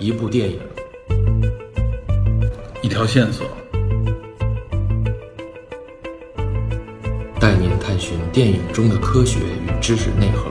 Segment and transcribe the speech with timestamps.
[0.00, 0.60] 一部电影，
[2.82, 3.44] 一条线索，
[7.40, 10.48] 带您探寻电影中的科学与知识内核。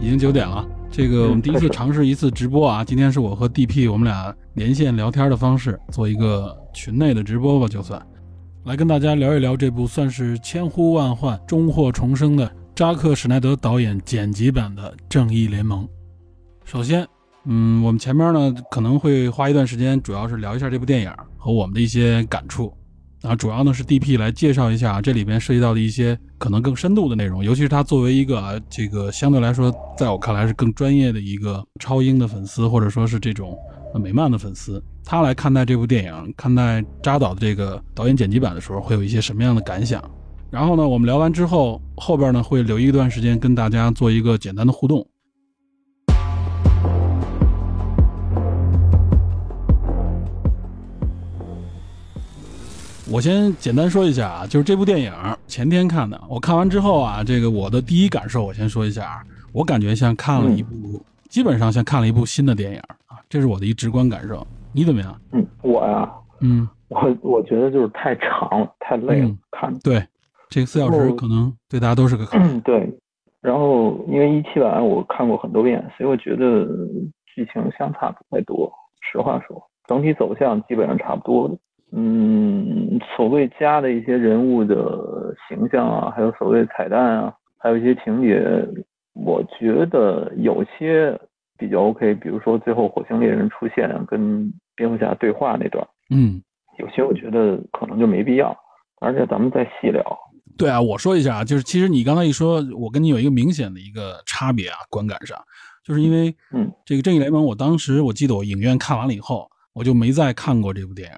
[0.00, 0.71] 已经九点了。
[0.92, 8.00] 这个我们第一次尝试一次直播啊， 今天是我和 DP 我们俩连线聊天的方式，做一个群内的直播吧，就算
[8.64, 15.82] 来跟大家聊一聊这部算是千呼万唤、终获重生的扎克·史奈德导演剪辑版的《正义联盟》。
[16.66, 17.08] 首先，
[17.46, 22.70] 嗯，我们前面呢可能会花一段时间，主要是聊一下这部电影和我们的一些感触。
[23.22, 33.56] 啊，主要呢是 DP 来介绍一下这里边涉及到的一些可能更深度的内容，尤其是他作为一个啊，这个相对来说，在我看来是更专业的一个超英的粉丝，或者说是这种
[33.94, 40.02] 美漫的粉丝，他来看待这部电影，看待扎导的这个导演剪辑版的时候，会有一些什么样的感想？
[40.50, 45.06] 然后呢，我们聊完之后，后边呢会留一段时间跟大家做一个简单的互动。
[53.12, 55.12] 我先简单说一下啊，就是这部电影
[55.46, 60.72] 前天看的，我看完之后啊，这个我的第一感受我先说一下啊，我感觉像看了一部，
[61.28, 64.46] 基本上像看了一部新的电影啊，这是我的一直观感受。
[64.72, 65.14] 你怎么样？
[65.32, 70.02] 嗯，我呀，嗯，我我觉得就是太长了，太累了，看对，
[70.48, 72.58] 这个四小时可能对大家都是个坎。
[72.62, 72.90] 对，
[73.42, 76.64] 然后因为一七版我看过很多遍，所以我觉得
[77.26, 78.72] 剧情相差不太多。
[79.02, 81.58] 实话说，整体走向基本上差不多的。
[81.94, 88.42] 嗯，所谓加的一些人物的形象啊，还有所谓彩蛋啊，还有一些情节，
[89.14, 91.18] 我觉得有些
[91.58, 92.14] 比较 OK。
[92.14, 96.42] 比如说最后火星猎人出现跟蝙蝠侠对话那段，嗯，
[96.78, 98.56] 有些我觉得可能就没必要。
[99.00, 100.02] 而且咱们再细聊。
[100.56, 105.36] 对啊，我说一下啊，就是其实你刚才一说，我跟你有一个明显的一个差别啊，观感上，
[105.84, 111.16] 就是因为嗯，这个正义联盟，我当时我记得我影院看完了以后，我就没再看过这部电影。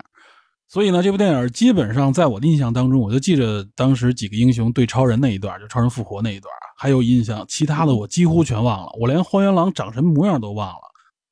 [0.74, 7.44] 所以呢，这部电影基本上在我的印象当中，我就记着当时几个英雄对超人那一段，就超人复活那一段，还有印象。
[7.48, 10.80] 其他的我几乎全忘了，我连荒原狼长什么模样都忘了。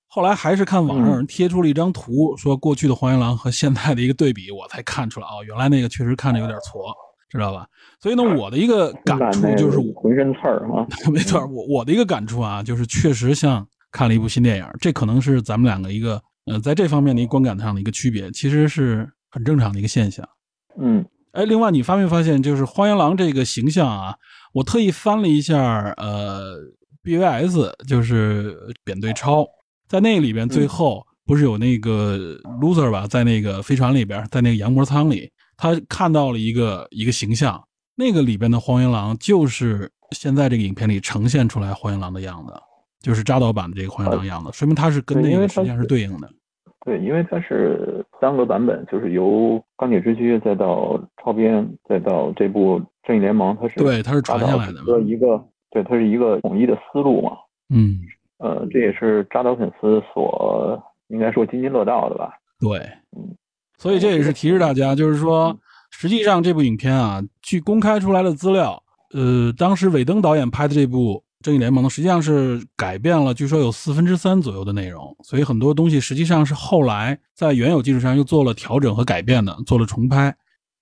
[0.06, 6.94] 后来还是看网上有人贴出了一张图，说过去的荒原狼和现在的一个对比，我才看出来哦，原来那个确实看着有点矬，
[7.28, 7.66] 知道吧？
[8.00, 14.66] 所以呢，我的一个感触就是浑身刺儿啊， 没错，我我的一个感触啊，就是确实像看了一部新电影。
[14.80, 19.10] 这可能是咱们两个一个呃，在这方面的一个观感上的一个区别，其实是。
[19.32, 20.28] 很正常的一个现象，
[20.78, 24.14] 嗯，哎，另外你发没发现，就是荒原狼这个形象啊，
[24.52, 26.58] 我特意翻了一下，呃
[27.02, 28.54] ，BVS 就是
[28.84, 29.46] 扁对超，
[29.88, 37.58] 在那里边最后不是有那个 loser 吧，在那个飞船里边，在那个羊膜舱里，他看到了一个一个形象，
[37.96, 42.52] 那个里边的荒原狼就是现在这个影片里呈现出来荒原狼的样子，
[43.00, 46.28] 就是扎导版的这个荒原狼样子，说明他是跟那个实际上是对应的。
[46.84, 57.36] 对，因为它是三个版本，就是由钢铁之躯再到超编，再到这部正义联盟，它是对，它是传下来的一个，对，它是一个统一的思路嘛。
[57.72, 58.00] 嗯，
[58.38, 62.32] 呃，这也是扎导粉丝所应该说津津乐道的吧？
[62.58, 62.78] 对，
[63.16, 63.36] 嗯，
[63.78, 65.56] 所以这也是提示大家，就是说，
[65.90, 68.82] 实际上这部影片啊，据公开出来的资料，
[69.14, 71.22] 呃，当时韦登导演拍的这部。
[71.42, 80.34] 正义联盟呢，实际上是改变了，据说有四分之三左右的内容，所以很多东西实际上是后来在原有基础上又做了调整和改变的，做了重拍。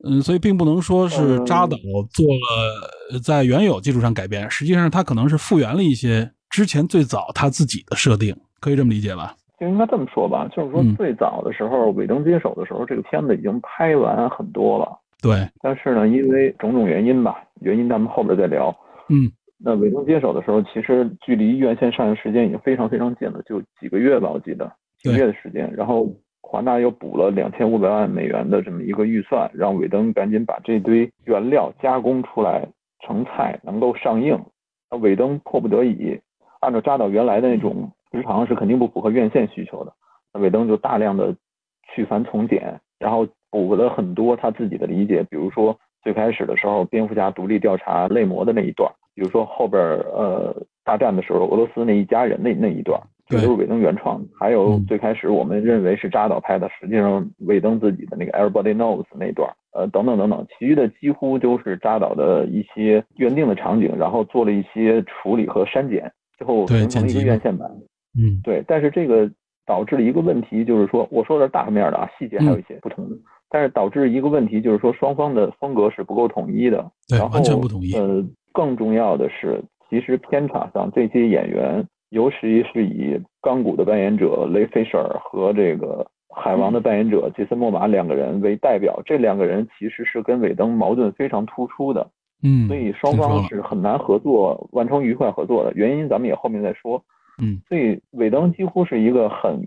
[0.03, 1.77] 嗯，所以并不能说是扎导
[2.11, 9.35] 做了在原有基础上改变，实际上他可能是复原了一些之前最早他自己的设定，可以这么理解吧？
[9.59, 14.89] 就应该这么说吧，就是说最早的时候，尾灯接手的时候，这个片子已经拍完很多了。
[15.21, 18.75] 对，但是呢，因为种种原因吧，原因咱们后边再聊。
[19.11, 19.31] 嗯。
[19.63, 25.71] 那韦登接手的时候，其实距离院线上映时间已经非常非常近了，就几个月吧，我记得几个月的时间。
[25.77, 26.09] 然后
[26.41, 32.67] 华纳又补了两千五百万美元的这么一个预算，让韦登赶紧把这堆原料加工出来
[33.05, 34.39] 成菜，能够上映。
[34.91, 36.19] 那韦登迫不得已，
[36.61, 39.93] 按照扎导原来的那种时长是肯定不符合院线需求的。
[40.33, 41.37] 那韦登就大量的
[41.95, 48.91] 去繁从简，然后补了很多他自己的理解，比如说最开始的时候，蝙蝠侠独立调查类魔的那一段。
[49.15, 50.55] 比如说后边呃
[50.85, 54.21] 大战的时候，俄罗斯那一家人那那一段，这都是尾登原创。
[54.39, 66.11] 还有最开始我们认为是扎导拍的，实际上尾登自己的那个 Everybody Knows 那段，呃等等等等，其余的几乎都是扎导的一些原定的场景，然后做了一些处理和删减。
[66.39, 67.71] 最后形成了一个院线版。
[68.19, 68.65] 嗯，对。
[68.67, 69.31] 但是这个
[69.67, 73.17] 导致了一个问题，就是说，我说的是大面的啊，细节还有一些不同的。
[73.51, 76.91] 但是导致一个问题，就是说双方的风格是不够统一的。
[77.09, 77.93] 对，完全不统一。
[77.95, 92.09] 呃，更重要的是，其实片场上这些演员，尤其是以钢骨的扮演者雷菲舍尔和这个海王的扮演者杰森·莫玛两个人为代表，这两个人其实是跟尾灯矛盾非常突出的。
[92.43, 97.03] 嗯，所以双方是很难合作完成愉快合作的原因，咱们也后面再说。
[97.43, 99.61] 嗯，所以尾灯几乎是一个很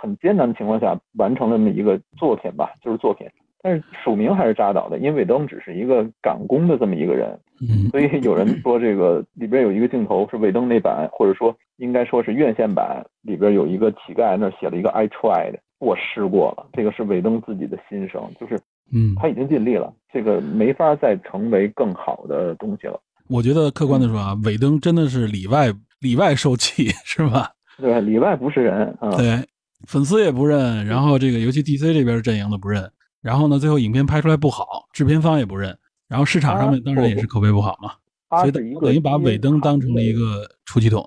[0.00, 3.28] 很艰难的情况下完成了那么一个作品吧，就是作品。
[3.66, 7.36] 但是署名还是扎导的，因为韦登只是一个赶工的这么一个人。
[7.60, 16.68] 嗯，所以有人说这个里边有一个镜头是韦登那版，或者说应该说是院线版里边有一个乞丐那写了一个 I tried，我试过了。
[16.74, 18.56] 这个是韦登自己的心声，就是
[18.92, 23.00] 嗯，他已经尽力了，这个没法再成为更好的东西了。
[23.28, 25.72] 我觉得客观的说啊，韦登真的是里外。
[26.00, 27.50] 里外受气是吧？
[27.78, 28.94] 对，里外不是人。
[29.16, 29.42] 对，
[29.88, 32.82] 粉丝也不认，然后这个尤其 DC 这边阵营的不认，
[33.26, 35.76] 然后呢，最后影片拍出来不好，制片方也不认，
[36.08, 37.90] 然后市场上面当然也是口碑不好嘛。
[38.38, 41.02] 所以等于把尾灯当成了一个出气筒。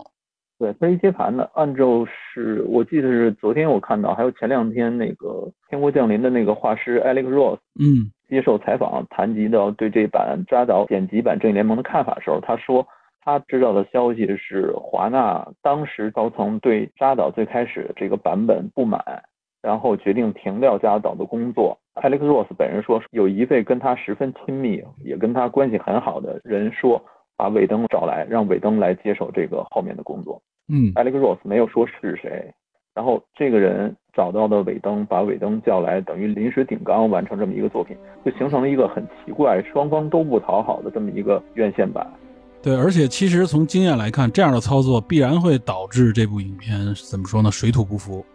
[0.58, 1.50] 对，它是接盘的。
[1.54, 5.28] 按照是我记得是昨天我看到，还有前两天那个
[5.70, 12.86] 《天国降临》的那个画师 Alex Ross，嗯，接受采访谈及到对这版扎导剪辑版《正义联盟》的看法的时候，他说。
[13.22, 19.04] 他知道的消息是，华纳当时高层对扎导最开始这个版本不满，
[19.62, 21.78] 然后决定停掉扎导的工作。
[22.02, 27.02] Alex Ross 本人说，有一位跟他十分亲密，也跟他关系很好的人说，
[27.36, 30.42] 把尾灯找来，让尾灯来接手这个后面的工作。
[30.68, 32.54] 嗯，Alex Ross 没有说是谁，
[32.94, 42.06] 然后这个人找到的尾灯，把尾灯叫来，等于临时顶缸完成这么一个作品，就形成了一个很奇怪、双方都不讨好的这么一个院线版。
[42.62, 46.78] 对，而且其实从经验来看，这样的操作必然会导致这部影片
[47.10, 47.50] 怎么说呢？
[47.50, 48.26] 水土不服。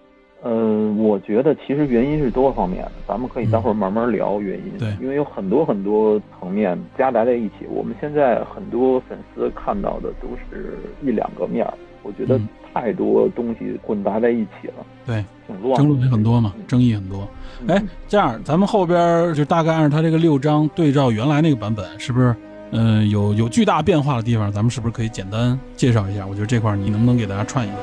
[0.44, 4.78] 呃，我觉得其实原因是多方面的，咱们可以待会儿慢慢聊原因。
[4.78, 7.66] 对，因为有很多很多层面夹杂在一起。
[7.70, 12.38] 我们现在很多粉丝看到的都是一两个面儿，我觉得
[12.74, 14.84] 太多东西混杂在一起了。
[15.06, 17.26] 对，挺乱，争论也很多嘛，争议很多。
[17.66, 22.36] 哎，这样咱们后边就大概按照他这个六章对照原来那个版本，是不是？
[22.70, 26.26] 嗯，有有巨大变化的地方，咱们是不是可以简单介绍一下？
[26.26, 27.76] 我觉得这块你能不能给大家串一下？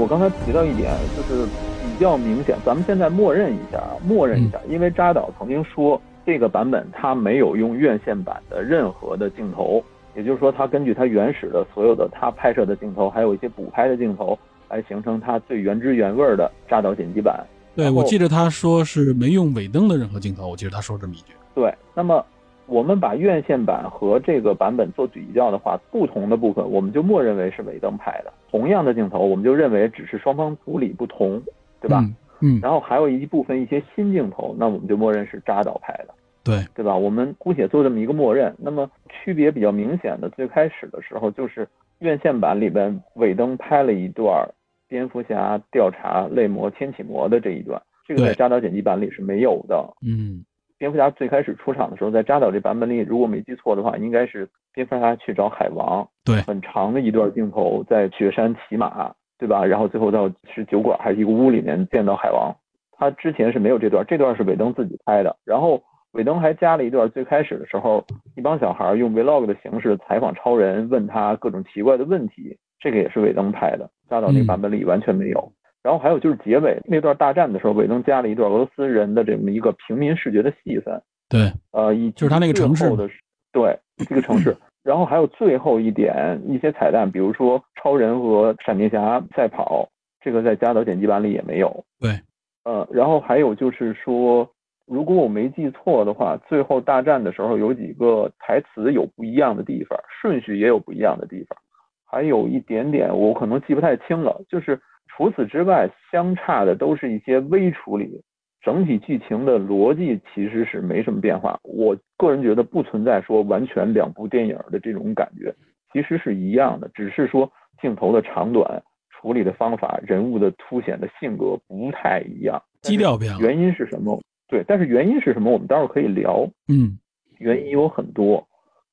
[0.00, 9.84] 我刚才提到一点，就是比较明显，咱们现在默认一下啊，默认一下，因为扎导曾经说这个版本他没有用院线版的任何的镜头，
[10.16, 14.38] 也就是说，他根据他原始的所有的他拍摄的镜头，还有一些补拍的镜头。
[14.70, 17.44] 来形成他最原汁原味的扎导剪辑版。
[17.74, 20.46] 对，我记得他说是没用尾灯的任何镜头。
[20.46, 21.32] 我记得他说这么一句。
[21.56, 22.24] 对，那么
[22.70, 28.32] 我们把院线版和这个版本做比较的话，不同的部分我们就默认为是尾灯拍的。
[28.50, 31.42] 同样的镜头，我们就认为只是双方处理不同，
[31.80, 32.04] 对吧？
[32.40, 32.58] 嗯。
[32.62, 36.14] 然后还有一部分一些新镜头，那我们就默认是扎导拍的。
[36.42, 36.96] 对，对吧？
[36.96, 38.54] 我们姑且做这么一个默认。
[38.58, 41.68] 那么区别比较明显的，最开始的时候就是
[41.98, 44.48] 院线版里边尾灯拍了一段。
[44.88, 49.88] 蝙蝠侠调查泪魔天启魔的这一段，这个在扎导剪辑版里是没有的。
[50.04, 50.44] 嗯，
[50.80, 59.62] 蝙蝠侠最开始出场的时候，在扎导这版本里，如果没记错的话，应该是蝙蝠侠去找海王，对，很长的一段镜头，在雪山骑马，对吧？
[59.62, 62.50] 然后最后到是酒馆还是一个屋里面见到海王，
[62.92, 65.36] 他之前是没有这段，这段是尾灯自己拍的。
[65.44, 65.82] 然后
[66.12, 68.02] 尾灯还加了一段，最开始的时候，
[68.34, 72.56] 一帮小孩用 vlog 的形式采访超人，问他各种奇怪的问题。
[72.78, 75.52] 这个也是尾灯拍的，扎导那个版本里完全没有。
[75.82, 81.00] 然后还有就是结尾那段大战的时候，尾灯加了一段俄罗斯人的这么一个平民视觉的戏份。
[81.28, 83.08] 对，呃，以就是他那个城市的，
[83.52, 84.56] 对，这个城市。
[84.82, 89.86] 然后还有最后一点一些彩蛋，比如说超人和闪电侠赛跑，
[90.22, 91.84] 这个在加德剪辑版里也没有。
[92.00, 92.18] 对，
[92.64, 94.48] 呃，然后还有就是说，
[94.86, 101.58] 如果我没记错的话，最后大战的时候有几个台词有不一样的地方，顺序也有不一样的地方。
[102.06, 104.42] 还有一点点，我可能记不太清了。
[104.48, 104.80] 就是
[105.20, 108.22] 除此之外，相差的都是一些微处理，
[108.62, 111.60] 整体剧情的逻辑其实是没什么变化。
[111.62, 115.54] 我个人觉得不存在说完全两部电影的这种感觉，
[115.92, 123.38] 其实是一样的，只是说镜头的长短、处理的方法、人物的凸显的性格不太一样，基调变了。
[123.40, 124.18] 原因是什么？
[124.48, 125.52] 对，但是原因是什么？
[125.52, 126.48] 我们待会儿可以聊。
[126.68, 126.98] 嗯，
[127.36, 128.48] 原因有很多。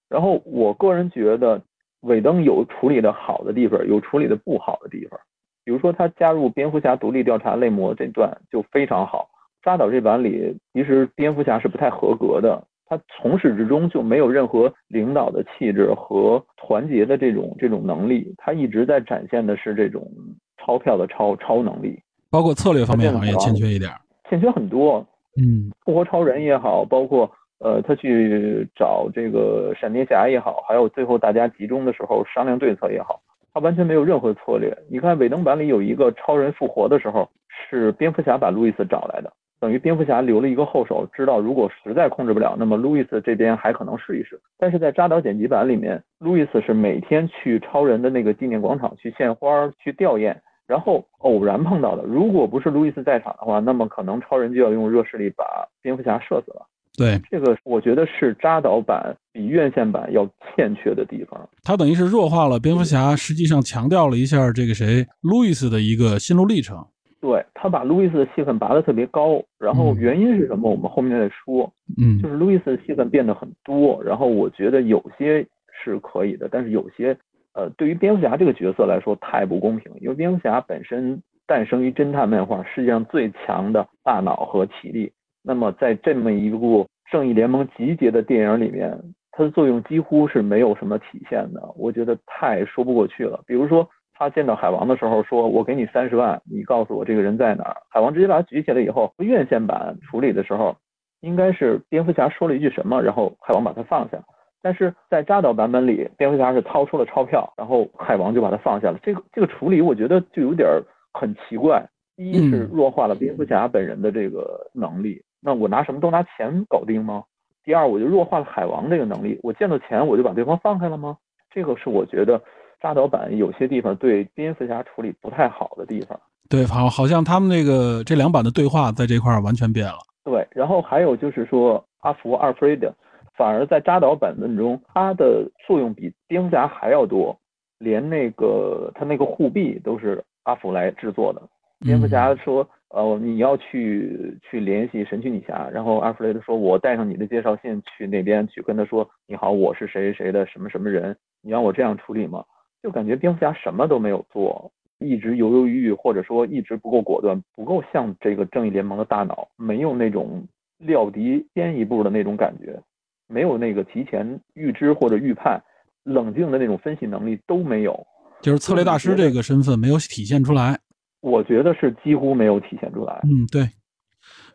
[0.09, 1.61] 然后我个人觉得。
[2.01, 5.19] 尾灯有处理的好的地方，有处理的不好的地方。
[5.67, 9.27] 比如说，他加入蝙蝠侠独立调查类魔这段就非常好，
[9.61, 20.09] 扎导这版里，其实蝙蝠侠是不太合格的，他从始至终就没有任何领导的气质和团结的这种这种能力，他一直在展现的是这种
[20.57, 21.99] 钞票的超超能力，
[22.31, 23.91] 包括策略方面好像也欠缺一点，
[24.29, 25.05] 欠缺很多。
[25.35, 33.19] 嗯，复活超人也好，包括呃他去找这个闪电侠也好，还有最后大家集中的时候商量对策也好。
[33.57, 34.71] 他完全没有任何策略。
[34.87, 44.39] 你看尾灯版里有一个超人复活的时候，是蝙蝠侠把路易斯找来的，等于蝙蝠侠留了一个后手，知道如果实在控制不了，那么路易斯这边还可能试一试。
[44.59, 50.35] 但是在扎导剪辑版里面，路易斯是每天去超人的那个纪念广场去献花、去吊唁，
[50.67, 52.03] 然后偶然碰到的。
[52.03, 56.61] 如果不是路易斯在场的话，那么可能超人就要用热势力把蝙蝠侠射死了。
[56.97, 61.47] 对，这个我觉得是扎导版比院线版要欠缺的地方。
[61.63, 66.83] 它等于是弱化了蝙蝠侠，实际上强调了一下这个谁路易斯的一个心路历程。
[67.19, 70.71] 对他把路易斯的戏份拔得特别高，然后原因是什么？
[70.71, 71.71] 我们后面再说。
[71.99, 75.45] 嗯，就是路易斯的戏份变得很多，然后我觉得有些
[75.83, 77.15] 是可以的，但是有些
[77.53, 85.11] 呃，对于蝙蝠侠这个角色来说太不公平，因为蝙蝠侠本身诞生于侦探漫画，世界上最强的大脑和体力。
[85.47, 88.93] 那么在这么一部正义联盟集结的电影里面，
[89.31, 93.41] 它的作用几乎是没有什么体现的，我觉得太说不过去了。
[93.47, 97.77] 比如说他见到海王的时候，说我给你三十万，你告诉我这个人在哪儿。
[97.89, 100.75] 海王直接把他举起来以后，院线版处理的时候，
[101.21, 104.21] 应该是蝙蝠侠说了一句什么，然后海王把他放下。
[104.61, 108.99] 但是在扎导版本里，蝙蝠侠是掏出了钞票，然后海王就把他放下了。
[109.01, 110.67] 这个这个处理，我觉得就有点
[111.13, 111.87] 很奇怪。
[112.17, 115.21] 一是弱化了蝙蝠侠本人的这个能力。
[115.39, 117.23] 那我拿什么都拿钱搞定吗？
[117.63, 119.37] 第二，我就弱化了海王这个能力。
[119.43, 121.17] 我见到钱我就把对方放开了吗？
[121.51, 122.41] 这个是我觉得
[122.81, 126.17] 扎导版有些地方对蝙蝠侠处理不太好的地方。
[126.49, 129.97] 对，好，好像他们那个这两版的对话在这块完全变了。
[130.23, 132.89] 对，然后还有就是说阿福阿弗雷德，
[133.35, 137.37] 反而在扎导版本中，他的作用比蝙蝠侠还要多，
[137.79, 141.41] 连那个他那个护臂都是阿福来制作的。
[141.81, 142.67] 蝙蝠侠说。
[142.89, 152.43] 呃，你要去去联系神奇女侠，然后阿弗雷德说：“我带上你的介绍信去那边去跟他说，你好，我是谁谁的什么什么人，你让我这样处理吗？”
[152.81, 162.79] 就感觉蝙蝠侠什么都没有做，一直犹犹豫豫，或者说一直不够果断，不够像这个正义联盟的大脑，没有那种料敌先一步的那种感觉，
[163.27, 165.61] 没有那个提前预知或者预判、
[166.03, 168.07] 冷静的那种分析能力都没有，
[168.41, 170.79] 就是策略大师这个身份没有体现出来。
[171.21, 173.19] 我觉得是几乎没有体现出来。
[173.23, 173.69] 嗯，对，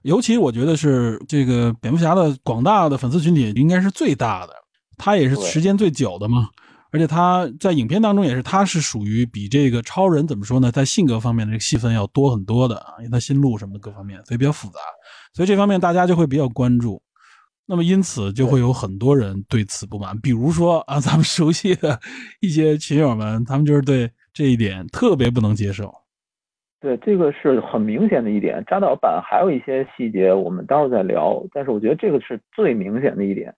[0.03, 4.53] 尤其我觉得是这个蝙蝠侠的广大的粉丝群体应该是最大的，
[4.97, 6.49] 他也是时间最久的嘛。
[6.95, 14.79] 而且他在影片当中也是，他是属于比这个超人怎么说呢，在性格方面的这个戏份要多很多的啊，因为他心路什么的各方面，所以比较复杂，
[15.33, 17.03] 所以这方面大家就会比较关注。
[17.65, 21.99] 那么因此就会有很多人对此不满，比如说啊，咱们熟悉的
[22.41, 25.91] 一些群友们，他们就是对这一点特别不能接受。
[26.83, 28.61] 对，这个是很明显的一点。
[28.67, 31.41] 扎导版还有一些细节，我们待会儿再聊。
[31.53, 33.55] 但是我觉得这个是最明显的一点。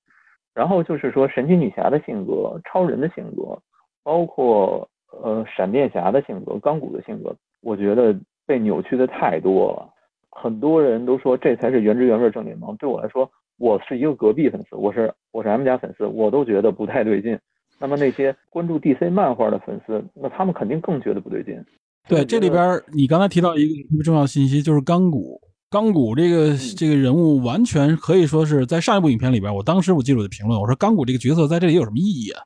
[0.52, 3.59] 然后就是说，神奇女侠的性格、超人的性格，
[4.02, 8.14] 包括呃闪电侠的性格、钢骨的性格，我觉得
[8.47, 9.90] 被扭曲的太多了。
[10.31, 12.76] 很多人都说这才是原汁原味正联盟。
[12.76, 17.38] 对我来说，我是一个隔壁粉丝，我是我是 M 家粉丝，我都觉得不太对劲。
[17.81, 21.64] 那么那些关注 DC 漫画的粉丝，那他们肯定更觉得不对劲。
[22.09, 25.41] 对，这里边你刚才提到一个特别重要的信息，就是钢骨。
[25.71, 32.43] 钢骨这个这个人物完全可以说是在上一部影片里边，我当时我记录的评论，我说钢骨这个角色在这里有什么意义啊？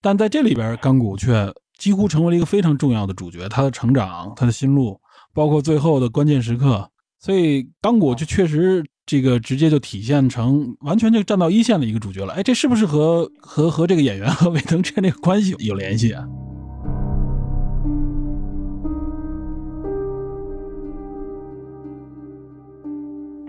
[0.00, 4.98] 但在这里边，钢骨却几乎成为了一个非常重要的主角，他的成长，他的心路，
[5.34, 6.88] 包括最后的关键时刻，
[7.20, 12.32] 所以钢骨就确实这个直接就体现成完全就站到一线的一个主角了。
[12.32, 16.24] 哎，这是不是和和和这个演员和魏登之间这个关系有联系啊？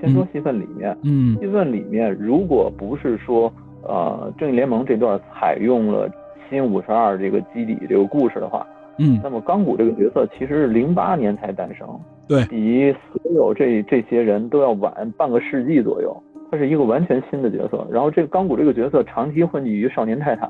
[0.04, 3.50] 先说戏份里面，嗯，戏份里面，如果不是说，
[3.84, 6.12] 呃，正义联盟这段采用了
[6.50, 8.68] 新五十二这个基底这个故事的话，
[9.00, 11.88] 嗯，那么钢骨这个角色其实是零八年才诞生，
[12.28, 16.14] 对，比所有这这些人都要晚半个世纪左右，
[16.52, 17.88] 他是一个完全新的角色。
[17.90, 20.50] 然后这个钢骨这个角色长期混迹于少年泰坦，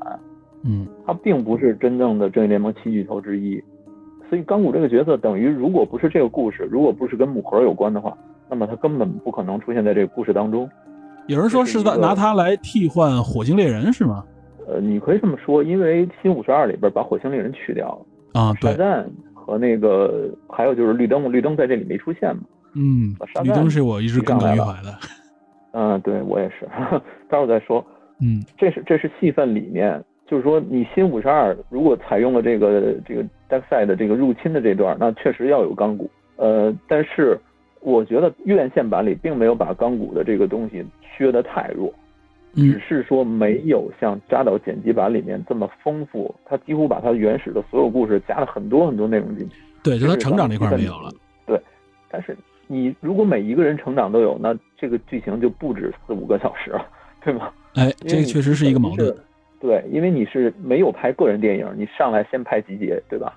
[0.64, 3.62] 嗯，他并不是真正的正义联盟七巨头之一，
[4.28, 8.18] 所以钢骨这个角色等于如果不是这个故事，如果不是跟母盒有关的话。
[8.48, 10.68] 那么他根本不可能出现在这个故事当中。
[11.26, 14.24] 有人说是在拿他来替换火星猎人是吗？
[14.66, 17.86] 呃，你可以这么说，因为新五十二里边把火星猎人去掉
[18.32, 18.72] 了啊，对。
[18.72, 22.42] 沙赞和那个还有就是绿灯，绿灯在这里没出现嘛。
[22.74, 24.94] 嗯，绿灯是我一直耿耿于怀的。
[25.72, 26.66] 嗯，对我也是，
[27.28, 27.84] 待会儿再说。
[28.20, 36.10] 嗯，这是这是戏份里面，就是说你新五十二如果采用了这个这个 Dark Side 的这个入侵的这段，那确实要有钢骨。
[36.36, 37.38] 呃，但是
[37.84, 40.82] 我觉得院线版里并没有把钢骨的这个东西
[41.16, 41.92] 削得太弱，
[42.54, 46.34] 只是说没有像扎导剪辑版里面这么丰富。
[46.46, 49.56] 他几乎把他原始的所有故事加了很多很多内容进去。
[49.82, 51.10] 对，就他成长这块没有了。
[51.46, 51.60] 对，
[52.10, 52.34] 但是
[52.66, 56.86] 你如果每一个人成长都有，那这个剧情就不止四五个小时了，
[57.22, 57.50] 对吗？
[57.74, 59.14] 哎，这个确实是一个矛盾。
[59.60, 63.36] 对，因为你是没有拍个人电影，你上来先拍集结，对吧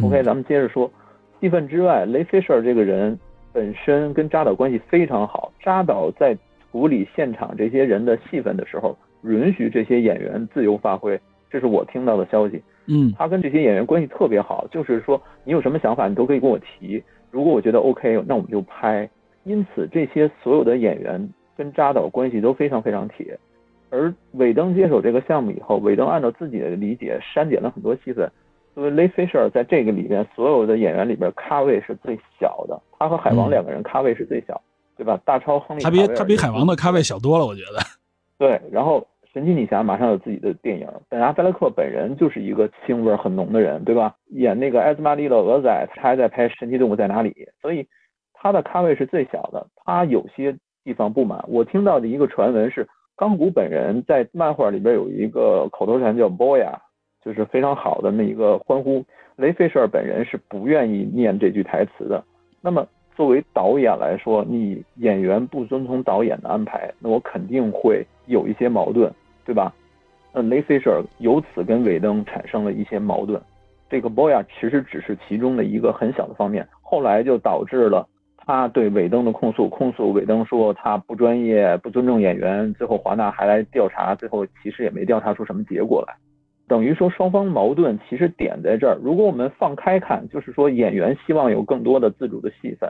[0.00, 0.88] ？OK，咱们接着说。
[1.40, 3.18] 戏份之外，雷菲舍尔这个人
[3.52, 5.52] 本身跟扎导关系非常好。
[5.62, 6.36] 扎导在
[6.70, 12.62] 处理现场这些人的戏份的时候，允许这些演员自由发挥，这是我听到的消息。
[12.86, 17.02] 嗯，他跟这些演员关系特别好，就是说你有什么想法，你都可以跟我提。
[17.30, 19.08] 如果我觉得 OK，那我们就拍。
[19.44, 23.38] 因此，这些所有的演员跟扎导关系都非常非常铁。
[23.88, 28.30] 而韦登接手这个项目以后，韦登按照自己的理解删减了很多戏份。
[28.76, 34.60] 因为雷菲舍尔在这个里边所有的演员里边咖位是最小的，他和海王两个人咖位是最小，
[34.96, 35.20] 对吧？
[35.24, 37.80] 大超亨利他比他比海王的咖位小多了，我觉得。
[38.38, 44.14] 对，然后神奇女侠马上有自己的电影，本阿弗莱克本人就是一个腥味很浓的人，对吧？
[44.28, 47.86] 演那个艾斯玛丽的鹅仔，他还在拍《神奇动物在哪里》，所以
[48.32, 49.66] 他的咖位是最小的。
[49.84, 51.44] 他有些地方不满。
[51.48, 56.72] 我听到的一个传闻是，钢骨本人在漫画里边有一个口头禅叫 “boya”。
[57.24, 59.04] 就是非常好的那一个欢呼。
[59.36, 62.22] 雷费舍尔本人是不愿意念这句台词的。
[62.60, 62.86] 那么
[63.16, 69.12] 作为导演来说，你演员不遵从导演的安排，那我肯定会有一些矛盾，
[69.44, 69.72] 对吧？
[70.32, 73.40] 那雷费舍尔由此跟韦登产生了一些矛盾。
[73.88, 82.72] 这个 boya 其实只是其中的一个很小的方面，后来就导致了他对韦登的控诉，控诉韦登说他不专业、不尊重演员。
[82.74, 86.14] 最后华纳还来调查，最后其实也没调查出什么结果来。
[86.70, 88.96] 等于说双方矛盾其实点在这儿。
[89.02, 92.88] 如果我们放开看，就是说演员希望有更多的自主的戏份，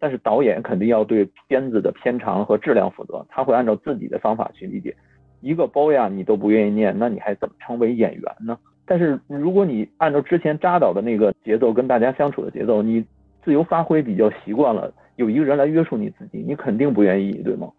[0.00, 4.92] 但是导演肯定要对片子的片长和质量负责，他会按照自己的方法去理解。
[5.40, 8.58] 一个包呀你都不愿意念，那你还怎么成为演员呢？
[8.84, 13.04] 但是如果你按照之前扎导的那个节奏跟大家相处的节奏，你
[13.44, 17.70] 自由发挥比较习惯了，有一个人来约束你自己，你肯定不愿意，对吗？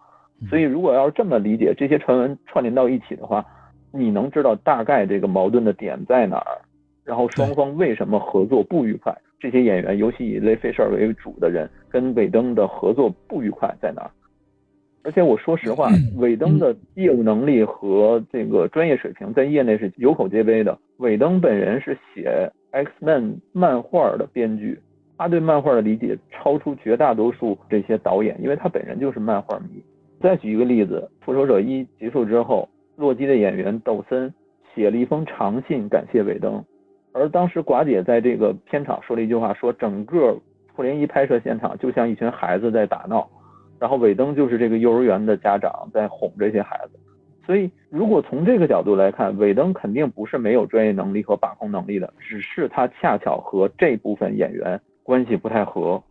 [0.50, 3.46] 所以如果要是这么理解这些传闻串联到一起的话。
[3.92, 6.62] 你能知道大概这个矛盾的点在哪儿，
[7.04, 9.14] 然后双方为什么合作不愉快？
[9.40, 14.12] 这些演员，尤其以雷费舍尔为主的人，跟韦登的合作不愉快在哪儿？
[15.04, 20.78] 而且我说实话，韦登的业务能力和这个专业水平在业内是有口皆碑的。
[20.98, 24.80] 韦登本人是写 X Men 漫画的编剧，
[25.18, 29.84] 他对漫画的理解超出绝大多数这些导演，因为他本人就是漫画迷。
[30.22, 32.70] 再举一个例子，《复仇者一》结束之后。
[33.02, 34.32] 洛基的演员抖森
[34.76, 36.64] 写了一封长信感谢韦登，
[37.12, 40.38] 而当时寡姐在这个片场说了一句话，说整个
[40.76, 43.28] 复联一拍摄现场就像一群孩子在打闹，
[43.80, 47.00] 然后韦登就是这个幼儿园的家长在哄这些孩子。
[47.44, 56.02] 所以如果从这个角度来看，韦登肯定不是没有专业能力和把控能力的，只是他恰巧和这部分演员关系不太合。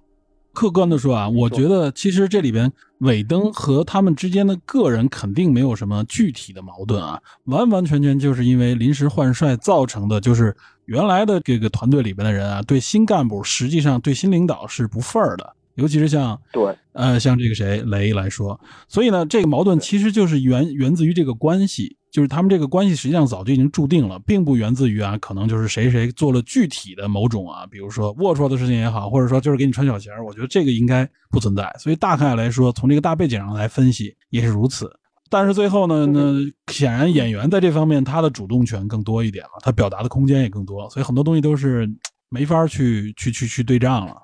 [0.53, 21.97] 客观的说啊，我觉得其实这里边韦登和他们之间的个人肯定没有什么具体的矛盾啊，完完全全就是因为临时换帅造成的，就是原来的这个团队里边的人啊，对新干部实际上对新领导是不忿儿的，尤其是像对呃像这个谁雷来说，所以呢，这个矛盾其实就是源源自于这个关系。
[22.11, 31.73] 就是他们这个关系实际上早就已经注定了，并不源自于啊，可能就是谁谁做了具体的某种啊，比如说龌龊的事情也好，或者说就是给你穿小鞋我觉得这个应该不存在。
[31.79, 34.91] 所以大概来说，从这个大背景上来分析也是如此。
[35.29, 41.89] 但是最后呢，那显然演员在这方面他的主动权更多一点了，他表达的空间也更多，所以很多东西都是
[42.29, 44.17] 没法去去去去对仗了。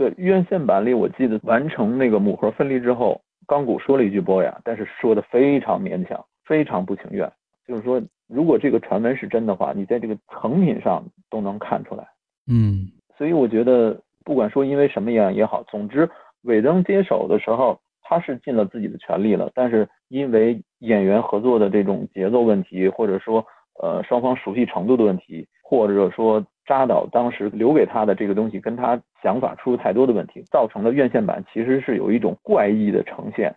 [0.00, 6.24] 对院线版里，我记得完成那个母核分离之后，钢骨说了一句“波呀”，但是说的非常勉强。
[6.42, 7.30] 非常不情愿，
[7.64, 12.04] 就是说，如果这个传闻是真的话，你在这个成品上都能看出来。
[12.48, 16.10] 嗯，所以我觉得，不管说因为什么样也好，总之，
[16.42, 19.48] 韦登接手的时候，他是尽了自己的全力了。
[19.54, 23.46] 但是因为演员合作的这种节奏问题，或者说
[23.80, 33.54] 呃双方熟悉程度的问题，或者说扎导当时留给他的这个东西跟他想法出入太多的问题，造成了院线版其实是有一种怪异的呈现。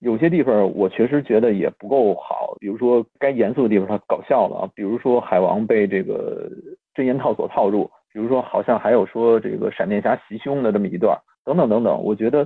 [0.00, 6.50] 有些地方我确实觉得也不够好，比如说该严肃的地方他搞笑了，比如说海王被这个
[6.94, 12.40] 真言套索套住，比如说好像还有说这个闪电侠袭胸的这么一段，等等等等，我觉得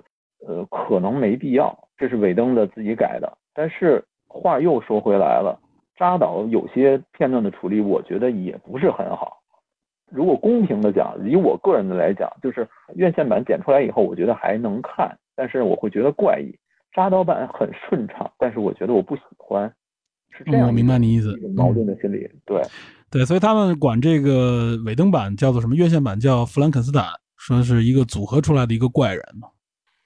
[0.46, 3.32] 呃可能没必要，这是尾灯的自己改的。
[3.54, 5.58] 但是话又说回来了，
[5.96, 9.38] 扎导有些片段的处理，我觉得也不是很好。
[10.10, 16.54] 如果公平的讲，以我个人的来讲，就是院线版剪出来以后，我觉得还能看，但是我会觉得怪异。
[16.94, 19.70] 扎导版很顺畅，但是我觉得我不喜欢，
[20.30, 20.68] 是这样。
[20.68, 22.28] 我明白你意思，矛盾的心理。
[22.44, 22.62] 对
[23.10, 25.74] 对，所以他们管这个尾灯版叫做什么？
[25.74, 27.04] 院线版叫弗兰肯斯坦，
[27.36, 29.48] 说是一个组合出来的一个怪人嘛。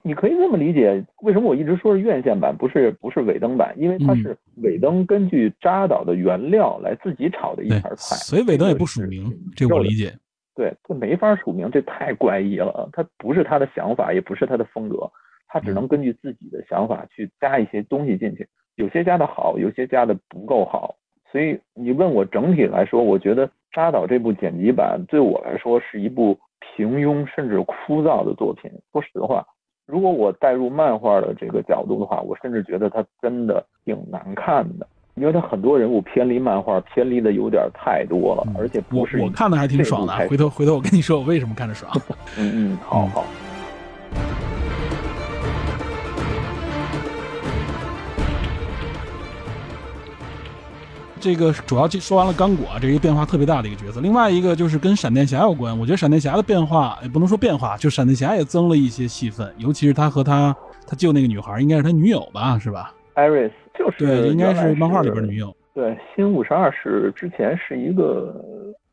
[0.03, 3.73] 你可以这么理解，为什么我一直说是院线版，不是不是尾灯版？
[3.77, 10.13] 因为它是尾灯根据扎导的原料来自己炒的一盘菜，所以尾灯也不署名，这我理解。
[10.55, 12.89] 对，这没法署名，这太怪异了。
[12.91, 15.09] 他不是他的想法，也不是他的风格，
[15.47, 20.95] 他只能根据自己的想法去加一些东西进去，有些加的好，有些加的不够好。
[21.31, 28.69] 所以你问我整体来说，我觉得扎导这部剪辑版对我来说是一部平庸甚至枯燥的作品。
[28.91, 29.45] 说实话。
[29.85, 40.13] 如果我带入漫画的这个角度的话，我甚至觉得它真的挺难看的，因为它很多人物偏离漫画，偏离的有点太多了，而且不是我看的还挺爽的。
[40.29, 41.91] 回头回头我跟你说我为什么看着爽。
[42.37, 43.25] 嗯嗯，好好。
[51.21, 55.77] 这个主要就说完了刚果这一个变化特别大的一个角色，另外一个就是跟闪电侠有关。
[55.77, 60.55] 我觉得闪电侠的变化也不能说变化，就闪电侠也增了一些戏份，尤其是他和他
[60.87, 65.55] 他救那个女孩，应该是他女友吧，是吧？Iris 就是对，应该是漫画里边的女友。
[65.73, 68.43] 对，新五十二是之前是一个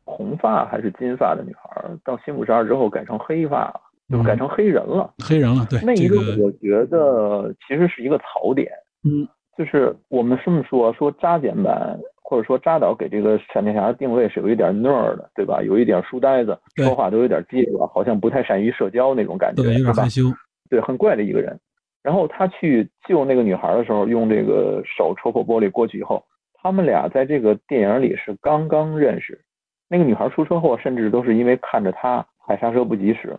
[0.05, 5.11] 红发还是金发的女孩，到新五十二之后改成黑发了，就改成黑人了。
[5.17, 8.69] 黑人了，对，那一个我觉得其实是一个槽点。
[9.03, 9.27] 嗯，
[9.59, 11.99] 就是我们这么说，说扎简版。
[12.21, 15.63] 或者说扎导给这个闪电侠的定位是有一点 nerd 的，对吧？
[15.63, 20.21] 有一点书呆子，说话都有点结巴，好像不太善于社交那种感觉，有点害羞，
[20.69, 21.59] 对，很怪的一个人。
[22.03, 29.41] 然后他去救那个女孩的时候，用这个手戳破玻璃过去以后，他们俩在这个电影里是刚刚认识。
[29.89, 33.35] 那个女孩出车祸，甚至都是因为看着他踩刹车不及时。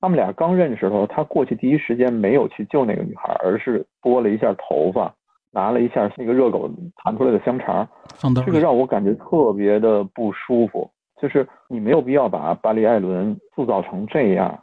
[0.00, 5.14] 他们俩刚认识的时候，他过去第一时间没有去救那个女孩，而是拨了一下头发。
[5.52, 10.90] 拿了一下那个热狗弹出来的香肠，放这个让我感觉特别的不舒服。
[11.20, 14.58] 就是你没有必要把巴黎·艾伦塑造成这样，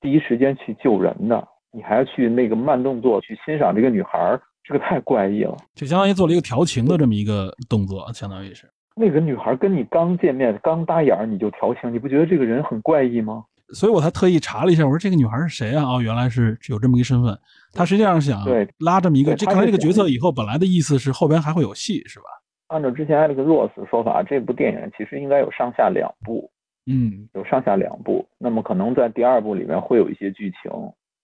[0.00, 5.54] 第一时间去救人的，你还要去那个慢动作去欣赏这个女孩，这个太怪异了。
[5.74, 8.66] 就相当于做了一个调情的这么一个动作，相当于是。
[8.96, 13.44] 那个女孩跟你刚见面、刚搭眼你就调情，你不觉得这个人很怪异吗？
[13.72, 15.84] 所以我才特意查了一下，我说这个女孩是谁啊？
[15.84, 17.38] 哦，原来是有这么一个身份。
[17.72, 18.44] 他实际上想
[18.78, 22.26] 拉这么一个，这看来这个角色以后本来的意思是后边还会有戏，是吧？
[22.68, 26.50] 按照之前艾利克·罗斯说法，这部电影其实应该有上下两部，
[26.86, 28.24] 嗯，有上下两部。
[28.38, 30.70] 那么可能在第二部里面会有一些剧情，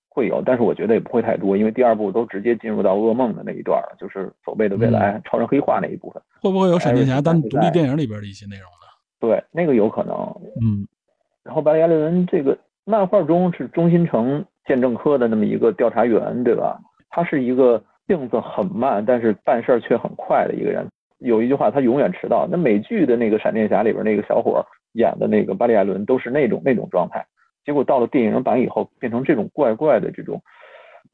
[0.08, 6.20] 会有，但是我觉得也不会太多，因为第二部都直接进入到噩梦的那一段了，就是所谓的未来超人黑化那一部分。
[6.40, 8.86] 会不会有闪电侠单独立电影里边的一些内容呢？
[9.20, 10.14] 对，那个有可能。
[10.60, 10.86] 嗯，
[11.46, 14.44] 然后巴里·艾伦这个漫画中是中心城。
[14.66, 16.76] 鉴证科的那么一个调查员，对吧？
[17.08, 20.84] 他是一个性子很慢，但是办事儿却很快的一个人。
[21.18, 22.48] 有一句话，他永远迟到。
[22.50, 24.60] 那美剧的那个闪电侠里边那个小伙
[24.94, 27.24] 演的那个巴里·艾伦都是那种那种状态。
[27.64, 30.42] 结果到了电影版以后，变成这种怪怪的这种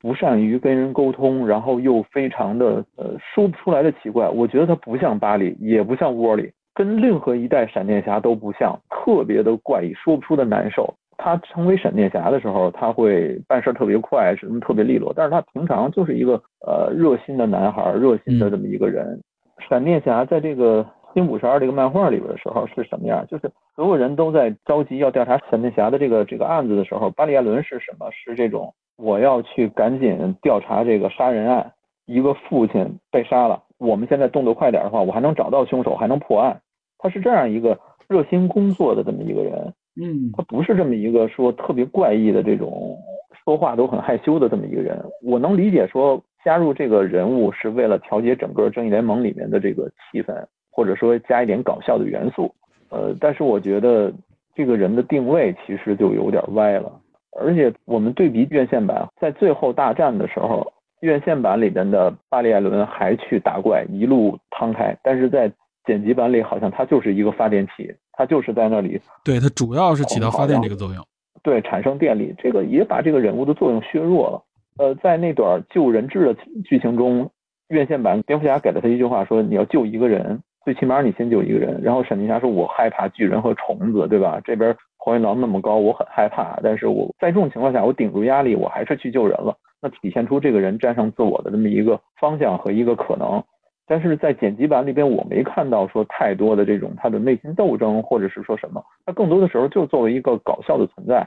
[0.01, 4.31] 不善于跟人沟通，然后又非常的呃说不出来的奇怪。
[4.31, 10.94] 我觉得他不像巴里，也不像沃里，跟任何一代闪电侠都不像，特别的怪异，说不出的难受。
[11.18, 15.12] 他成为闪电侠的时候，他会办事特别快，什么特别利落。
[15.14, 16.35] 但是他平常就是一个
[16.66, 19.20] 呃热心的男孩，热心的这么一个人。
[19.68, 23.24] 闪电侠在这个新五十二这个漫画里边的时候是什么样？
[23.28, 28.11] 就是所有人都在着急要调查闪电侠的这个这个案子的时候，巴里·亚伦是什么？
[28.11, 31.70] 是这种我要去赶紧调查这个杀人案，
[32.06, 36.61] 一个父亲被杀了，我们现在动作快点的话，我还能找到凶手，还能破案。
[36.99, 39.75] 他是这样一个热心工作的这么一个人。
[40.01, 42.97] 嗯，他不是这么一个说特别怪异的这种
[43.45, 44.99] 说话都很害羞的这么一个人。
[45.23, 50.33] 我能理解说加入这个人物是为了调节整个正义联盟里面的这个气氛，
[50.71, 52.55] 或者说加一点搞笑的元素。
[52.88, 54.12] 呃，但是我觉得
[54.55, 56.90] 这个人的定位其实就有点歪了。
[57.38, 60.71] 而且我们对比院线版，在最后大战的时候，
[61.03, 65.53] 院线版里边的巴里艾伦还去打怪，一路趟开，但是在
[65.85, 67.95] 剪辑版里好像他就是一个发电器。
[68.15, 71.03] 他就是在那里，对他主要是起到发电这个作用，
[71.43, 74.43] 对产生电力，这个也把这个人物的作用削弱了。
[74.77, 77.31] 呃，在那段救人质的剧情中，
[77.69, 81.81] 院线版蝙蝠侠给了他一句话，说你要救一个人，最起码你先救一个人。
[81.83, 84.40] 然后闪电侠说：“我害怕巨人和虫子，对吧？
[84.44, 86.59] 这边黄云狼那么高，我很害怕。
[86.62, 89.57] 但是我在这种情况下，我顶住压力，我还是去救人了。
[89.81, 93.42] 那体现出这个人战胜自我的这么一个方向和一个可能。
[93.87, 98.83] 但是在剪辑版里边，我没看到说太多的这种他的内心斗争，或者是说什么。
[99.05, 101.27] 他更多的时候就作为一个搞笑的存在。”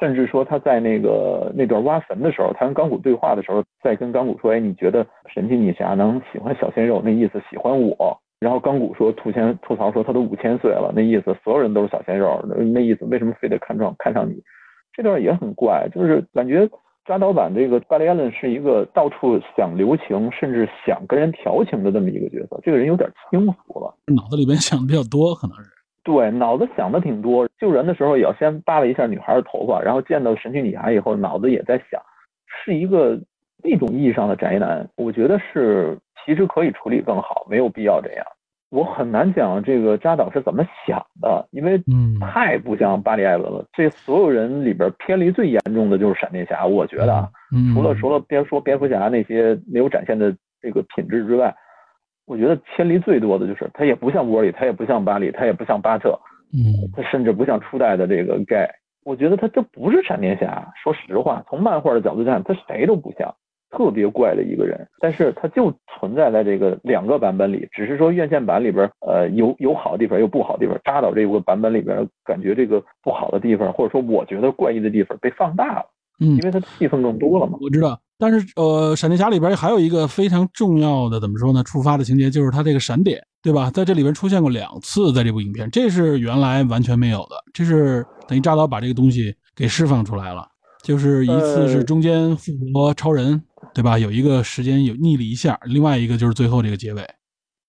[0.00, 7.02] 甚至说他在那个那段挖坟的时候，他跟钢骨对话的时候，在跟钢骨说：“哎，你觉得神奇女侠能喜欢小鲜肉？
[7.04, 14.34] 那意思喜欢我。”然后钢骨说：“吐千吐槽说他都五千岁了，那意思所有人都是小鲜肉，那意思为什么非得看上看上你？”
[14.92, 16.68] 这段也很怪，就是感觉
[17.06, 22.60] 扎导版这个巴里·艾伦是一个到处想留情，甚至想跟人调情的这么一个角色。
[22.62, 25.70] 这个人有点轻浮了，脑子里边想的比较多，可能是。
[26.02, 31.98] 对，脑子想的挺多，救人的时候也要先扒拉一下女孩的头发，然后见到神奇女侠以后，脑子也在想，
[32.46, 33.18] 是一个
[33.62, 34.86] 那种意义上的宅男。
[34.96, 38.26] 我觉得是，其实可以处理更好，没有必要这样。
[38.74, 41.80] 我很难讲这个扎导是怎么想的，因为
[42.20, 43.64] 太不像巴里艾伦了。
[43.72, 47.28] 这所有人里边偏离最严重的就是闪电侠，我觉得啊，
[47.72, 51.54] 除了除了别说蝙蝠侠那些没有展现的这个品质之外。
[52.26, 56.18] 我觉得偏离最多的就是他也不像沃里，他也不像巴里，他也不像巴特，
[56.54, 58.66] 嗯，他甚至不像初代的这个盖。
[59.04, 60.66] 我觉得他这不是闪电侠。
[60.82, 63.34] 说实话，从漫画的角度看，他谁都不像，
[63.76, 64.86] 特别怪的一个人。
[65.00, 70.78] 但是他就存在在这个两个版本里，只是说院线版里边，呃，有有好的地方，有不好的地方。
[70.84, 75.86] 扎导这个版本里边，感觉这个不好的地方，或者说我觉得怪异的地方被放大了，
[76.20, 77.58] 嗯，因为他戏份更多了嘛。
[77.60, 77.98] 我知道。
[78.16, 81.64] 但是，呃，闪电侠里边还有一个非常重要的，怎么说呢？
[81.64, 83.68] 触发的情节就是他这个闪点，对吧？
[83.72, 87.36] 在这里边出现过两次，在这部影片，这是原来完全没有的。
[87.52, 90.46] 这是等于扎导把这个东西给释放出来了。
[90.84, 93.98] 就是一次是中间复活超人，对吧？
[93.98, 97.00] 有一个时间有逆了一下，另外一个就是最后这个结尾。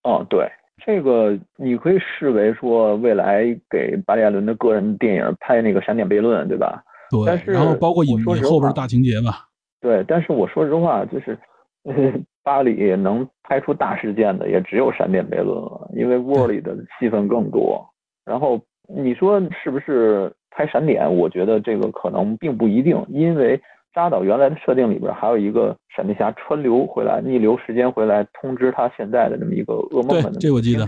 [0.03, 0.47] 哦，对，
[0.85, 6.83] 这个你可以视为说未来给巴里·艾伦的个人电影拍那个闪点悖论，对吧？
[7.09, 7.23] 对。
[7.25, 9.33] 但是，然后包括引引后边大情节嘛。
[9.81, 11.37] 对，但是我说实话，就是
[12.43, 17.83] 巴里能拍出大事件的也只有闪电悖论了，因为沃里的戏份更多。
[18.25, 21.11] 然后你说是不是拍闪点？
[21.11, 23.59] 我觉得这个可能并不一定，因为
[23.95, 30.85] 扎导原来的设定里边还有一个闪电侠穿流回来、逆流时间回来通知他现在的这么一个噩梦的这我记得。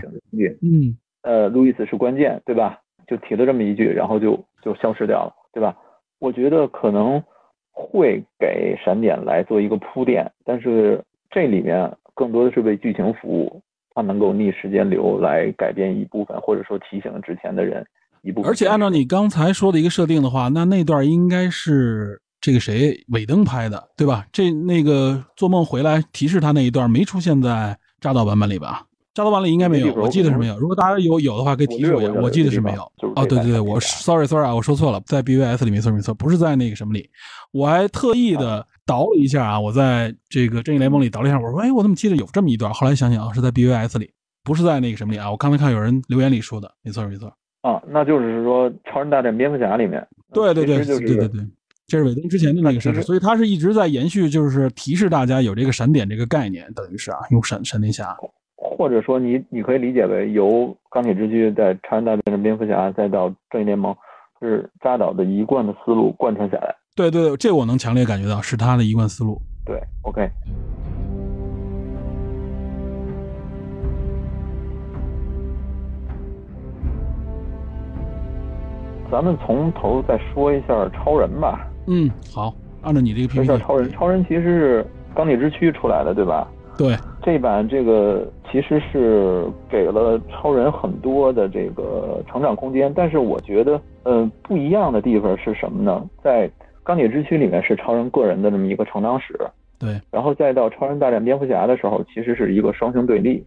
[0.62, 2.78] 嗯，呃，路易斯是关键，对吧？
[3.08, 5.74] 就提了这么一句，然后就就消失掉了，对吧？
[6.20, 7.20] 我觉得可能。
[7.80, 13.62] 会给闪点来做一个铺垫，但是这里面更多的是为剧情服务，
[13.94, 17.86] 它能够逆时间流来改变一部分，或者说提醒之前的人
[18.22, 18.50] 一部分。
[18.50, 24.26] 而且按照你刚才说的一个设定的话，那那段应该是这个谁尾灯拍的，对吧？
[24.32, 28.84] 这那个做梦回来提示他那一段没出现在扎导版本里吧？
[29.14, 30.56] 扎导版里应该没有，我记得是没有。
[30.60, 32.12] 如果大家有有的话，可以提示我一下。
[32.12, 32.82] 我记得是没有。
[33.16, 37.10] 哦，对对对，我 sorry sorry 啊，我说错了，在 BVS 里没错没错，不是在那个什么里。
[37.50, 42.72] 我还特意的倒了一下啊，我在这个正义联盟里倒了一下，我说，哎，我怎么记得有这么一段？
[42.72, 44.08] 后来想想啊，是在 BVS 里，
[44.44, 45.28] 不是在那个什么里啊。
[45.28, 47.32] 我刚才看有人留言里说的，没错没错。
[47.62, 50.06] 啊，那就是说超人大战蝙蝠侠里面。
[50.32, 51.40] 对对对对对对对，
[51.90, 58.14] 这是韦登之前的那个设置，所以他是一直在延续，就是提示大家有这个闪点这个概念，等于是啊，用闪闪电侠。
[58.56, 63.96] 或者说你你可以理解为由钢铁之躯在超人大战蝙蝠侠再到正义联盟，
[64.38, 66.74] 是扎导的一贯的思路贯穿下来。
[66.94, 69.40] 对对，这我能强烈感觉到是他的一贯思路。
[69.64, 70.30] 对，OK。
[79.10, 81.66] 咱们从头再说一下超人吧。
[81.88, 86.46] 嗯，好，按照你这个评价，超人，超人其实是钢铁之躯出来的，对吧？
[86.76, 96.04] 对，这版这个其实是给了超人很多的这个成长空间，但是我觉得，呃，不一样的地方是什么呢？
[96.22, 96.48] 在
[96.84, 99.34] 钢铁之躯里面是超人个人的这么一个成长史，
[99.78, 103.44] 对，然后再到超人大战蝙蝠侠的时候，其实是一个双雄对立，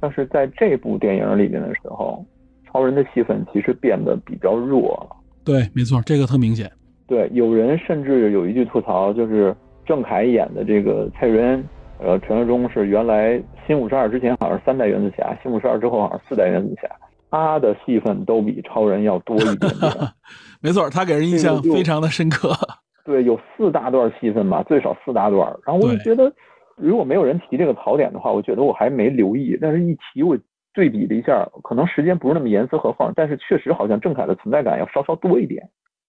[0.00, 2.24] 但是在这部电影里面的时候，
[2.66, 5.16] 超人的戏份其实变得比较弱了。
[5.44, 6.68] 对，没错，这个特明显。
[7.06, 11.64] 对，有人甚至有一句吐槽，就是郑恺演的这个蔡瑞恩。
[12.00, 16.88] 呃，传说中是原来新五十二之前好像是三代原子侠，新五十二之后好像是四代原子侠，
[17.30, 19.72] 他的戏份都比超人要多一点。
[20.60, 22.52] 没错，他给人印象非常的深刻。
[23.06, 25.40] 对，有四大段戏份吧，最少四大段。
[25.64, 26.30] 然后我就觉得，
[26.76, 29.56] 如果没有人提这个槽点的话，我觉得我还没留意。
[29.60, 30.36] 但是一提，我
[30.74, 35.62] 对比了一下，可能时间不是那么严丝合缝，但是确实好像郑恺的存在感要稍稍多一点。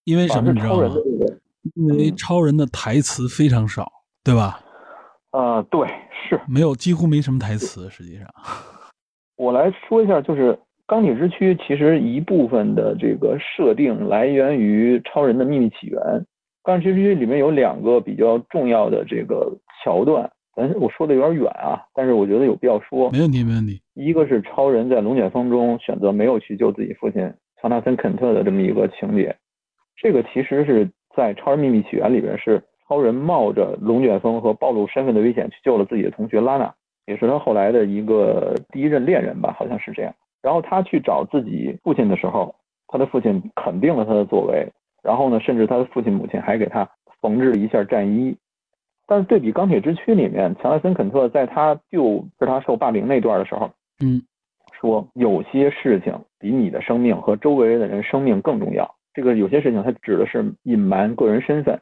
[0.06, 0.54] 因为什么？
[0.54, 0.96] 你知道吗？
[1.76, 3.92] 因为超人的台词非常少，
[4.24, 4.60] 对吧？
[5.32, 5.88] 呃，对，
[6.30, 8.28] 是没有，几乎没什么台词，实际上。
[9.36, 16.00] 我来说一下，就是钢铁之躯其实一部分的这个设定来源于超人的秘密起源。
[16.64, 19.52] 钢铁之躯里面有两个比较重要的这个
[19.84, 23.12] 桥段，咱我说的有点远啊，但是我觉得有必要说。
[23.12, 23.82] 没问题，没问题。
[23.96, 29.36] 一个是超人在龙卷风中选择没有去救自己父亲乔纳森·肯特的这么一个情节，
[29.96, 36.74] 这个其实是在《超人秘密起源》里边是超人冒着龙卷风和暴露身份的危险去救了自己的同学拉娜。
[37.08, 40.12] 也是他后来的一个第一任恋人吧，好像是这样。
[40.42, 42.56] 然后他去找自己父亲的时候，
[42.88, 44.68] 他的父亲肯定了他的作为，
[45.04, 46.90] 然后呢，甚至他的父亲母亲还给他
[47.22, 48.36] 缝制了一下战衣。
[49.06, 53.70] 但是对比《钢铁之躯》里面，乔纳森·肯特在他救是他受霸凌那段的时候，
[54.04, 54.20] 嗯，
[54.80, 58.95] 说有些事情比你的生命和周围的人生命更重要。
[59.16, 61.80] 这个有些事情，他指的是隐瞒个人身份。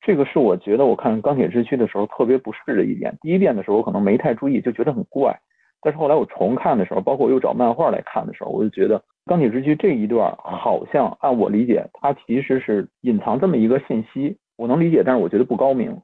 [0.00, 3.12] 这个是我觉得我看《钢铁之躯》的时候特别不适的一点。
[3.20, 5.36] 第一遍的时候我可能没太注意，就觉得很怪。
[5.82, 14.38] 但是后来我重看的时候，包括我又找漫画来看的时候，我就觉得《钢铁之躯》这一段好像按我理解，它其实是隐藏这么一个信息。
[14.56, 16.00] 我能理解，但是我觉得不高明。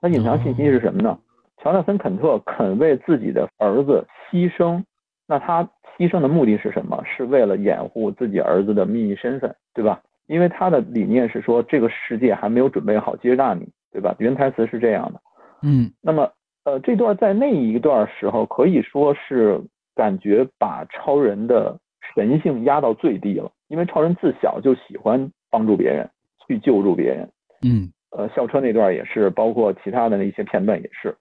[0.00, 1.16] 它隐藏信息是什么呢？
[1.62, 4.82] 乔纳森·肯特肯为自己的儿子牺牲，
[5.26, 5.64] 那他
[5.96, 7.02] 牺牲的目的是什么？
[7.04, 10.02] 是为了掩护自己儿子的秘密身份，对吧？
[10.26, 14.14] 因为他的理念是说，这个世界还没有准备好接纳你，对吧？
[14.18, 15.20] 原台词是这样的。
[15.62, 16.30] 嗯，那么，
[16.64, 19.60] 呃，这段在那一段时候可以说是
[19.94, 21.78] 感觉把超人的
[22.14, 26.08] 神性压到最低了，因为超人自小就喜欢帮助别人，
[26.46, 27.28] 去救助别人。
[27.62, 31.16] 嗯，呃，校车那段也是，包括其他的那些片段也是。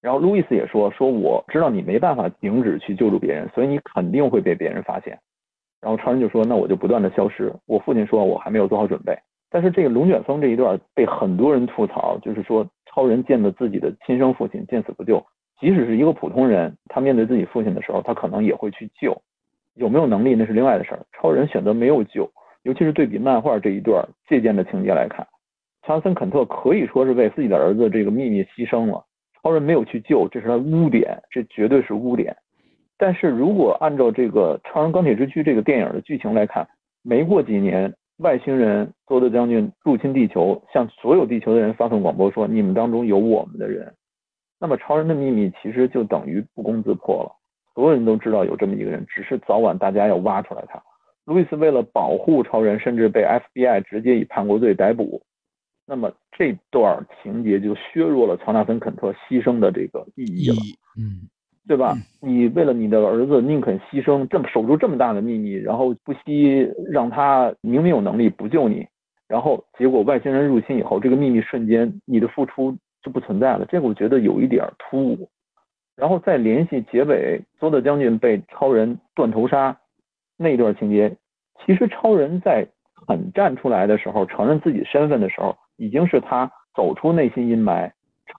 [0.00, 5.16] 然后路易斯也说，说我知道你没办法停止去救助别人，所以你肯定会被别人发现。
[5.82, 9.14] 然后超人就说：“那我就不断的消失。”我父亲说：“我还没有做好准备。”
[9.50, 15.22] 但是这个龙卷风这一段被很多人吐槽，就是说超人见了自己的亲生父亲见死不救，
[15.60, 19.20] 即使是一个普通人，他面对自己父亲的时候，他可能也会去救，
[19.74, 21.00] 有没有能力那是另外的事儿。
[21.12, 22.30] 超人选择没有救，
[22.62, 25.26] 尤其是对比漫画这一段借鉴的情节来看，
[25.84, 29.04] 乔森·肯特可以说是为自己的儿子这个秘密牺牲了。
[29.42, 32.34] 超人没有去救，这是他污点，这绝对是污点。
[32.98, 36.68] 但是如果按照这个《超人钢铁之躯》这个电影的剧情来看，
[37.02, 43.92] 没过几年，外星人多德将军入侵地球，向所有地球的人发送广播说：“你们当中有我们的人。”
[44.60, 47.32] 那么超人的秘密其实就等于不攻自破了。
[47.74, 50.80] 所有人都知道有这么一个人，只是早晚大家要挖出来他。
[51.24, 55.22] 路易斯为了保护超人，甚至被 FBI 直接以叛国罪逮捕。
[55.84, 60.56] 那么这段情节就削弱了乔纳森·肯特牺牲的这个意义了。
[60.96, 61.28] 嗯。
[61.68, 61.94] 对吧？
[62.20, 68.86] 你为了你的儿子宁肯牺牲这么守住这么大的秘密，然后不惜让他明明有能力不救你，
[69.28, 73.64] 然后结果外星人入侵以后，这个秘密瞬间你的付出就不存在了。
[73.66, 75.28] 这个我觉得有一点突兀。
[75.94, 79.76] 然后再联系结尾，佐德将军被超人断头杀
[80.36, 81.14] 那段情节，
[81.64, 82.66] 其实超人在
[83.06, 87.90] 很站出来的时候，承认自己身份的时候，已经是他走出内心阴霾。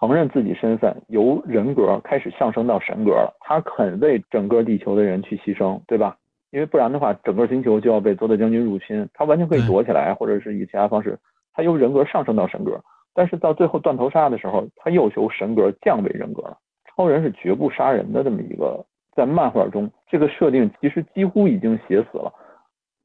[0.08, 3.36] 承认自己身份，由人格开始上升到神格了。
[3.40, 6.18] 他肯为整个地球的人去牺牲，对吧？
[6.52, 9.08] 因为不然的话，整个星球就要被佐德将军入侵。
[9.14, 11.18] 他完全可以躲起来，或者是以其他方式。
[11.54, 12.80] 他由人格上升到神格，
[13.14, 16.58] 但是到最后断头杀的时候，他又由神格降为人格了。
[16.96, 18.86] 超人是绝不杀人的这么一个，
[19.16, 22.32] 在漫画中这个设定其实几乎已经写死了。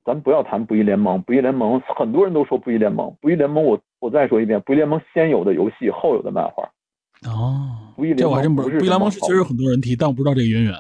[0.05, 6.69] 咱不要谈不义联盟，不义联盟很多人都说不义联盟，不义联盟我我再说一遍，不义联盟先有的游戏，后有的漫画。
[7.27, 8.79] 哦，不义联盟不是。
[8.79, 10.73] 不义联盟是确实有很多人提，但我不知道这个渊源。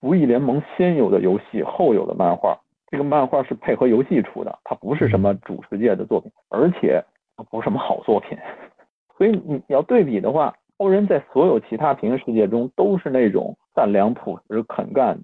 [0.00, 2.58] 不义联盟先有的游戏，后有的漫画。
[2.90, 7.02] 这个漫画是配合游戏出的，它不是什么主世界的作品，而且
[7.36, 8.38] 它不是什么好作品。
[9.18, 15.18] 所以你要对比的话，超人在所有其他平行世界中都是那种善良、朴实、肯干。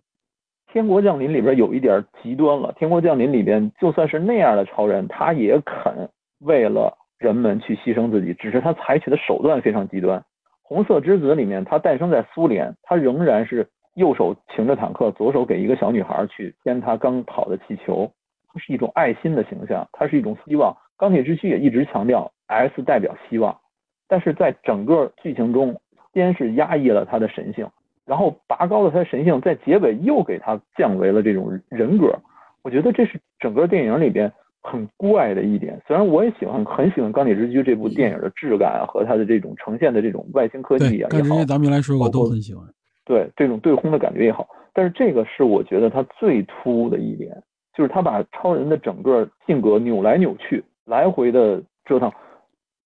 [0.72, 2.72] 天国降临里边有一点极端了。
[2.78, 6.08] 天国降临里边就算是那样的超人，他也肯
[6.40, 10.24] 为了人们去牺牲自己，只是他采取的手段非常极端。
[10.70, 18.08] 红色之子里面，他诞生在苏联，他仍然是右手擎着坦克，左手给一个小女孩去牵他刚跑的气球，
[18.46, 20.72] 它是一种爱心的形象，它是一种希望。
[20.96, 23.58] 钢铁之躯也一直强调 S 代表希望，
[24.06, 25.74] 但是在整个剧情中，
[26.14, 27.68] 先是压抑了他的神性，
[28.06, 32.16] 然后拔高了他的神性，在结尾又给他降为了这种人格。
[32.62, 34.32] 我觉得这是整个电影里边。
[34.62, 42.64] 很怪的一点，虽然我也喜欢，很喜欢《钢铁之躯》这部电影的质感和它的这种呈现的这种外星科技也好，钢铁之躯咱们来说我都很喜欢。
[43.04, 47.32] 对这种对轰的感觉也好，但是这个是我觉得它最突兀的一点，
[47.74, 52.10] 就是他把超人的整个性格扭来扭去，来回的折腾。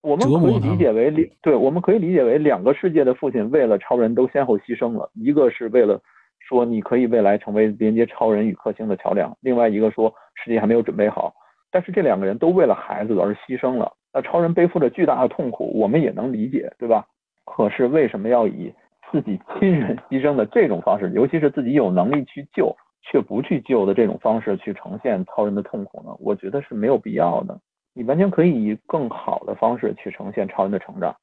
[0.01, 5.99] 我们可以理解为两，对，我们可以理解为两个世界的父亲为了超人都先后牺牲了，一个是为了
[6.39, 11.33] 说你可以未来成为连接超人与克星的桥梁，另外一个说世界还没有准备好。
[11.75, 17.05] 但是这两个人都为了孩子而牺牲了，那超人背负着巨大的痛苦，我们也能理解，对吧？
[17.43, 18.73] 可是为什么要以
[19.11, 26.15] 自己亲人牺牲的这种方式，尤其是自己有能力去救却不去救的这种方式去呈现超人的痛苦呢？
[26.21, 27.59] 我觉得是没有必要的。
[27.93, 31.13] 你完全可以以更好的方式去呈现超人的成长。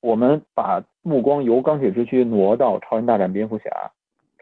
[0.00, 3.70] 我们把目光由钢铁之躯挪到超人大战蝙蝠侠。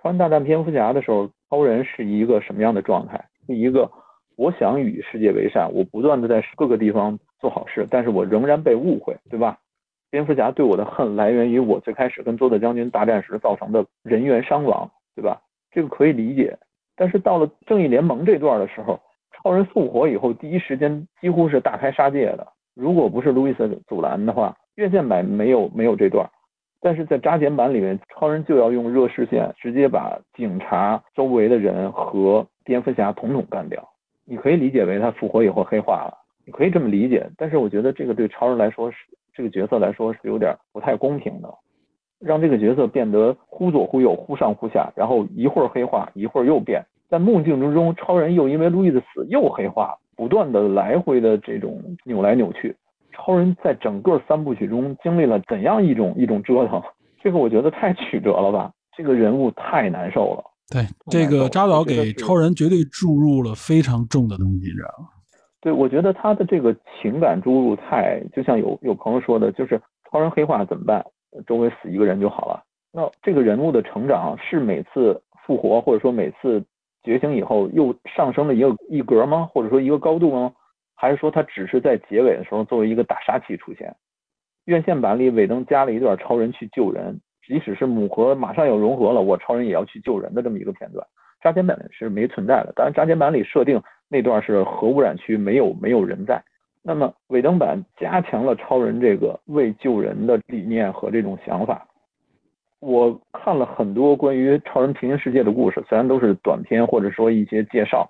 [0.01, 3.21] 超人大战蝙蝠侠的时候，超人是一个什么样的状态？
[3.49, 3.91] 是一个
[4.37, 9.59] 我想与世界为善，我不断的在各个地方做好事，但是我仍然被误会，对吧？
[10.11, 15.41] 蝙蝠侠对我的恨来源于我最开始跟多特将军大战时造成的人员伤亡，对吧？
[15.71, 16.57] 这个可以理解。
[16.95, 19.01] 但是到了正义联盟这段的时候，
[19.33, 22.47] 超人复活以后，第一时间几乎是大开杀戒的。
[22.75, 26.29] 如果不是路易斯阻拦的话，院线版没有没有这段。
[26.81, 33.87] 但是在扎剪版里面，超人就要用热视线直接把警察周围的人和蝙蝠侠统统干掉。
[34.27, 36.15] 你可以理解为他复活以后黑化了，
[36.45, 37.27] 你可以这么理解。
[37.39, 38.97] 但是我觉得这个对超人来说是。
[39.35, 41.55] 这个角色来说是有点不太公平的，
[42.19, 46.83] 让这个角色变得忽左忽右、忽上忽下，然后一会儿黑化，一会儿又变。
[47.11, 52.75] 在梦境之中，超人又因为路易的死又黑化，不断的来回的这种扭来扭去。
[53.13, 56.83] 超人在整个三部曲中经历了怎样一种一种折腾？
[57.21, 58.73] 这个我觉得太曲折了吧？
[58.97, 60.43] 这个人物太难受了。
[60.71, 65.09] 对，这个扎导给超人绝对注入了非常重的东西，你知道吗？
[65.61, 71.05] 对，我觉得他的这个情感注入太，就像有有朋友说的，就是超人黑化怎么办？
[71.47, 72.63] 周围死一个人就好了。
[72.93, 76.65] 那这个人物的成长是每次复活或者说每次
[77.03, 79.49] 觉醒以后又上升了一个一格吗？
[79.53, 80.53] 或者说一个高度吗？
[80.95, 83.95] 还是说他只是在结尾的时候作为一个打杀器出现？
[84.65, 91.07] 院线版里尾灯加了一段超人去救人，即使是母核马上要融合了，我超人也要去救人的这么一个片段。
[91.41, 93.81] 扎剪版是没存在的，当然扎剪版里设定。
[94.09, 96.43] 那段是核污染区，没有没有人在。
[96.83, 101.87] 那么尾灯版加强了超人这个为救人的理念和这种想法。
[102.79, 108.09] 我看了很多关于超人平行世界的故事，虽然都是短片或者说一些介绍，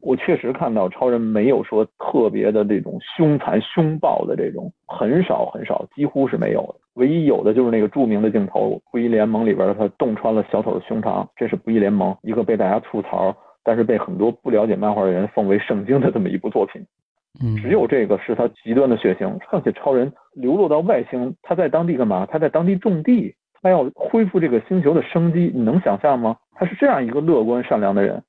[0.00, 6.74] 我确实看到超人没有说特别的这种凶残凶暴的这种，很少很少，几乎是没有的。
[6.94, 13.34] 唯一有的就是那个著名的镜头，不义联盟里边他洞穿了小丑的胸膛，这是不义联盟一个被大家吐槽。
[13.64, 16.80] 但是被很多不了解漫画的人奉为圣经的这么一部作品，
[17.42, 19.38] 嗯，只有这个是他极端的血腥。
[19.50, 22.24] 况且超人流落到外星，他在当地干嘛？
[22.24, 25.52] 他在当地种地，他要恢复这个星球的生机。
[25.54, 26.34] 你能想象吗？
[26.54, 28.22] 他是这样一个乐观善良的人，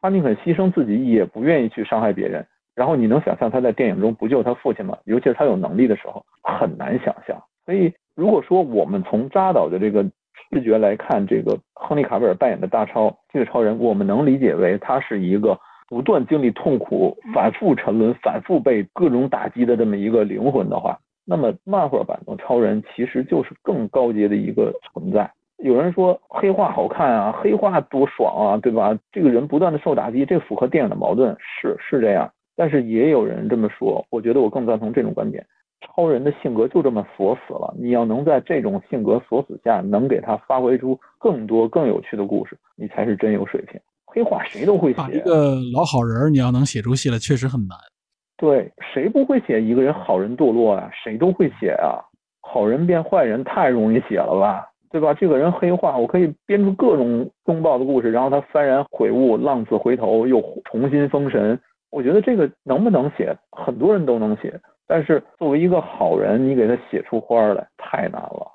[0.00, 2.46] 他宁肯牺牲自己，也不愿意去伤害别人。
[2.74, 4.96] 然后你能想象他在电影中不救他父亲吗？
[5.04, 7.36] 尤其是他有能力的时候，很难想象。
[7.64, 10.04] 所以如果说我们从扎导的这个。
[10.50, 25.30] 视觉来看，这个亨利·卡维尔扮演的大超这个超人，我们能理解为他是一个不断经历痛苦、反复沉沦、反复被各种打击的这么一个灵魂的话，那么漫画版的超人其实就是更高阶的一个存在。
[25.58, 28.96] 有人说黑化好看啊，黑化多爽啊，对吧？
[29.12, 32.30] 这个人不断的受打击，这符合电影的矛盾，是是这样。
[32.56, 35.44] 但是也有人这么说，我觉得我更赞同这种观点。
[35.80, 43.80] 超人的性格就这么锁死了，你要能在这种性格锁死下，能给他发挥出更多更有趣的故事，你才是真有水平。
[44.04, 47.76] 黑化谁都会写，一个老好人，你要能写出戏来，确实很难。
[48.36, 50.90] 对，谁不会写一个人好人堕落啊？
[50.92, 51.98] 谁都会写啊。
[52.40, 54.67] 好人变坏人太容易写了吧？
[54.90, 55.14] 对吧？
[55.14, 61.58] 这个人黑化，我可以编出各种凶暴的故事，然后他幡然悔悟，浪子回头，又重新封神。
[61.90, 64.58] 我觉得这个能不能写，很多人都能写。
[64.86, 68.46] 但是作为一个好人，你给他写出花来太难了。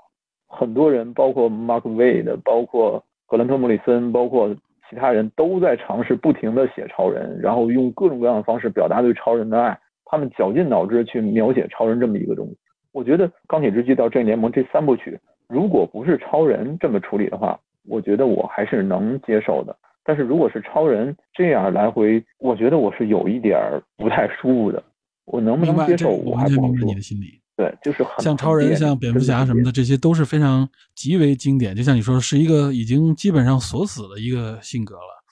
[0.48, 4.56] 很多人，包括 Mark Wade，包括格兰特·莫里森，包括
[4.90, 9.78] 其他人都在尝试不停的写超人，然后用各种各样的方式表达对超人的爱。
[10.06, 12.58] 他们绞尽脑汁去描写超人这么一个东西。
[12.92, 15.20] 我觉得《钢铁之躯》到《正义联盟》这三部曲，
[15.54, 19.76] 如果不是超人这么处理的话，我觉得我还是能接受的。
[20.04, 24.84] 但是如果是超人这样来回，我觉得我是有一点儿不太舒服的。
[25.26, 26.10] 我能不能接受？
[26.10, 27.40] 我完全明白你的心理。
[27.56, 31.76] 对，就是像超人、像蝙蝠侠什么的，这些都是非常极为经典。
[31.76, 35.24] 就像你说，是一个已经基本上锁死的一个性格了。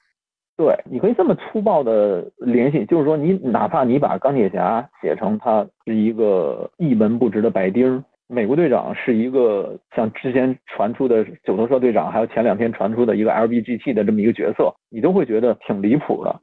[0.56, 8.02] 对，你可以这么粗暴的联系，就是说，你哪怕你把钢铁侠写成他是一个一文不值的白丁，
[8.32, 16.34] 美国队长是一个像之前传出的九头蛇队长，还有前两天传出的一个 LBGT 的这么一个角色，你都会觉得挺离谱的。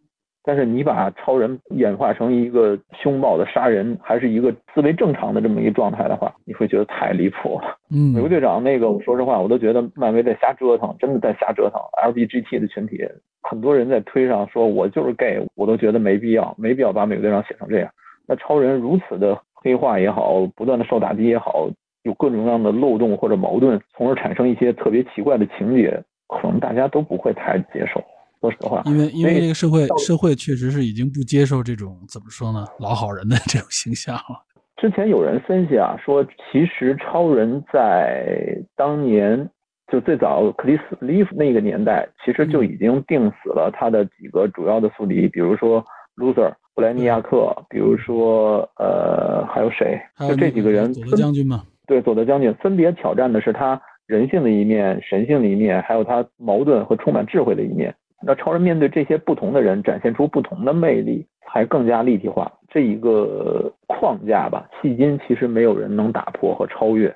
[0.45, 7.76] 但是你把超人演化成一个凶暴的杀人，还是一个思维正常的这么一个状态的话，你会觉得太离谱了。
[7.91, 11.80] 嗯，美国队长那个，我说实话，我都觉得漫威在瞎折腾，真的在瞎折腾。
[12.07, 13.03] LGBT 的群体，
[13.43, 17.91] 很多人在推上说我就是 gay，我都觉得没必要，没必要把美国队长写成这样。
[18.26, 21.68] 那超人如此的黑化也好，不断的受打击也好，
[22.04, 28.02] 有各种各样的漏洞或者矛盾，从而产生一些特别奇怪的情节，可能大家都不会太接受。
[28.40, 34.46] 说实话，因为因为这个社会社会确实是已经不接受这种怎么说呢老好人的这种形象了。
[34.76, 39.50] 之前有人分析啊，说其实超人在当年
[39.90, 45.84] 就最早克里斯利夫那个年代，其实就已经定死了他的几个主要的宿敌，比如说
[46.14, 50.01] Loser 布莱尼亚克，比如说呃还有谁？
[50.20, 50.95] 就这几个人。
[50.95, 51.64] 佐德将军嘛。
[51.89, 57.93] 对，佐德将军分别挑战的是他人性的一面、神性的一面，还有他矛盾和充满智慧的一面。
[58.22, 62.53] 那超人面对这些不同的人，展现出不同的魅力，才更加立体化。
[62.68, 67.12] 这一个框架吧，迄今其实没有人能打破和超越。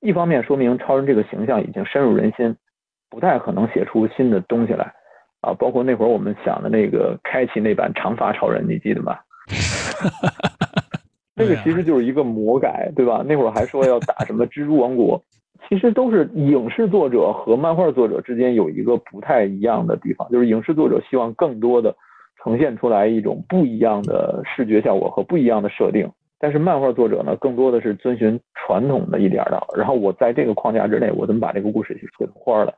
[0.00, 2.56] 一方面说明超人这个形象已经深入人心，
[3.10, 4.90] 不太可能写出新的东西来
[5.42, 5.52] 啊。
[5.58, 9.18] 包括那会儿我们想的那个开启那版长发超人，你记得吗？
[11.36, 13.22] 这个其实就是一个魔改，对吧？
[13.26, 15.22] 那会儿还说要打什么蜘蛛王国。
[15.68, 21.94] 其实都是影视作者和漫画作者之间有一个不太一样的地方，就是影视作者希望更多的
[22.42, 29.62] 呈现出来一种不一样的视觉效果和不一样的设定，但是漫画作者呢，更多的是遵循传统的一点的。
[29.74, 32.74] 然后我在这个框架之内，我怎么把这个故事去写成花了？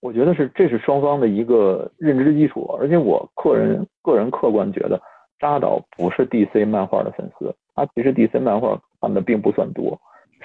[0.00, 5.00] 我觉得是这是双方的一个认知基础，而且我个人个人客观觉得，
[5.38, 9.98] 扎导不是 DC 漫画的粉丝，他其实 DC 漫画看的并不算多。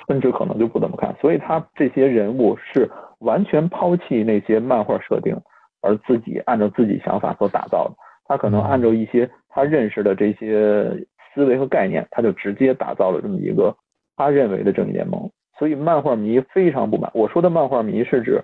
[0.07, 2.89] 甚至可能就不怎么看，所以他这些人物是
[3.19, 5.33] 完全抛弃那些漫画设定，
[5.81, 7.93] 而自己按照自己想法所打造的。
[8.25, 10.89] 他可能按照一些他认识的这些
[11.33, 13.73] 思维和概念，他就直接打造了这么一个
[14.17, 15.29] 他认为的正义联盟。
[15.57, 17.09] 所以漫画迷非常不满。
[17.13, 18.43] 我说的漫画迷是指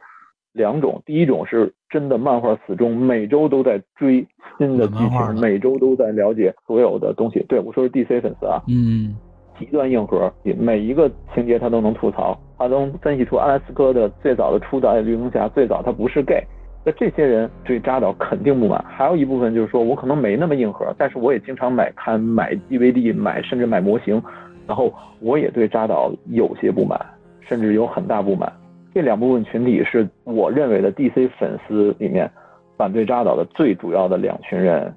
[0.59, 7.43] 两种，第一种是真的漫画死忠，每周都在追新的剧情，每周都在了解所有的东西。
[7.47, 9.15] 对我说是 DC 粉丝啊，嗯。
[9.57, 16.41] 极端硬核，每一个情节他都能吐槽，他能分析出阿拉斯科的最早的初代绿灯侠最早他不是 gay，
[16.85, 18.81] 那这些人对扎导肯定不满。
[18.87, 24.23] 还有一部分就是说我可能没那么硬核，但是我也经常买看买 DVD 买甚至买模型，
[24.65, 26.97] 然后我也对扎导有些不满，
[27.41, 28.49] 甚至有很大不满。
[28.93, 32.29] 这两部分群体是我认为的 DC 粉丝里面
[32.77, 34.93] 反对扎导的最主要的两群人，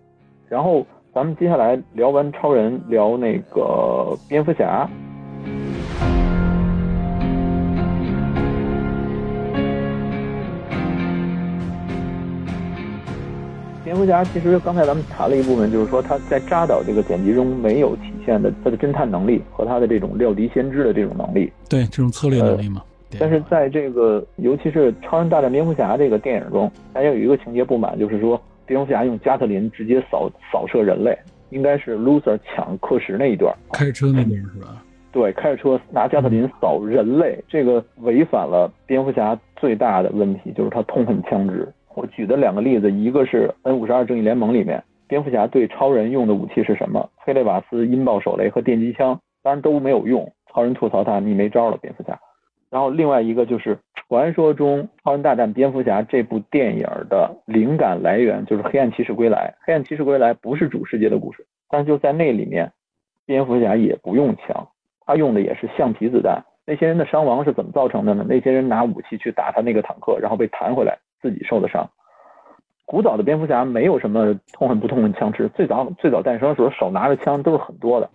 [0.49, 0.87] 然后。
[1.15, 4.89] 咱们接下来聊完超人，聊那个蝙蝠侠。
[13.85, 21.53] 蝙蝠侠其实刚才咱们谈了一部分，就是说他在扎导这个剪辑中没有体现的他的侦探能力和他的这种料敌先知的这种能力。
[21.69, 22.83] 对，这种策略能力嘛。
[23.19, 28.41] 但是在这个尤其是《超人大战蝙蝠侠》这个电影中，大家有一个情节不满，就是说。
[28.65, 31.19] 蝙蝠侠用加特林直接扫扫射人类，
[31.51, 34.83] 应该是 Loser 抢克什那一段，开车那段是吧？
[35.11, 41.69] 对，开着车拿加特林扫人类，这个违反了蝙蝠侠最大的问题，就是他痛恨枪支。
[41.95, 47.11] 我举的两个例子，一个是 N 五十二正义联盟里面，蝙蝠侠对超人用的武器是什么？
[47.27, 50.33] 菲雷瓦斯音爆手雷和电击枪，当然都没有用。
[50.55, 52.19] 超人吐槽他，你没招了，蝙蝠侠。
[52.73, 59.55] 然后另外一个就是传说中《超人大战蝙蝠侠》这部电影的灵感来源就是《黑暗骑士归来》。
[59.67, 62.73] 《黑暗骑士归来》不是主世界的故事，但就在那里面，
[63.27, 64.67] 蝙蝠侠也不用枪，
[65.05, 66.43] 他用的也是橡皮子弹。
[66.65, 68.25] 那些人的伤亡是怎么造成的呢？
[68.27, 71.87] 那些人拿武器去打他那个坦克，然后被弹回来，自己受的伤。
[72.87, 78.09] 古早的蝙蝠侠没有什么痛恨不痛恨枪支，最早最早诞生的时候手拿着枪都是很多的。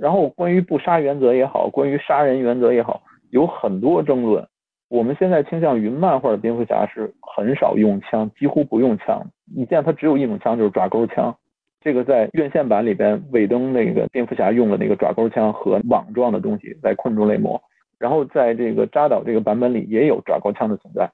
[0.00, 3.02] 然后关于不杀原则也好，关于杀人原则也好。
[3.32, 4.46] 有很多争论，
[4.88, 9.26] 我们现在倾向于漫画的蝙蝠侠是很少用枪，几乎不用枪。
[9.56, 11.34] 你见他只有一种枪，就是爪钩枪。
[11.80, 17.60] 这个在院线版里边，尾灯那个蝙蝠侠用的那个爪钩枪和网状的东西来困住雷魔。
[17.98, 21.10] 然后在这个扎导这个版本里也有爪钩枪的存在，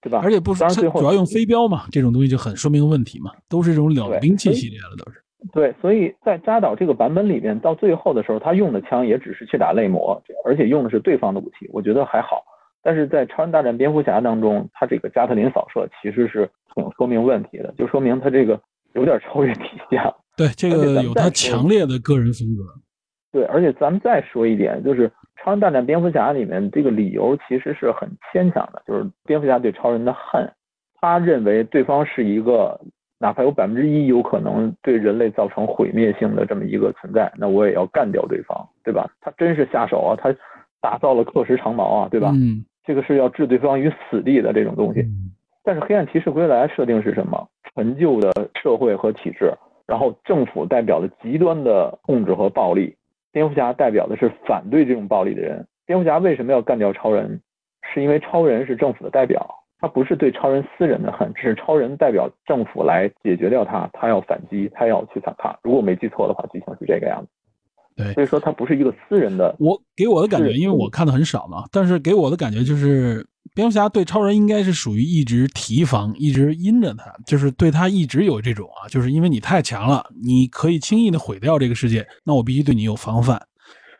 [0.00, 0.20] 对吧？
[0.24, 5.21] 而且不是，主要用飞镖嘛，这种东西就很说明问题嘛，都是这种冷兵器系列了，都是。
[5.52, 12.44] 对，所以在扎导这个版本里面，到最后的时候，他用的枪也只是去打泪魔，而且用的是对方的武器，我觉得还好。
[12.80, 18.60] 但是在超人大战蝙蝠侠当中，他这个加特林扫射其实是挺说明问题的，就说明他这个
[18.94, 20.00] 有点超越底线。
[20.36, 22.62] 对，这个有他强烈的个人风格。
[23.32, 25.10] 对，而且咱们再说一点，就是
[25.42, 30.48] 超人大战蝙蝠侠里面这个理由其实是很牵强的，就是蝙蝠侠对超人的恨，
[31.00, 32.80] 他认为对方是一个。
[33.22, 39.08] 哪怕有百分之一有可能对人类造成毁灭性的这么一个存在，那我也要干掉对方，对吧？
[39.20, 40.34] 他真是下手啊，他
[40.80, 42.32] 打造了克什长矛啊，对吧？
[42.34, 45.06] 嗯，这个是要置对方于死地的这种东西。
[45.62, 47.48] 但是黑暗骑士归来设定是什么？
[47.76, 49.52] 陈旧的社会和体制，
[49.86, 52.96] 然后政府代表的极端的控制和暴力，
[53.30, 55.64] 蝙蝠侠代表的是反对这种暴力的人。
[55.86, 57.40] 蝙蝠侠为什么要干掉超人？
[57.94, 59.61] 是因为超人是政府的代表。
[59.82, 65.52] 他不是对超人私人的恨，只是超人代表政府来解决掉他，他要反击，他要去反抗。
[65.60, 67.28] 如果我没记错的话，剧情是这个样子。
[67.96, 69.56] 对，所以说他不是一个私人的。
[69.58, 73.26] 我给我的感觉，因为我看的很少嘛，但是给我的感觉就是，
[73.56, 83.36] 蝙蝠侠对超人应该是属于一直提防，一直阴着他，就是对他一直有这种啊，就是因为你太强了，你可以轻易的毁掉这个世界，那我必须对你有防范。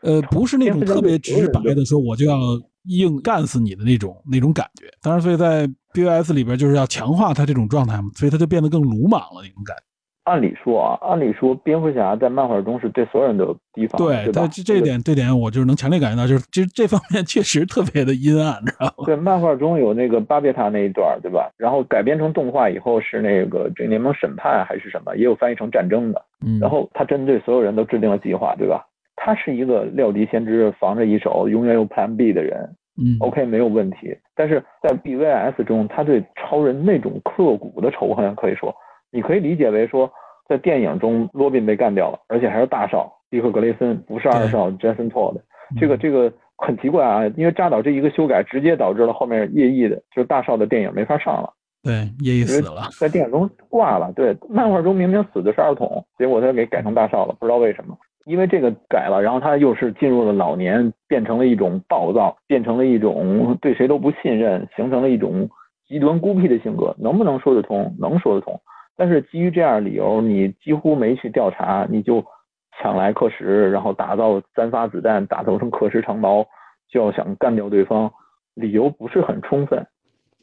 [0.02, 2.36] 呃，不是那种特别直白的说，我就要。
[2.84, 9.82] 硬干死你的那种那种感觉，当然，所以在 BOS 里边就是要强化他这种状态嘛，所以他就变得更鲁莽了那种感觉。
[10.24, 19.04] 按理说啊，按理说蝙蝠侠在漫画中是对所有人都有提防，对，对这这点这点我就是能强烈感觉到，就是其实这方面确实特别的阴暗，知道吗？
[19.04, 21.50] 对，漫画中有那个巴别塔那一段，对吧？
[21.56, 26.24] 然后改编成动画以后是那个这个联盟审判还是什么，也有翻译成战争的。
[26.46, 28.86] 嗯，然后他针对所有人都制定了计划，对吧？
[29.24, 32.58] 他是一个料敌先知、防着一手、永远有 Plan B 的人。
[32.98, 34.16] 嗯，OK，没有问题。
[34.34, 38.74] 但是在 BVS 中，他对超人那种刻骨的仇恨，可以说，
[39.12, 40.10] 你可以理解为说，
[40.48, 45.40] 在电影中，罗宾被干掉了，而且还是大少，迪克·格雷森，不是二少，Jason Todd。
[45.78, 51.50] 这个这个很奇怪啊，因为扎导这一个修改，直接导致了后面叶毅的，就是大少的电影没法上了。
[51.84, 54.12] 对，叶毅死了，在电影中挂了。
[54.12, 57.96] 对，漫画中明明死的是二筒，结果他给改成大少了，不知道为什么。
[58.24, 65.48] 因为这个改了，然后他又是进入了老年，变成了一种暴躁，变成了一种对谁都不信任，形成了一种
[65.86, 67.94] 极端孤僻的性格，能不能说得通？
[67.98, 68.60] 能说得通。
[68.96, 72.24] 但是基于这样理由，你几乎没去调查，你就
[72.78, 76.46] 抢来克什，然后打造三发子弹，打造成克什长矛，
[76.88, 78.12] 就要想干掉对方，
[78.54, 79.84] 理由不是很充分。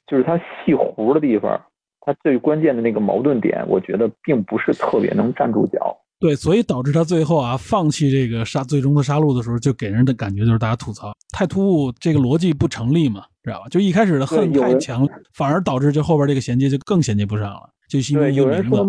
[0.06, 1.62] 就是他细胡的地方，
[2.02, 5.96] 他最关键的那个矛盾点，我觉得并不是特别能站住脚。
[6.20, 13.70] 对，所以导致他最后啊放弃这个杀最终的杀戮的时候，就给人的感觉就是大家吐槽太突兀，这个逻辑不成立嘛，知道吧？
[13.70, 17.70] 就一开始的恨太强，反而导致这后边这个衔接就更衔接不上了。
[17.90, 18.86] 就是因为有人说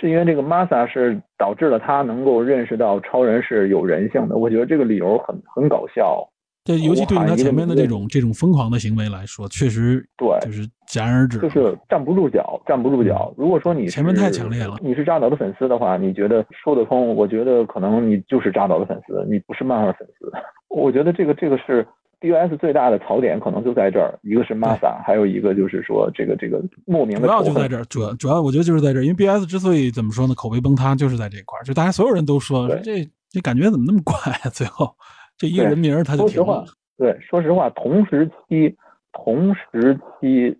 [0.00, 6.28] 是因为这个 Masa 是导致了他能够认识到超人是有人性的，我觉得这个理由很很搞笑。
[6.64, 13.34] 对，尤其对于他前面的这种这种疯狂的行为来说，确实对，就是戛然而止，就是站不住脚，站不住脚。
[13.36, 17.14] 如果说你前面太强烈了，你是扎导的粉丝的话，你觉得说得通？
[17.16, 20.30] 我觉得可能你就是扎导的粉丝，你不是漫画粉丝。
[20.70, 21.84] 我觉得这个这个是
[22.20, 24.16] DOS 最大的槽点，可能就在这儿。
[24.22, 27.26] 一个是 Masa，还有一个就是说这个这个莫名的。
[27.26, 34.48] 主要就在这儿，主要主要我觉得就是在这儿，因为 BOS 之所以怎么说呢，口碑崩塌就是在这块儿，就大家所有人都说这这感觉怎么那么怪啊？
[34.50, 34.94] 最后
[35.42, 36.64] 这一个人名他就停了。
[36.96, 38.76] 对，说实话，同时期，
[39.12, 40.56] 同时期，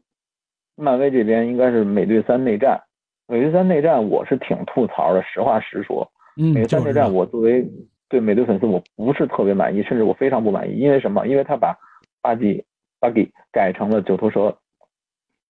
[0.74, 2.83] 漫威这边应该是美队三内战。
[3.28, 6.11] 美队三内战，我是挺吐槽的，实话实说。
[6.35, 7.64] 美队三内战，我作为
[8.09, 10.76] 对美队粉丝，我不是特别满意，甚至我非常不满意。
[10.78, 11.28] 因为什么？
[11.28, 11.78] 因为他把
[12.20, 12.64] 巴基
[12.99, 14.59] 巴基改成了九头蛇，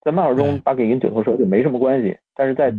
[0.03, 2.70] 在漫画中，巴基跟九头蛇就没什么关系，但是在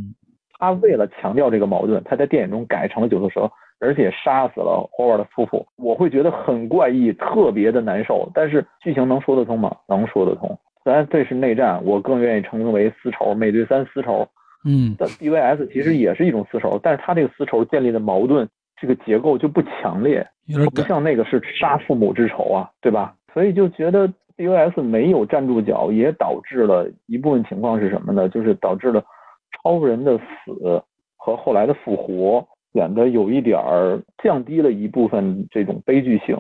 [0.60, 3.52] 他为了强调这个矛盾，他在电影中改成了九头蛇。
[3.84, 8.32] 而且杀死了霍尔的夫妇，我会觉得很怪异，特别的难受。
[8.34, 9.76] 但是剧情能说得通吗？
[9.90, 10.58] 能说得通。
[10.82, 13.34] 虽然这是内战，我更愿意称之为丝绸。
[13.34, 14.26] 美队三丝绸，
[14.66, 18.48] 嗯，但 BVS 其实也是一种丝绸，但是它这个丝绸建立的矛盾
[18.80, 20.26] 这个结构就不强烈，
[20.74, 23.14] 不像那个是杀父母之仇啊，对吧？
[23.34, 24.08] 所以就觉得
[24.38, 28.30] BVS 没有站住脚，也导致了一部分情况是什么呢？
[28.30, 29.04] 就是导致了
[29.52, 30.82] 超人的死
[31.18, 32.46] 和后来的复活。
[32.74, 36.36] 显得有一点儿降低了一部分这种悲剧性。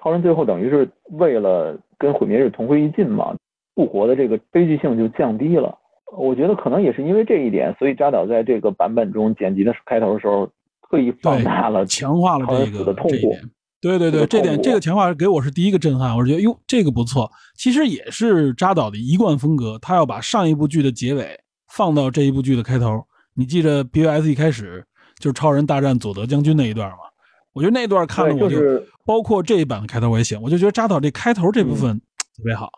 [0.00, 3.34] 超人最后等于是为了跟毁灭日同归于尽嘛，
[3.74, 5.76] 复活的这个悲剧性就降低了。
[6.16, 10.46] 我觉得可能也是因为这一点，所以扎导在这个版本中剪辑的开头的时候，
[10.88, 13.34] 特意放大了、强化了这个痛苦。
[13.80, 17.30] 对对对，这点这个强化给我是第一个震撼，我觉得哟这个不错。
[17.56, 23.04] 其实也是扎导的一贯风格，他要把上一部剧的结尾放到这一部剧的开头。
[23.34, 24.84] 你记着 BVS 一开始。
[25.24, 26.98] 就是超人大战佐德将军那一段嘛，
[27.54, 28.58] 我觉得那段看了我就，
[29.06, 31.98] 包括这一版的开头我也喜欢，我就觉得扎导这开头这部分
[32.36, 32.68] 特别好。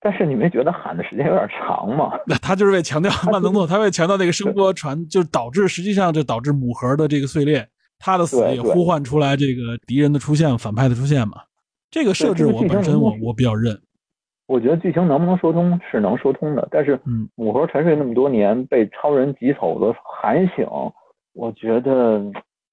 [0.00, 2.12] 但是你没觉得喊的时间有点长吗？
[2.28, 7.66] 那他就是为强调慢动作，他为强调那个声波传，就导致实际上就导致母核的这个碎裂，
[7.98, 11.38] 他的死也呼唤出来这个敌人的出现，反派的出现嘛。
[11.90, 13.76] 这个设置我本身我我比较认。
[14.46, 20.66] 我觉得剧情能不能说通是能说通的，但是嗯，母盒沉睡那么多年，被超人急走的喊醒，
[21.34, 22.22] 我觉得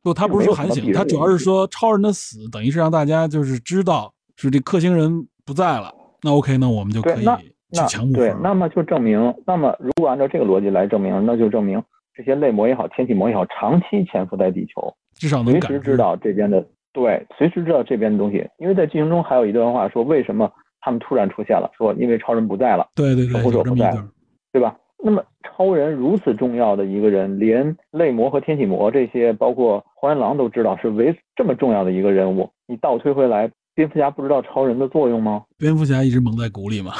[0.04, 5.94] 不，他不是说喊醒，他主要是说超人的死等于是让大家就是知道是这克星人不在了。
[6.24, 8.20] 那 OK，那我们就可以去抢母盒。
[8.20, 11.82] 对，那么就证明，那么如果按照这个逻辑来证明，那就证明
[12.14, 18.48] 这些类魔也好，天体魔也好，长期潜伏在地球，至少随时知道这边的对，随时知道这边的东西。
[18.60, 20.52] 因为在剧情中还有一段话说，为什么
[20.82, 21.72] 他们突然出现了？
[21.76, 24.08] 说因为超人不在了，对对对，守护者不在了，
[24.52, 24.76] 对吧？
[25.04, 33.50] 那么超人如此重要的一个人，连类魔和天体魔这些，包括荒原狼都知道是为这么重要的一个人物，你倒推回来。
[33.74, 35.44] 蝙蝠侠不知道超人的作用吗？
[35.58, 36.92] 蝙蝠侠一直蒙在鼓里嘛。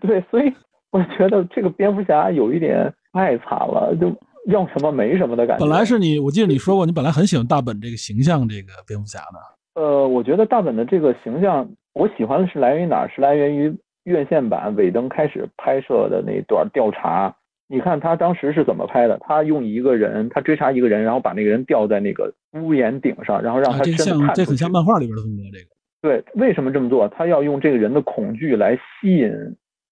[0.00, 0.52] 对，所以
[0.92, 4.06] 我觉得这个蝙蝠侠有一点太惨了，就
[4.46, 5.66] 要什么没什么的感觉。
[5.66, 9.82] 本来是你，我记得你说过，你本来很喜欢大本这个形象，这个蝙蝠侠的。
[9.82, 13.08] 呃，我觉得大本的这个形象，我喜欢的是来源于哪儿？
[13.08, 17.34] 是来源于院线版尾灯开始拍摄的那段调查。
[17.68, 19.16] 你看他当时是怎么拍的？
[19.20, 24.34] 他用一个人，他追查一个人，然后把那个人吊在那个屋檐顶上，然后让他真的看。
[24.34, 25.70] 这很像漫画里边的风格，这个。
[26.02, 27.06] 对，为什么这么做？
[27.08, 29.30] 他要用这个人的恐惧来吸引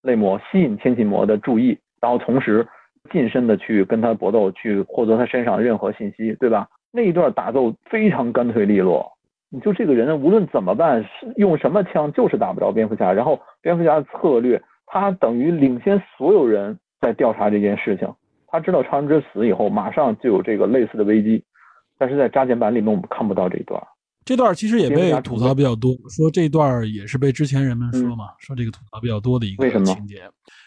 [0.02, 2.66] 泪魔，吸引天启魔的注意，然后同时
[3.12, 6.66] 近身的去跟他搏斗，去获得他身上任何信息，对吧？
[6.90, 9.06] 那一段打斗非常干脆利落。
[9.50, 11.04] 你就这个人无论怎么办，
[11.36, 13.12] 用什么枪就是打不着蝙蝠侠。
[13.12, 18.06] 然后蝙蝠侠的策略，他等于领先所有人在调查这件事情。
[18.46, 21.42] 他知道超人之死以后，马上就有这个类似的危机，
[21.98, 23.82] 但是在扎剪版里面我们看不到这一段。
[24.24, 30.22] 这段其实也被吐槽比较多，说这段也是被之前人们说嘛，说这个吐槽比较多的一个情节。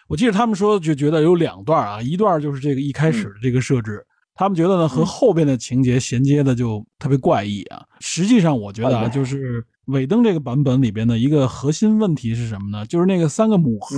[0.08, 4.04] 我记得他们说就觉得有两段啊，一段就是这个一开始的这个设置，
[4.42, 7.86] 他们觉得呢和后边的情节衔接的就特别怪异啊。
[8.00, 12.84] 实际上我觉得啊，就是尾灯这个版本里边的一个核心问题是什么呢？
[12.88, 13.96] 就是那个三个母盒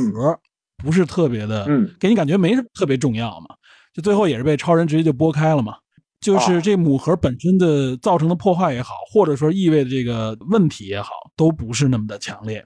[0.84, 1.66] 不是特别的，
[1.98, 3.56] 给你感觉没特别重要嘛，
[3.94, 5.78] 就最后也是被超人直接就拨开了嘛。
[6.20, 12.66] 就是这母盒本身的造成的破坏也好，或者说意味的这个问题也好，都不是那么的强烈。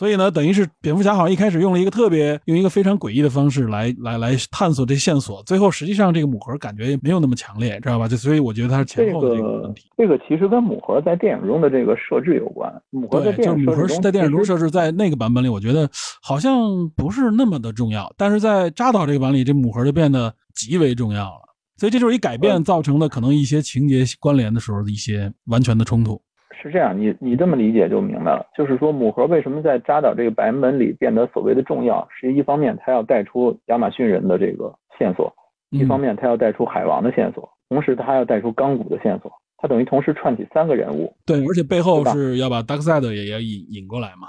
[0.00, 8.08] 所以呢，等于是蝙蝠侠好像一开始用了一个特别用一个非常诡异的方式来来来探索这线索，最后实际上这个母盒感觉也没有那么强烈，知道吧？
[8.08, 9.90] 就所以我觉得它是前后的这个问题。
[9.98, 12.72] 这个其实跟母盒在电影中的这个设置有关。
[12.88, 15.86] 母盒在电影就是母盒在电影中设置在那个版本里，我觉得
[16.22, 21.42] 好像不是那么的重要，但是在扎导这个版里，这母盒就变得极为重要了。
[21.76, 26.18] 所以这就是一改变造成的可能一些情节关联的时候的一些完全的冲突。
[26.60, 28.46] 是这样，你你这么理解就明白了。
[28.54, 35.32] 就是说母盒为什么在扎导这个版本里变得所谓的重要，是一方面它要带出亚马逊人的这个线索，
[35.70, 41.12] 一方面它要带出海王的线索，同时它还要带出钢骨的线索，它等于同时串起三个人物。
[41.26, 44.28] 对，而且背后是要把 Darkseid 也要引引过来嘛。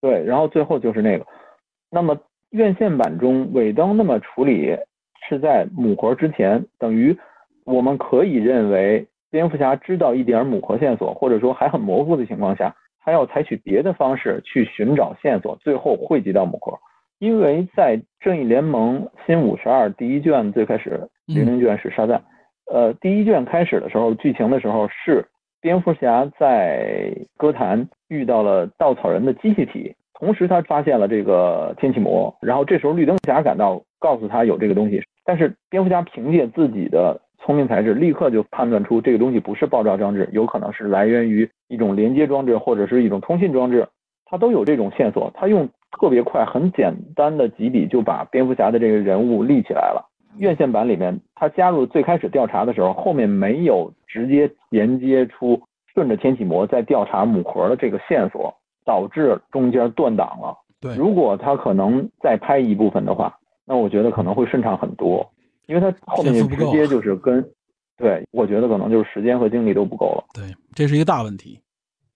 [0.00, 1.26] 对，然后最后就是那个，
[1.90, 2.16] 那么
[2.50, 4.76] 院线版中尾灯那么处理。
[5.28, 7.16] 是在母盒之前，等于
[7.64, 16.76] 我们可以认为蝙蝠侠知道一点母盒线索，或者说还很模糊的情况下，他要采取别的方式去寻找线索，最后汇集到母盒。
[17.18, 22.22] 因为在正义联盟新五十二第一卷最开始，零零卷是沙赞，
[22.72, 25.26] 呃，第一卷开始的时候，剧情的时候是
[25.60, 29.94] 蝙蝠侠在歌坛遇到了稻草人的机器体。
[30.14, 35.02] 同时，他发现了这个天气魔，然后这时候绿灯侠赶到，告诉他有这个东西。
[35.24, 43.88] 但是蝙蝠侠凭借自己的聪明才智，立刻就判断出这个东西不是爆炸装置，有可能是来源于一种连接装置或者是一种通信装置。
[44.24, 45.68] 他都有这种线索，他用
[45.98, 50.06] 特别快、很简单的几笔就把蝙蝠侠的这个人物立起来了。
[50.38, 55.60] 院线版里面，他加入最开始调查的时候，后面没有直接连接出
[55.92, 58.54] 顺着天启魔在调查母盒的这个线索。
[58.82, 60.56] 导致中间断档了。
[60.80, 65.24] 对，如果他可能再拍一部分的话，那我觉得可能会顺畅很多，
[65.70, 67.42] 因为他后面直接 就是跟，
[67.96, 70.24] 对，我觉得可能就是时间和精力都不够了。
[70.34, 70.44] 对，
[70.74, 71.58] 这是一个大问题。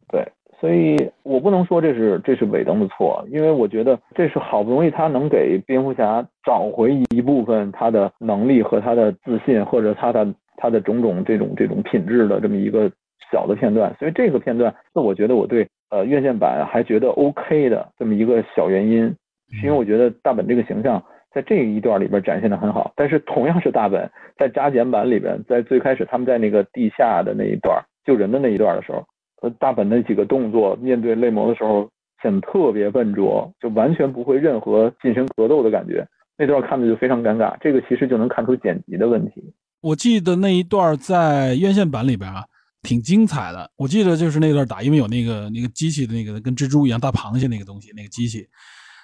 [0.08, 0.26] 对，
[0.60, 10.26] 所以我不能说这是这是尾灯的错，因为我觉得这是好不容易他能给蝙蝠侠找回一部分他的能力和他的自信，或者他的
[10.56, 12.90] 他的种种这种这种品质的这么一个
[13.30, 13.94] 小的片段。
[13.98, 15.66] 所以这个片段是我觉得我对。
[15.90, 19.04] 呃，院线版还觉得 OK 的这么一个小原因，
[19.52, 21.00] 是因为我觉得大本这个形象
[21.34, 22.92] 在这一段里边展现的很好。
[22.94, 24.08] 但是同样是大本，
[24.38, 29.04] 在加减版里边，在最开始他们在那个地下的那一段救人的那一段的时候，
[29.42, 31.90] 呃，大本那几个动作面对泪魔的时候
[32.22, 36.06] 显得特别笨拙，就完全不会任何近身格斗的感觉。
[36.38, 37.56] 那段看着就非常尴尬。
[37.60, 39.52] 这个其实就能看出剪辑的问题。
[39.80, 42.44] 我记得那一段在院线版里边啊。
[42.86, 48.46] 挺精彩的，我记得就是那段打，因为有那个那个机器的那个跟蜘蛛一样大螃蟹那个东西，那个机器，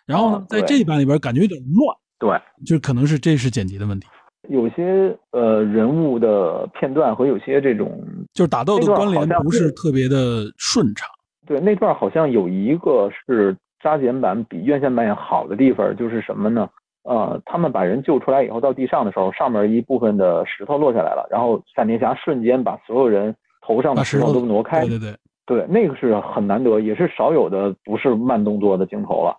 [0.04, 4.06] 然后呢，在这一版里边感觉有点乱，对，就可能是这是剪辑的问题。
[4.48, 8.00] 有些呃人物的片段和有些这种
[8.32, 11.08] 就是打斗的关联不是特别的顺畅。
[11.46, 16.68] 对，那段好像有一个是加减版比院线版也好的地方，就是什么呢？
[17.04, 23.34] 呃，他们把人救出来以后，到地上的时候，上面一部分的石头落下来了，然后闪电侠瞬间把所有人
[23.66, 24.80] 头上的石头都挪开。
[24.86, 25.10] 对对
[25.46, 29.34] 对，对，那个是很难得，也是少有的不是慢动作的镜头了。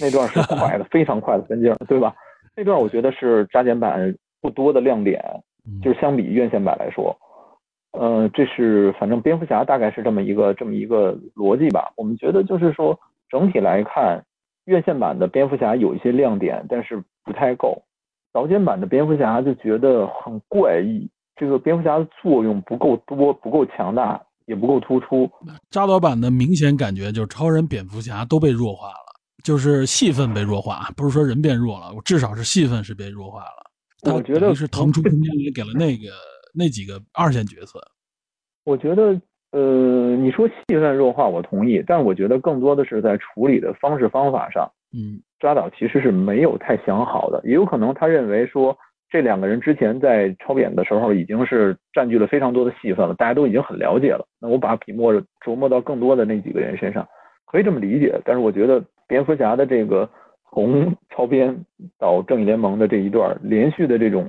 [0.00, 2.14] 那段是快的， 非常快的分镜，对吧？
[2.56, 5.22] 那段我觉得是扎减版不多的亮点，
[5.82, 7.16] 就是相比院线版来说，
[7.92, 11.92] 呃，这是反正蝙蝠侠大概是这么一个这么一个逻辑吧。
[11.96, 12.98] 我们觉得就是说
[13.28, 14.24] 整体来看。
[14.66, 17.80] 院线版的蝙蝠侠有一些亮点，但是不太够。
[18.32, 25.30] 导剪版的蝙蝠侠就觉得很怪异，这个蝙蝠侠的作用不够多，不够强大，也不够突出。
[25.70, 29.05] 扎导版的明显感觉就是超人、蝙蝠侠都被弱化了，
[29.46, 34.12] 就是戏份被弱化，不是说人变弱了，我至少是戏份是被弱化了。
[34.12, 36.10] 我觉得是腾出空间来给了那个
[36.52, 37.80] 那几个二线角色。
[38.64, 39.16] 我觉得。
[39.52, 48.76] 呃，你说戏份弱化，我同意，但我觉得更多的是在处理的方式方法上，嗯，抓导其实是没有太想好的，也有可能他认为说
[49.08, 57.06] 这两个人之前在超扁的时候已经是占据了非常多的戏份了，大家都已经很了解了，那我把笔墨琢磨到更多的那几个人身上，
[57.46, 58.20] 可以这么理解。
[58.26, 60.08] 但是我觉得蝙蝠侠的这个
[60.50, 61.64] 从超编
[61.98, 64.26] 到正义联盟的这一段连续的这种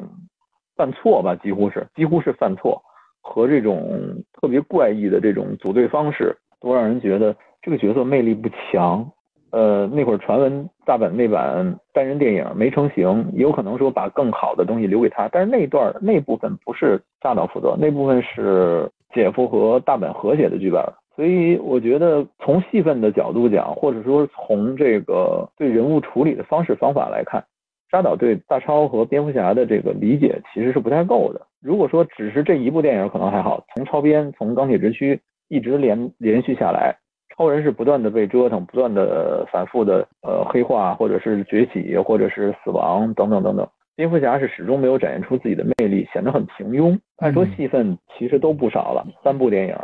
[0.75, 2.82] 犯错吧，几乎是几乎是犯错。
[3.21, 9.05] 和这种特别怪异的这种组队方式，都让人觉得这个角色魅力不强。
[9.51, 15.28] 呃，那会儿传闻大本那版单人电影没成型，也有可能说把更好的东西留给他。
[15.30, 20.82] 但是那段那部分不是大导负责，那部分是姐夫和大本合写的剧本。
[21.18, 27.43] 所以我觉得从戏份的角度讲，或者说从这个对人物处理的方式方法来看。
[27.89, 31.41] 沙导对大超和蝙蝠侠的这个理解其实是不太够的。
[31.61, 36.93] 如果说只是这一部电影可能还好，从超编从钢铁之躯一直连连续下来，
[37.34, 43.65] 超人是不断的被折腾，不断的反复的呃黑化，或者是崛起，或者是死亡等等等等。
[43.95, 46.99] 蝙蝠侠是始终没有展现出自己的魅力，显得很平庸。
[47.20, 49.76] 按说戏份其实都不少了，三部电影，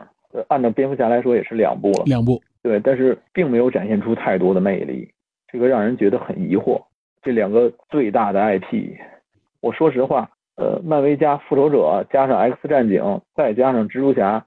[0.47, 5.09] 按照蝙蝠侠来说也是两部了，两部对，但是并没有展现出太多的魅力，
[5.51, 6.81] 这个让人觉得很疑惑。
[7.21, 8.97] 这两个最大的 IP，
[9.61, 14.45] 我说实话，呃，漫威加复仇者加上 X 战警，再加上蜘蛛侠，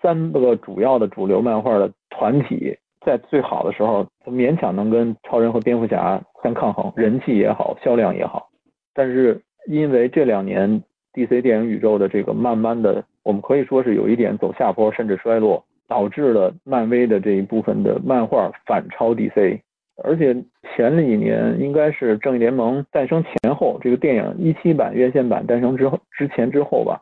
[0.00, 8.48] 三个主要的主流漫画的团体，在最好的时候，勉强能跟超人和蝙蝠侠相抗衡，人气也好，销量也好。
[8.94, 10.82] 但是因为这两年
[11.16, 19.58] DC 电影宇宙的这个慢慢的，我们可以说是有一点走下坡，甚至衰落，导致了漫威的这一部分的漫画反超 DC。
[20.04, 20.36] 而且
[20.74, 27.00] 前几年应该是正义联盟诞生前后，这个电影一七版院线版诞生之后之前之后吧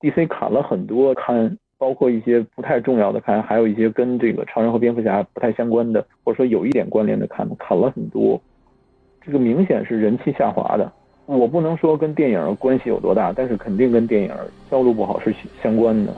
[0.00, 8.38] ，DC 砍了很多刊，包括一些不太重要的刊，还有一些跟这个超人和蝙蝠侠不太相关的，或者说有一点关联的刊，砍了很多，
[9.22, 10.92] 这个明显是人气下滑的。
[11.26, 14.30] 我不能说跟电影关系有多大，但是肯定跟电影
[14.70, 16.12] 销路不好是相关的。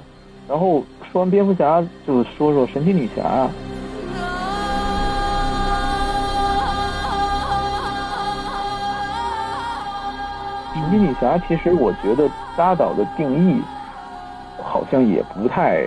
[0.49, 0.83] 然后
[1.13, 3.49] 说完蝙蝠侠，就说说神奇女侠。
[10.75, 13.61] 神奇女侠其实我觉得扎导的定义
[14.61, 15.85] 好像也不太，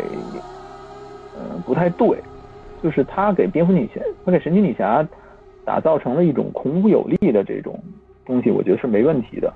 [1.38, 2.18] 嗯，不太对。
[2.82, 5.06] 就是他给蝙蝠女侠，他给神奇女侠
[5.66, 7.78] 打造成了一种孔武有力的这种
[8.30, 9.52] 东西，我觉得是没问题的。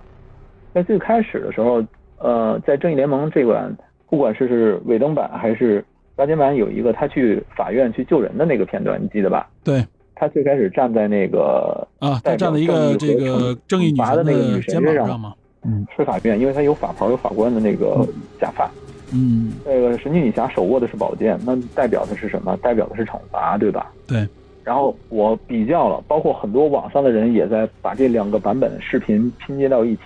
[0.74, 1.84] 在最开始的时候，
[2.18, 3.72] 呃，在正义联盟这版，
[4.10, 5.86] 不管是是尾灯版还是
[6.18, 9.48] 加减版，有一个他去法院去救人的那个片段，你记得吧？
[9.64, 9.86] 对。
[10.16, 15.34] 他最开始站在那个啊，他站在一个这个正义女神的那个女肩膀上吗？
[15.64, 18.08] 嗯，是法院，因为他有法袍，有法官的那个
[18.40, 18.70] 假发。
[19.12, 22.58] 嗯，那个神奇女侠手握的是宝剑，那代表的是什么？
[22.58, 23.92] 代表的是惩罚，对吧？
[24.08, 24.28] 对。
[24.64, 30.02] 然后我比较了，包括很多网上的人也在把这两个版本视频拼接到一起。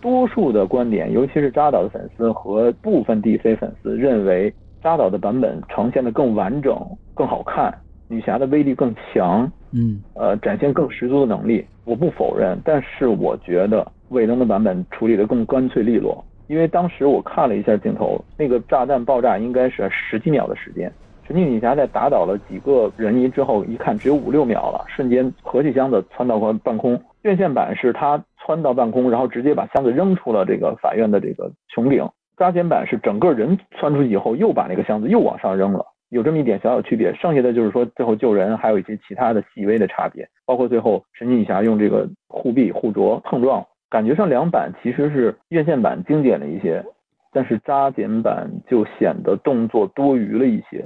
[0.00, 4.52] 多数的观点，尤其是扎导的粉丝和部分 DC 粉丝认为，
[4.82, 6.78] 扎导的版本呈现的更完整、
[7.14, 7.74] 更好看。
[8.06, 12.60] 女侠的威力更强，嗯，呃，展现更十足的能力，我不否认。
[12.62, 20.92] 但是我觉得尾灯的版本处理的更干脆利落，因为当时我看了一下镜头，那个炸弹爆炸应该是十几秒的时间。
[21.26, 27.00] 神奇女侠在打倒了几个人疑之后，一看只有五六秒了，瞬间合气箱子窜到半半空。
[27.22, 32.06] 院线版是他窜到半空，然后直接把箱子扔出了这个法院的这个穹顶。
[32.36, 35.86] 加减版是整个人窜出去以后，又把那个箱子又往上扔了。
[36.10, 46.84] 有这么一点小小区别，剩下的就是说最后救人还有一些其他的细微的差别，包括最后神奇女侠用这个护臂护镯碰撞，感觉上两版其实是院线版精简了一些，
[47.32, 50.84] 但是扎减版就显得动作多余了一些。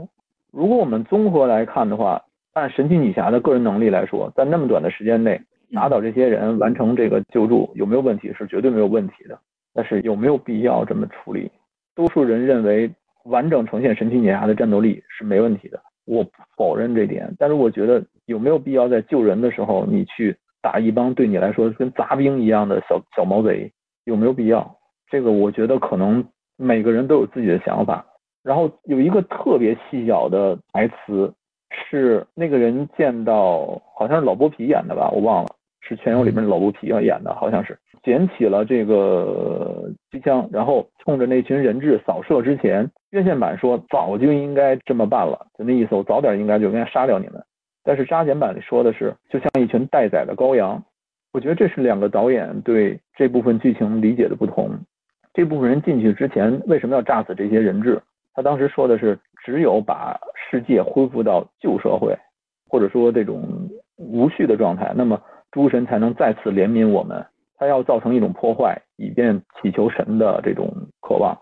[0.58, 2.20] 如果我们综合来看的话，
[2.52, 5.40] 按神奇女侠的个人能力来说，在那么短的时间内
[5.72, 8.32] 打倒这些人，完成这个救助有没有问题？
[8.36, 9.38] 是绝对没有问题的。
[9.72, 11.48] 但是有没有必要这么处理？
[11.94, 12.90] 多数人认为
[13.26, 17.32] 完整呈现神奇女侠的战斗力是没问题的，我不否认这点。
[17.38, 23.72] 但是我觉得有没有必要在救人的时候，你去打一帮对你来说跟杂兵一样的小小毛贼？
[24.06, 24.76] 有没有必要？
[25.08, 26.24] 这个我觉得可能
[26.56, 28.04] 每个人都有自己的想法。
[28.48, 31.30] 然后有一个特别细小的台词，
[31.68, 35.50] 是那个人见到好像是老剥皮演的吧，我忘了，
[35.82, 47.44] 是《全游》里面老剥皮要演的，好像是捡起了这个机枪，然后冲着那群人质扫射之前，院线版说早就应该这么办了，就那意思，我早点应该就应该杀掉你们。
[47.84, 50.82] 但是扎减版里说的是，就像一群待宰的羔羊。
[51.34, 54.70] 我觉得这是两个导演对这部分剧情理解的不同。
[55.34, 58.00] 这部分人进去之前为什么要炸死这些人质？
[58.34, 62.16] 他当时说的是，只有把世界恢复到旧社会，
[62.68, 65.20] 或者说这种无序的状态，那么
[65.50, 67.24] 诸神才能再次怜悯我们。
[67.56, 71.36] 他要造成一种破坏，以便祈求神的这种渴望。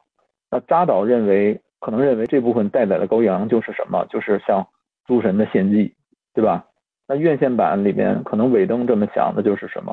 [0.51, 4.07] 那扎导认为，可能认为这部分待宰的羔羊就是什么？
[4.09, 4.67] 就是像
[5.07, 5.95] 诸神的献祭，
[6.33, 6.65] 对吧？
[7.07, 9.93] 那院线版里面，可能尾灯这么想的就是什么？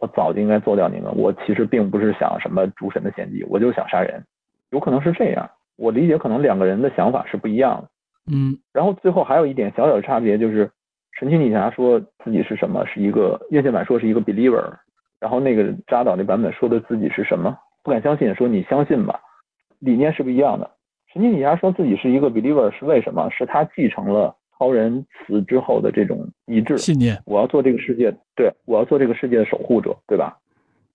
[0.00, 1.14] 我早就应该做掉你们。
[1.14, 4.24] 我其实并不是想什么诸神的献祭，我就想杀人。
[4.70, 5.50] 有可能是这样。
[5.78, 7.88] 我理解，可能两个人的想法是不一样的。
[8.30, 10.70] 嗯，然后最后还有一点小小的差别，就是
[11.18, 14.70] 神奇女侠说自己是什么，是一个院线版说是一个 believer，
[15.20, 19.18] 然后那个扎导那版本说的自己是什么，不敢相信，说你相信吧，
[19.78, 20.68] 理念是不一样的。
[21.12, 23.30] 神奇女侠说自己是一个 believer 是为什么？
[23.30, 30.36] 是她继承了超人死之后的这种意志信念，我要做这个世界，对我要做这个世界的守护者，对吧？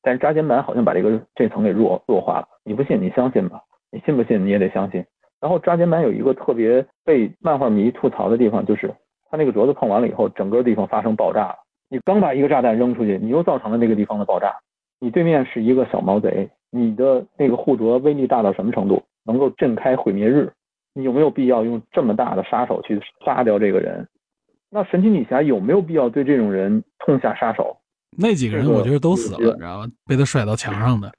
[0.03, 3.59] 但是扎金版好像把这个这层给弱弱化了，你不信你相信吧。
[3.93, 4.43] 你信不信？
[4.43, 5.05] 你也得相信。
[5.39, 8.91] 然后扎减版有一个特别被漫画迷吐槽的地方，就是
[9.29, 11.55] 他那个镯子碰完了以后，整个地方发生爆炸了。
[11.89, 14.51] 你刚把一个炸弹扔出去，你又造成了那个地方的爆炸。
[14.99, 20.51] 你对面是一个小毛贼，你的那个护镯威力大到什么程度，能够震开毁灭日？
[20.95, 24.07] 你有没有必要用这么大的杀手去杀掉这个人？
[24.71, 27.77] 那神奇女侠有没有必要对这种人痛下杀手？
[28.17, 29.87] 那几个人我觉得都死了，知道吧？
[30.07, 31.11] 被他甩到墙上的。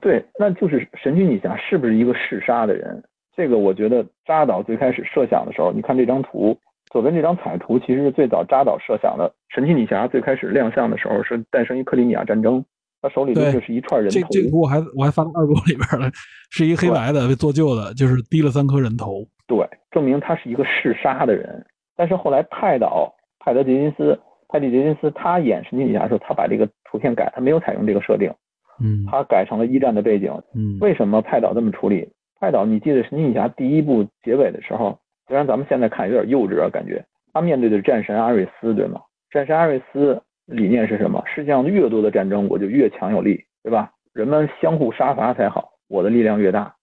[0.00, 3.02] 对，那就是神奇女侠是不是一个嗜杀的人？
[3.36, 6.58] 这个我觉得扎导最开始设想的时候，你看这张图，
[6.90, 9.32] 左边这张彩图其实是最早扎导设想的。
[9.48, 12.64] 神奇女侠最开始亮相的时候是诞生于克里米亚战争，
[13.00, 14.20] 他手里的就是一串人头。
[14.30, 16.10] 这这图我还我还发到二国里边了，
[16.50, 19.24] 是一个黑白的被做旧的，就是滴了三颗人头。
[19.46, 21.64] 对，证明他是一个嗜杀的人。
[21.96, 24.18] 但是后来派导派德杰金斯
[24.48, 28.32] 派蒂杰金斯他演神奇女侠的时候，他把这个图片改，他没有采用这个设定。
[28.80, 30.32] 嗯，他改成了一战的背景。
[30.54, 32.08] 嗯，为什么派导这么处理？
[32.40, 39.00] 派导，你记得神奇女侠第一部结尾的时候，虽然咱们现在看有点幼稚啊，感觉他面对的是战神阿瑞斯，对吗？
[39.30, 41.22] 战神阿瑞斯理念是什么？
[41.26, 43.90] 世界上越多的战争，我就越强有力，对吧？
[44.14, 46.74] 人们相互杀伐才好，我的力量越大。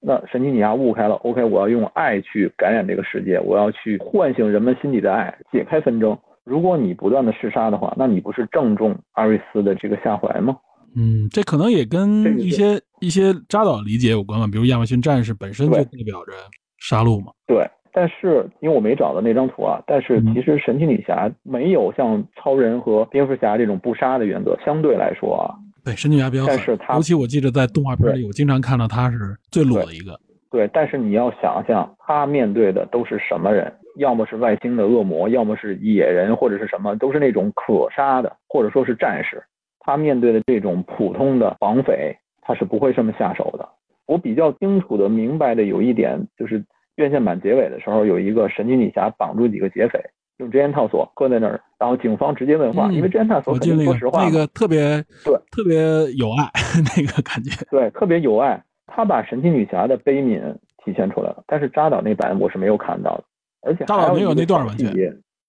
[0.00, 6.18] 那神奇女侠悟开了，OK，我要用爱去感染这个世界，我要去唤醒人们心底的爱，解开纷争。
[6.44, 10.58] 如果你不断的弑杀的话，那你不是正中阿瑞斯的这个下怀吗？
[10.96, 16.32] 嗯，这可能也跟一些一些扎导理解有关吧，比如亚马逊战士本身就代表着
[16.78, 17.32] 杀戮嘛。
[17.46, 30.18] 对，但是因为我没找到那张图啊，但是其实神奇女侠没有像超人和蝙蝠侠这种不杀的原则，相对来说啊，对神奇女侠比较狠，尤其我记得在动画片里，我经常看到她是最裸的一个。
[30.50, 33.72] 对，但是你要想想，她面对的都是什么人？
[33.96, 39.42] 要么是外星的恶魔，要么是野人，或者是什么，都是那种可杀的，或者说是战士。
[39.84, 43.68] 他面对的这种普通的绑匪，他是不会这么下手的。
[44.06, 46.64] 我比较清楚的明白的有一点，就是
[46.96, 49.98] 院线版结尾的时候，有一个神奇女侠绑住几个劫匪，
[50.38, 55.78] 用真烟套索搁在那儿，然后警方直接问话，因为真烟套索肯定说实话，那个特别对，特别
[56.12, 56.50] 有爱
[56.96, 58.62] 那个感觉，对，特别有爱。
[58.86, 60.40] 他把神奇女侠的悲悯
[60.84, 63.24] 体现出来了，但是扎导那版我是没有看到的，
[63.62, 64.92] 而且扎导没有那段完全，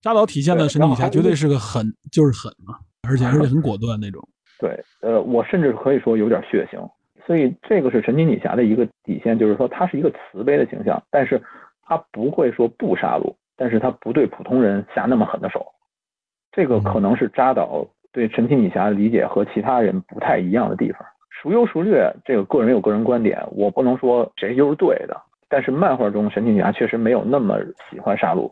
[0.01, 2.75] 扎导体现的神奇女侠绝对是个狠，就是狠嘛。
[3.07, 4.21] 而且而且很果断那种，
[4.59, 6.79] 对，呃，我甚至可以说有点血腥，
[7.25, 11.41] 所以这个是神奇女侠的一个底线，就是说她是一个慈悲的形象，但是
[11.83, 15.65] 她不会说不杀戮，但是她不对普通人下那么狠的手，
[16.51, 21.01] 这个可能是扎导对神奇女侠的理解和其他人不太一样的地方。
[21.41, 27.59] 孰优孰劣，这个个人有个人观点，我不能说谁就是对的，但是漫画中神奇女侠确实没有那么
[27.91, 28.49] 喜欢杀戮。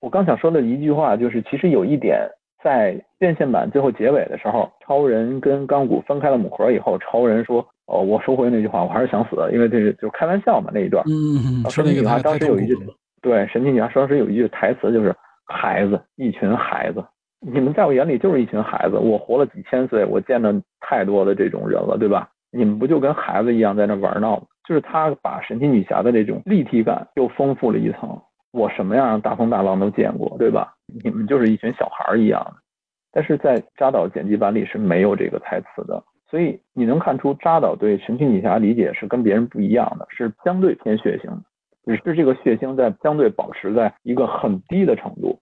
[0.00, 2.28] 我刚想说的一句话就是，其实有一点，
[2.66, 12.76] 在院线版最后结尾的时候，超人跟钢骨分开了母盒以后，超人说：“哦，我收回那句话，我还是想死，因为这是就是开玩笑嘛那一段。”嗯嗯，神奇女侠当时有一句，
[13.22, 15.14] 对，神奇女侠当时有一句台词就是
[15.46, 17.04] ：“孩子，一群孩子，
[17.40, 18.96] 你们在我眼里就是一群孩子。
[18.96, 22.28] 我活了几千岁，我见了太多的这种人了，对吧？
[22.50, 28.20] 你们不就跟孩子一样在那玩闹吗？”就是他把神奇女侠的这种立体感又丰富了一层。
[28.56, 30.72] 我什么样大风大浪都见过，对吧？
[31.04, 32.42] 你们就是一群小孩儿一样。
[33.12, 41.42] 但是在扎导剪辑版里是没有这个台词的，所以你能看出扎导对神奇女侠理解是跟别人不一样的，是相对偏血腥的，
[41.84, 45.38] 只是这个血腥在相对保持在一个很低的程度，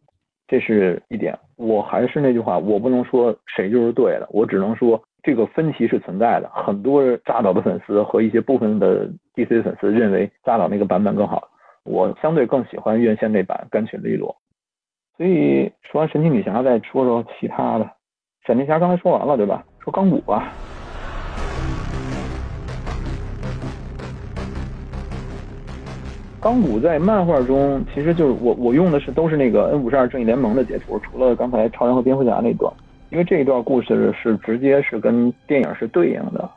[0.48, 1.38] 这是一点。
[1.56, 6.48] 我还是那句话，我不能说谁就是对的，我只能说这个分歧是存在的。
[6.52, 11.48] 很多扎导的粉丝和一些部分的 DC 粉丝认为扎导那个版本更好。
[11.84, 14.34] 我相对更喜欢院线那版，干脆利落。
[15.16, 17.88] 所以说完神奇女侠，再说说其他的。
[18.46, 19.62] 闪电侠刚才说完了，对吧？
[19.80, 20.50] 说钢骨吧。
[26.40, 32.72] 钢骨在漫画中，其实就是我我用的是都是那个 N 五十二正义联盟的截图，除了刚才超人和蝙蝠侠那段，
[33.10, 36.50] 因为这一段故事是直接是跟电影是对应的。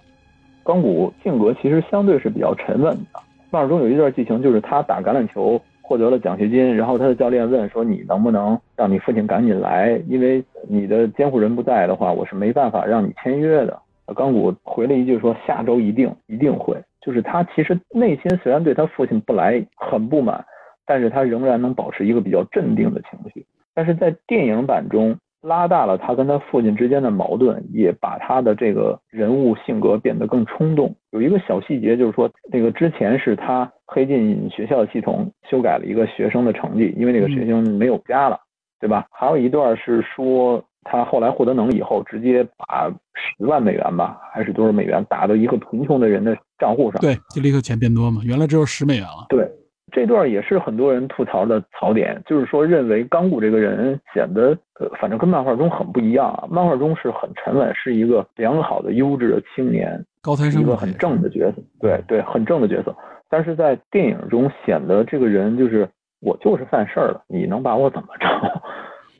[0.63, 3.21] 钢骨性格其实相对是比较沉稳的。
[3.49, 10.01] 漫画中有一段剧情，就是他打橄榄球获得了奖学金，然后他的教练问说：“你能不能让你父亲赶紧来？
[10.07, 13.79] 因为你的监护人不在的话，我是没办法让你签约的。”
[14.15, 20.43] 钢骨回了一句说：“下周一定一定会。”就是他其实内心虽然对他父亲不来很不满，
[20.85, 23.45] 但是他仍然能保持一个比较镇定的情绪。
[23.73, 25.17] 但是在电影版中。
[25.41, 30.95] 拉大了他跟他父亲之间的矛盾，也把他的这个人物性格变得更冲动。
[31.11, 38.39] 有一个小细节，就是说那个之前是他黑进学校系统修改了一个学生的成绩，因为那个学生没有家了，
[38.79, 39.05] 对吧？
[39.11, 49.47] 还有一段是说他后来获得能力以后，直接把十万美元吧，还是多少美元打到一个贫穷的人的账户上，对，就立刻钱变多嘛，原来只有十美元了，对。
[49.91, 56.45] 这段也是很多人吐槽的槽点，就是说认为钢骨这个人显得，呃，反正跟漫画中很不一样啊。
[56.49, 61.61] 漫画中是很沉稳，是一个良好的、优质的青年，高材生，一个很正的角色。
[61.79, 62.95] 对对，很正的角色。
[63.29, 65.87] 但是在电影中显得这个人就是
[66.19, 68.61] 我就是犯事儿了，你能把我怎么着？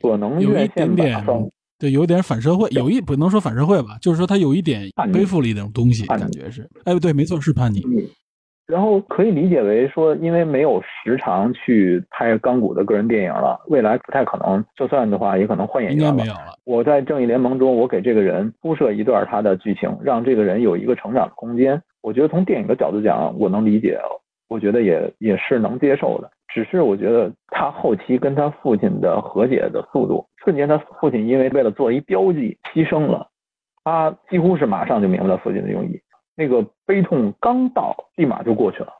[0.06, 1.24] 我能有一点点，
[1.78, 6.68] 对，有点反社会，有一不能说反社会吧，就是说他有一点背负了一种东西，感觉是。
[6.84, 7.80] 哎，对，没错，是叛逆。
[8.68, 14.62] 然后可以理解为说，因为没有时长去拍钢骨的个人电影了，未来不太可能。
[14.76, 16.10] 就算的话，也可能换演员了。
[16.10, 16.52] 应该没有了。
[16.64, 21.82] 我在正义联盟中，我给这个人铺设一段他的剧情，让这个人有一个成长的空间。
[22.02, 23.98] 我觉得从电影的角度讲，我能理解，
[24.50, 26.30] 我觉得也也是能接受的。
[26.52, 33.26] 只是我觉得他后期跟他父亲的和解的速度，瞬间他父亲因为为了做一标记牺牲了，
[33.82, 35.98] 他几乎是马上就明白了父亲的用意。
[36.38, 38.92] 那个悲痛刚到，立马就过去了，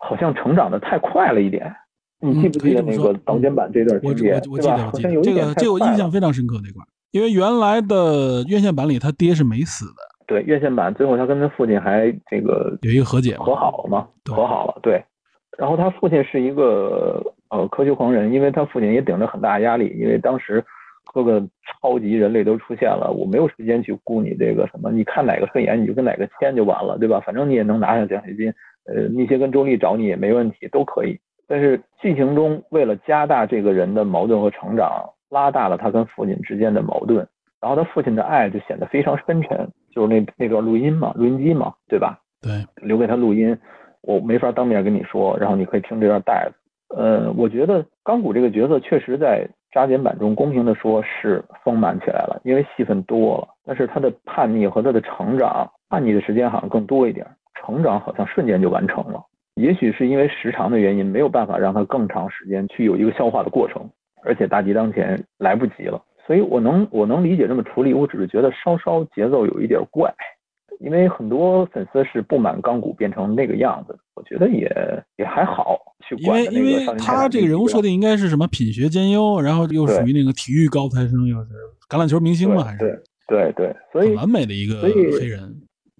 [0.00, 1.72] 好像成长的太快了一点。
[2.18, 4.40] 你记不记得那个导剪版这段情节？
[4.40, 4.90] 对吧？
[4.90, 10.02] 好像有这个，这个我印象非常深刻那块，因为原来的院线版里他爹是没死的。
[10.26, 14.08] 对，院线版最后他跟他父亲还这个有一个和解，和好了吗？
[14.24, 15.00] 和好了，对。
[15.56, 20.64] 然后他父亲是一个呃科学狂人，因为他父亲也顶着很大压力，因为当时。
[21.12, 27.20] 各个超级人类都出现了，我没有时间去顾你这个什么，你看哪个顺眼你就跟哪个签就完了，对吧？
[27.20, 28.48] 反正你也能拿下奖学金，
[28.86, 31.18] 呃，那些跟周丽找你也没问题，都可以。
[31.46, 37.26] 但是剧情中为了加大这个人的矛盾和成长，拉大了他跟父亲之间的矛盾，
[37.60, 39.68] 然后他父亲的爱就显得非常深沉。
[39.94, 42.18] 就是那那段录音嘛，录音机嘛，对吧？
[42.40, 43.54] 对，留给他录音，
[44.00, 46.96] 我没法当面跟你说，然后你可以听这段带子。
[46.96, 49.46] 呃，我觉得钢骨这个角色确实在。
[49.72, 53.48] 扎剪版中，公平的说，是丰满起来了，因为戏份多了。
[53.64, 59.20] 但是他的叛逆和他的成长，叛逆的时间好像更多一点，成长好像瞬间就完成了。
[59.54, 63.88] 也许是因为时长的原因，没有办法让他更长时间去有一个消化的过程，
[64.24, 66.00] 而且大敌当前，来不及了。
[66.26, 70.12] 所以我能我能理解这么处理，我只是觉得稍稍节奏有一点怪。
[70.82, 74.68] 因为很多粉丝是不满钢骨变成那个样子，我觉得也
[75.16, 75.78] 也还好。
[76.06, 81.50] 去因为因为他这个人物设定应该是什么品学兼优，然后又属于那个体育高材生，又是
[81.88, 82.78] 橄榄球明星嘛，还是
[83.28, 85.54] 对对对，所以完美的一个黑人。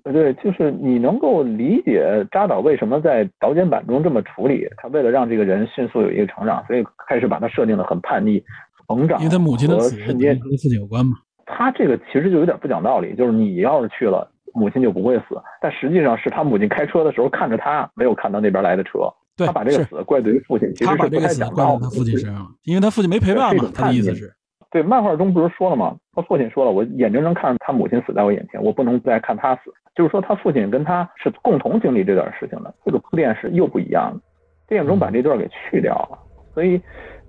[0.05, 8.43] 对，就是你能够理解扎导为什么在导剪版中这么处理，他为了让这个人迅速有一个成长，所以开始把他设定的很叛逆、
[8.89, 11.13] 成长，因为他母亲的死跟自己有关嘛。
[11.47, 14.29] 他这个其实就有点不讲道理，就是你要是去了。
[14.55, 19.01] 母亲就不会死，但实际上是他母亲开车的时候看着他，没有看到那边来的车。
[19.37, 23.71] 对，他把这个死怪罪于父亲，其实他把这个死怪在他父亲身上，因为他父亲没陪伴嘛。
[23.75, 24.31] 他的意思是，
[24.71, 25.97] 对，漫画中不是说了吗？
[26.15, 29.73] 他父亲说了，我眼睁睁看着他母亲死在我眼前，我不能再看他死。
[29.95, 34.21] 就是说，他父亲跟他是共同经历这段事情的，这个铺垫是又不一样的。
[34.69, 36.19] 电影中把这段给去掉了，
[36.55, 36.81] 所以，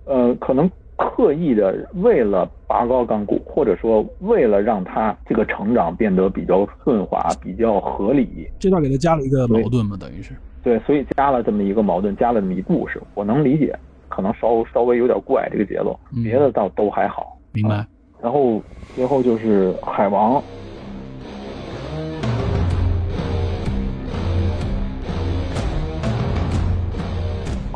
[0.06, 0.70] 呃，可能。
[0.98, 10.34] 刻意的为了拔高港股，或者说为了让他这个成长变得比较顺滑、比较合理，这段给他加了一个矛盾嘛，等于是
[10.64, 17.86] 对，所以加了这么一个矛盾，加了这么一故事，我能理解，可能稍稍微有点怪这个节奏，别的倒都还好，明白。
[18.22, 18.62] 然后
[18.96, 20.42] 最后就是海王。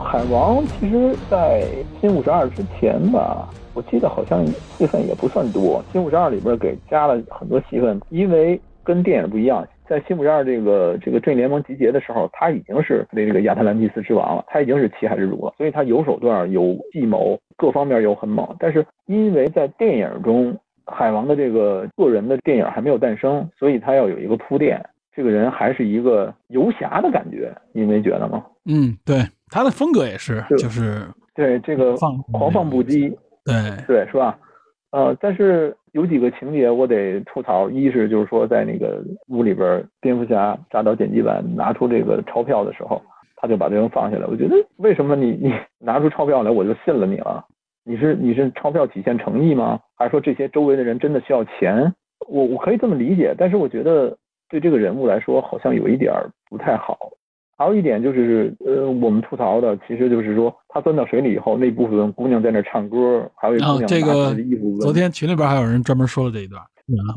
[0.09, 1.65] 海王其实，在
[1.99, 5.83] 新五十二之前吧，我记得好像戏份也不算多。
[5.91, 18.47] 新五十二里边给加了很多戏份，因为跟电影不一样，在新五十二这个这个正义联盟集结的时候，他已经是那个亚特兰蒂斯之王了，他已经是七海之主了，所以他有手段、有计谋，各方面又很猛。
[18.59, 24.81] 但是因为在电影中，海王的这个个人的电影还没有诞生，所以他要有一个铺垫。
[25.13, 28.41] 这个人还是一个游侠的感觉，你没觉得吗？
[28.65, 29.17] 嗯，对。
[29.49, 31.95] 他的风格也是，就是对这个
[32.31, 33.09] 狂放不羁，
[33.45, 34.37] 对对是吧？
[34.91, 43.01] 呃，但是有几个情节我得吐槽，一是就是说在那个屋里边，蝙蝠侠扎到剪辑版拿出这个钞票的时候，
[43.35, 44.25] 他就把这人放下来。
[44.25, 47.45] 我觉得为什么你你 拿出钞票来我就信了你了？
[47.83, 49.79] 你是你是钞票体现诚意吗？
[49.95, 51.93] 还是说这些周围的人真的需要钱？
[52.27, 54.17] 我我可以这么理解，但是我觉得
[54.49, 56.13] 对这个人物来说好像有一点
[56.49, 56.97] 不太好。
[57.57, 64.77] 还有一点就是，呃，我们吐槽的，其实就是说，他钻到水里以后，那部分姑娘在那唱歌，还有一姑娘拿着衣服。
[64.79, 66.61] 昨天群里边还有人专门说了这一段。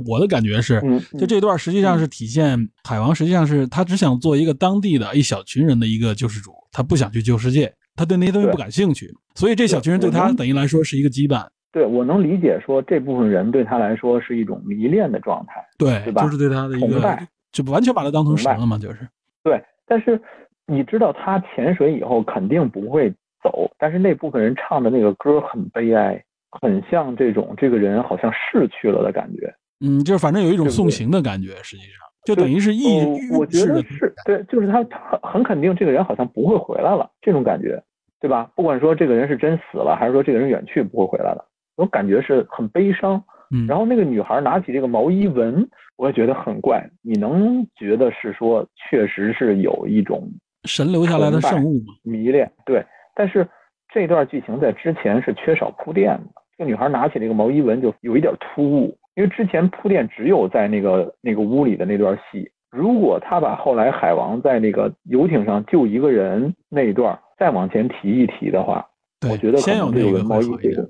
[0.08, 0.80] 我的感觉是，
[1.18, 11.46] 就这段实际上是体现海王，实际上是他只想做一个当地的一小群人的一个救世主，他不想去救世界，他对那些东西不感兴趣，所以这小群人对他等于来说是一个羁绊。
[11.70, 16.24] 对我能理解，说这部分人对他来说是一种迷恋的状态，对，对吧？
[16.24, 17.18] 就是对他的一个，
[17.52, 19.06] 就完全把他当成神了嘛，就是。
[19.44, 19.62] 对。
[19.90, 20.20] 但是
[20.68, 23.12] 你知道他潜水以后肯定不会
[23.42, 29.52] 走，但是那部分人唱的那个歌很悲哀，很像这种这个人好像逝去了的感觉。
[29.84, 33.00] 嗯，就是反正有一种送行的感觉，实际上就等于是意
[33.36, 37.82] 我觉得是对，就是他很很肯定这个人好像不会回来了，这种感觉，
[38.20, 38.48] 对吧？
[38.54, 41.44] 不管说这个人是真死了，还是说这个人远去不会回来了，
[41.76, 43.20] 我感觉是很悲伤。
[43.52, 46.88] 嗯，然后那个女孩拿起这个毛衣闻，我也觉得很怪。
[47.02, 50.28] 你能觉得是说，确实是有一种
[50.64, 51.94] 神留下来的圣物吗？
[52.02, 52.84] 迷恋，对。
[53.14, 53.46] 但是
[53.92, 56.42] 这段剧情在之前是缺少铺垫的。
[56.56, 62.50] 这个女孩拿起这个毛衣闻，就有一点突兀，因为之前铺垫只有在那个那个屋里的那段戏。
[62.70, 68.86] 如果他把后来海王在那个游艇上救一个人那一段再往前提一提的话，
[69.28, 70.88] 我觉得可能这个毛衣这个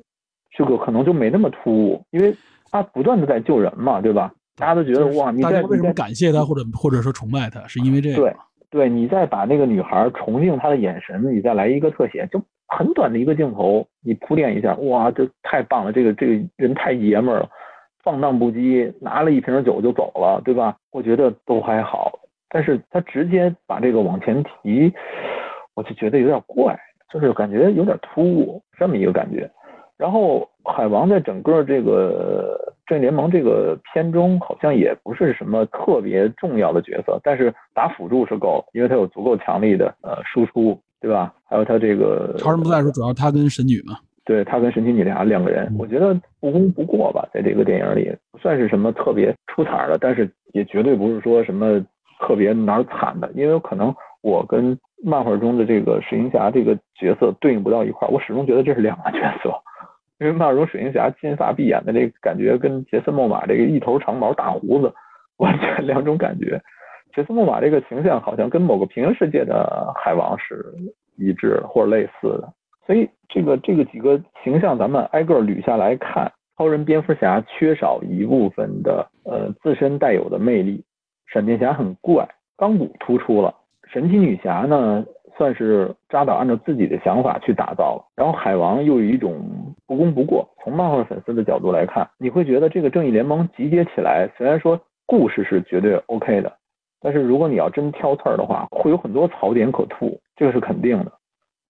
[0.50, 2.34] 这个可能就没那么突兀，因为。
[2.72, 4.32] 他不断的在救人嘛，对吧？
[4.56, 8.16] 大家都觉得哇，你在为什么感谢他或者或者说崇拜他，是因为这个？
[8.18, 8.36] 对
[8.70, 15.90] 对，你再把那个女孩崇敬他的眼神，你再来一个特写，就很短的一个镜头，你铺垫一下，哇，这太棒了！
[15.90, 17.48] 这个这个人太爷们儿了，
[18.04, 20.76] 放荡不羁，拿了一瓶酒就走了，对吧？
[20.92, 22.12] 我觉得都还好，
[22.50, 24.92] 但是他直接把这个往前提，
[25.74, 26.78] 我就觉得有点怪，
[27.12, 29.50] 就是感觉有点突兀，这么一个感觉。
[30.00, 41.34] 然后海王在整个这个正义联盟这个片中，好像也不是什么特别重要的角色，但是打辅助是够，因为他有足够强力的呃输出，对吧？
[41.44, 51.78] 还有他这个超人不在的时候，主要他跟神女嘛，对他跟神奇女侠两个人，我觉得不功不过吧，在这个电影里不算是什么特别出彩的，但是也绝对不是说什么
[52.26, 59.52] 特别哪儿惨的，因为可能我跟漫画中的这个水行侠这个角色对应不到一块儿，我始终觉得这是两个角色。
[60.20, 64.92] 因为漫中水行侠金发碧眼的这个感觉，跟杰森·莫玛这个一头长毛大胡子
[65.38, 66.60] 完全两种感觉。
[67.14, 70.72] 杰森·莫玛这个形象好像跟某个平行世界的海王是
[71.16, 72.52] 一致或者类似的。
[72.86, 80.84] 所以这个这个几个形象咱们挨个捋下来看，超人、蝙蝠侠缺少一部分的呃自身带有的魅力，
[81.32, 82.28] 闪电侠很怪，
[82.58, 83.54] 钢骨突出了，
[83.90, 85.02] 神奇女侠呢？
[85.40, 89.40] 算是扎导按照自己的想法去打造了，然后海王又有一种
[89.86, 90.46] 不攻不过。
[90.62, 96.52] 从漫画粉丝的角度来看，你会觉得这个正义联盟集结起来，虽然说故事是绝对 OK 的，
[97.00, 101.12] 但是如果你要真挑刺儿的话，会有很多槽点可吐，这个是肯定的。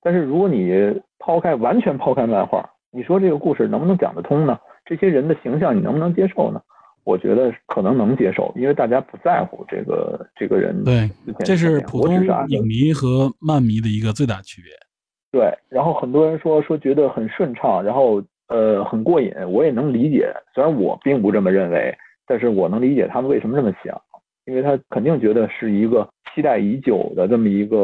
[0.03, 4.59] 但是如果你抛开完全抛开漫画，你说这个故事能不能讲得通呢？
[4.85, 6.61] 这些人的形象你能不能接受呢？
[7.05, 10.85] 我觉得可能能接受，因为大家不在乎这个这个人。
[10.85, 11.11] 对，
[11.45, 14.71] 这是普通影影迷和漫迷的一个最大区别。
[15.33, 20.33] 对，然后很多人说说觉得很顺畅，然后呃很过瘾，我也能理解。
[20.55, 21.97] 虽然我并不这么认为，
[22.27, 24.01] 但是我能理解他们为什么这么想，
[24.45, 27.77] 因为他肯定觉得是一个期待已久的这么一个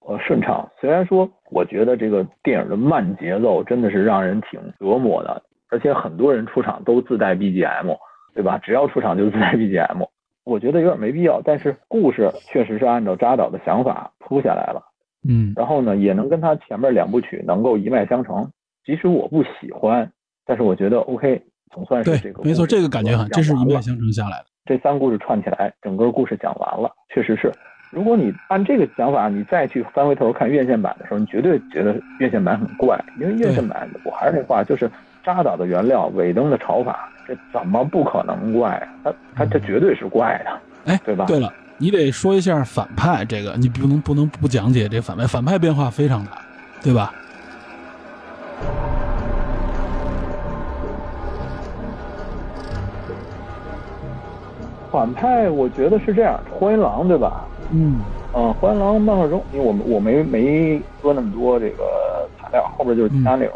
[0.00, 0.66] 呃顺畅。
[0.80, 7.96] 虽然说我觉得这个电影的慢节奏真的是让人挺折磨的，而且很多人出场都自带 BGM。
[8.36, 8.58] 对吧？
[8.62, 10.06] 只要出场就自带 BGM，
[10.44, 11.40] 我觉得有点没必要。
[11.42, 14.82] 但是故事确实是按照扎导的想法铺下来了，
[15.28, 18.48] 嗯，然后呢，也能跟他前面两部曲能够一脉相承。
[18.84, 20.08] 即使我不喜欢，
[20.44, 21.42] 但是我觉得 OK，
[21.72, 24.46] 总算是这个没错，这个感觉很，这是一脉相承下来的。
[24.64, 27.50] 这三故事串起来，整个故事讲完了，确实是。
[27.90, 34.90] 如果你按这个想法，你再去翻回头看院线版的时候，你绝对觉得院线版很怪，因为院线版我还是那话，就是
[35.26, 37.10] 扎导的原料，尾灯的炒法。
[37.26, 38.80] 这怎么不可能怪？
[39.02, 41.24] 他他这绝对是怪的，哎，对吧？
[41.26, 46.38] 对了，你得说一下反派，这个你不能不能不讲解这反派，反派变化非常大，
[46.80, 47.12] 对吧？
[54.92, 57.44] 反派我觉得是这样，荒原狼对吧？
[57.72, 57.98] 嗯，
[58.36, 63.54] 嗯，荒原狼漫画中，因为我们我没没说那么多这个材料，后边就是其他内容。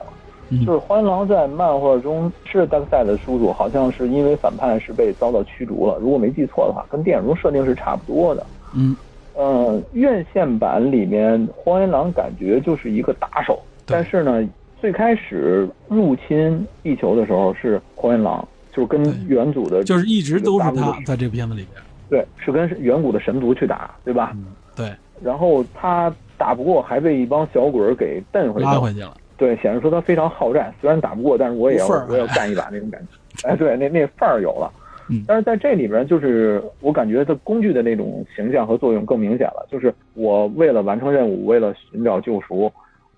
[0.64, 5.96] 就是荒狼在漫画中是大赛的叔叔，好像是因为反叛是被遭到驱逐了。
[6.00, 8.44] 如果没记错的话，跟电影中设定是差不多的。
[8.74, 8.96] 嗯，
[9.34, 14.48] 呃，院线版里面荒原狼感觉就是一个打手，但是呢，
[14.80, 21.82] 最开始入侵地球的时候是荒原狼，就是跟远祖的，就是一直都是他在这片子里边。
[22.08, 24.36] 对，是跟远古的神族去打，对吧？
[24.74, 24.92] 对。
[25.22, 29.14] 然后他打不过，还被一帮小鬼给蹬回去，拉回去了。
[29.40, 33.48] 对，显示出他非常好战，虽然打不过，但是我也要我要干一把那种感觉。
[33.48, 34.70] 哎，对，那那范儿有了。
[35.08, 35.24] 嗯。
[35.26, 39.66] 但是在这里边，就是我感觉他工具的那种形象和作用更明显了。
[39.70, 42.70] 就是我为了完成任务，为了寻找救赎，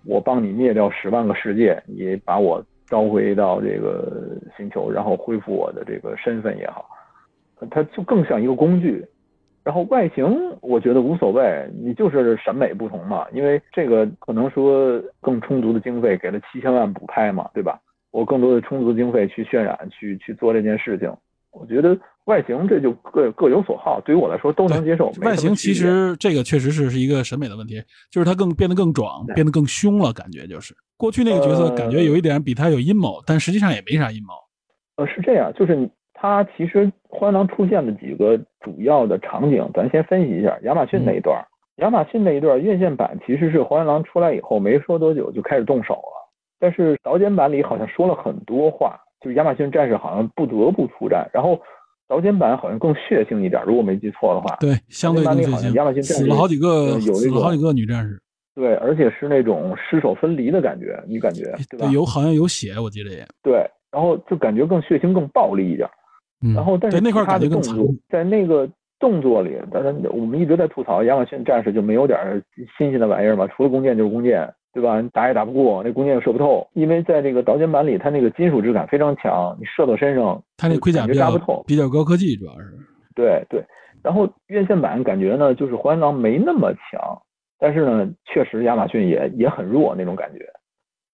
[0.04, 6.88] 我帮你灭掉十万个世界，你把我召回到这个星球，然后恢复我的这个身份也好，
[7.68, 9.04] 他就更像一个工具。
[9.64, 10.24] 然后外形
[10.60, 13.26] 我觉得无所谓，你就是审美不同嘛。
[13.32, 17.78] 因为这个可能说更充足的经费给了七千万补拍嘛，对吧？
[18.10, 21.10] 我更多的充足经费去渲染，去去做这件事情。
[21.50, 25.12] 我觉得外形这就各各有所好，对于我来说都能接受。
[25.20, 34.32] 外形其实这个确实是是一个审美的问题，就是他更变得更壮，变得更凶了，感觉就是过去那个角色感觉有一点比他有阴谋，但实际上也没啥阴谋。
[34.96, 35.88] 呃，是这样，就是
[36.22, 36.28] 你。
[36.28, 41.44] 他其实荒狼出现的几个主要的场景，咱先分析一下亚马逊那一段。
[41.76, 46.30] 亚马逊那一段院线版其实是荒原狼出来以后没说多久就开始动手了，
[46.60, 51.60] 但是导剪版里好像说了很多话，就是亚马逊战士好像不得不出战，然后
[52.06, 54.54] 导剪版好像更血腥一点，如果没记错的话。
[54.60, 55.74] 对，相对更血腥。
[55.74, 58.20] 亚马逊死了好几个，有死了好几个女战士。
[58.54, 61.86] 对，而且是那种尸首分离的感觉，你感觉对吧？
[61.90, 63.26] 有好像有血，我记得也。
[63.42, 65.88] 对，然后就感觉更血腥、更暴力一点。
[66.54, 72.18] 然后，但是他的动作在那个动作里，当然我们一直在吐槽亚马逊战士就没有点
[72.76, 73.46] 新鲜的玩意儿嘛？
[73.48, 75.00] 除了弓箭就是弓箭，对吧？
[75.00, 76.66] 你打也打不过，那弓箭又射不透。
[76.72, 82.72] 因为在这个导剪版里，它那个金属质感非常强，你射到身上，它那盔甲扎不透，比较高科技，主要是。
[83.14, 83.64] 对对，
[84.02, 87.22] 然后院线版感觉呢，就是荒原狼没那么强，
[87.58, 90.44] 但是呢，确实亚马逊也也很弱那种感觉。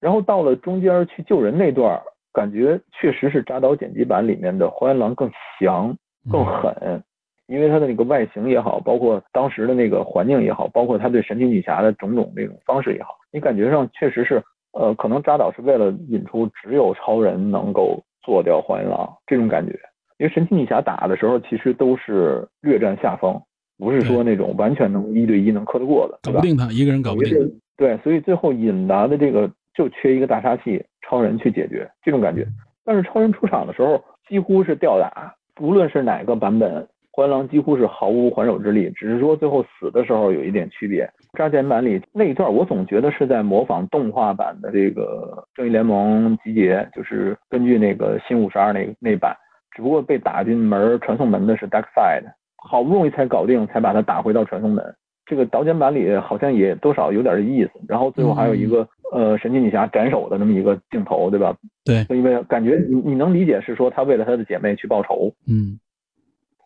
[0.01, 2.01] 然后到了中间去救人那段。
[2.39, 5.29] 感觉确实是扎导剪辑版里面的荒原狼更
[5.59, 5.93] 强、
[6.31, 7.03] 更狠，
[7.49, 14.41] 因为他的那个外形也好，包括当时的那个环境也好，包括他对神奇女侠的种种那种方式也好，你感觉上确实是，
[14.73, 19.73] 呃，可能扎导是为了引出只有超人能够做掉荒原狼这种感觉，
[20.19, 23.43] 因为神奇女侠打的时候其实都是略占下风，
[23.79, 27.61] 不是说那种完全能一对一能克得过的，搞不定他一个人搞不定。
[27.77, 30.85] 对，所以最后引达的这个就缺一个大杀器。
[31.09, 32.47] 超人去解决这种感觉，
[32.85, 41.11] 但是超人出场的时候几乎是吊打，无论是哪个版本，荒狼几乎是毫无还手之力，只是说最后死的时候有一点区别。
[41.33, 49.35] 扎剪版里那一段，我总觉得是在模仿动画版的这个正义联盟集结，就是根据那个新五十二那那版，
[49.75, 54.85] 只不过被打进门传送门的是 Dark Side，好不容易才搞定，才把他打回到传送门。
[55.29, 58.89] 这个导剪版里好像也多少有点意思，然后最后还有一个。
[59.11, 61.57] 呃，神奇女侠斩首的那么一个镜头，对吧？
[61.83, 65.33] 对，因为感觉你你能理解是说他为了他的姐妹去报仇。
[65.47, 65.81] 嗯，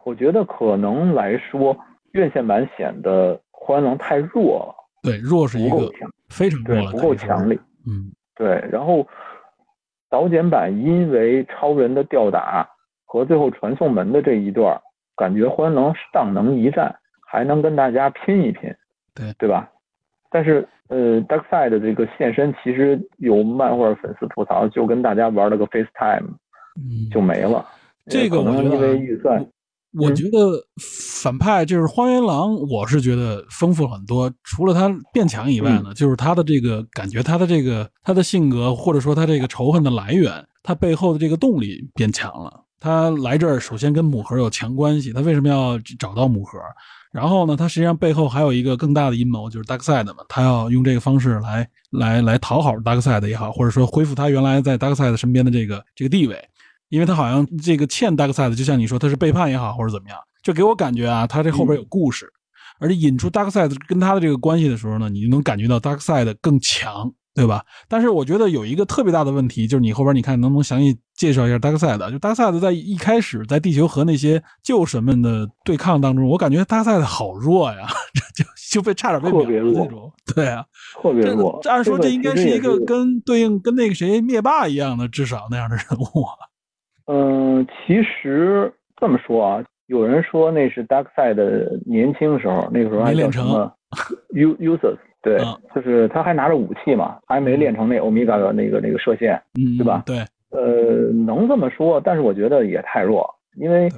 [0.05, 1.77] 我觉得可能来说，
[2.15, 4.75] 院线版显得荒原狼太弱了。
[5.05, 5.89] 对，弱是一个
[6.31, 7.57] 非常对不够强力。
[7.87, 8.61] 嗯，对。
[8.73, 9.07] 然后
[10.11, 12.69] 导剪版因为超人的吊打
[13.05, 14.77] 和最后传送门的这一段，
[15.15, 16.93] 感觉荒原狼尚能一战，
[17.33, 18.71] 还能跟大家拼一拼，
[19.15, 19.67] 对对吧？
[20.31, 26.27] 但是呃，Darkside 的这个现身，其实有漫画粉丝吐槽，就跟大家玩了个 FaceTime
[26.77, 27.67] 嗯，就没了。
[28.07, 29.47] 这个我觉得啊为预算，
[29.99, 30.63] 我觉得
[31.23, 34.31] 反派就是荒原狼，我是觉得丰富很多。
[34.45, 40.31] 除了他变强以外呢，嗯就是他的这个感觉，他的这个他的性格，或者说他这个仇恨的来源，
[40.63, 42.63] 他背后的这个动力变强了。
[42.79, 46.59] 他来这儿首先跟母盒有强关系，他为什么要找到母盒？
[47.13, 56.49] 然后呢，他实际上背后还有一个更大的阴谋，就是 Darkside 嘛，他要用这个方式来来来讨好 Darkside 也好，或者说恢复他原来在 Darkside 身边的这个这个地位。
[56.89, 62.31] 因为他好像这个欠 Darkseid，就像你说他是背叛也好，或者怎么样，就给我感觉啊，他这后边有故事，
[62.79, 67.65] 而且引出 Darkseid 跟他的这个关系的时候呢，你就能感觉到 Darkseid 更强，对吧？
[67.89, 72.11] 但是我觉得有一个特别大的问题，就是你后边你看能不能详细介绍一下 Darkseid？
[72.11, 77.87] 就 Darkseid 在一开始在地球和那些旧神们的对抗当中，我感觉 Darkseid 好弱呀，
[78.35, 80.13] 这就就被差点被秒了那种。
[80.35, 80.65] 对啊，
[80.97, 81.59] 这特别弱。
[81.63, 86.35] 这按说这应该是一个跟对应跟那个谁灭霸一样的，至少那样的人物啊。
[87.07, 93.77] 嗯， 其实这么说啊，有人说那是 Darkseid 的年轻时候，那个时候还没练成叫什么
[94.35, 95.57] U Usus，对，嗯。
[95.75, 100.03] 就是他还拿着武器嘛，还没练成那欧米伽的那个那个射线，嗯，对吧？
[100.05, 100.19] 对。
[100.51, 103.27] 呃，能这么说，但是我觉得也太弱，
[103.57, 103.89] 因为，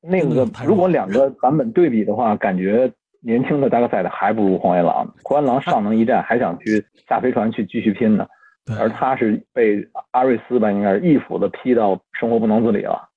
[0.00, 2.90] 那个如果两个版本对比的话， 感觉
[3.20, 8.26] 年轻的 Darkseid 还不如黄原狼，黄原狼上能一战，还想去下飞船去继续拼呢。
[8.64, 13.09] 对，而他是被阿瑞斯吧，应该是一斧子劈到生活不能自理了，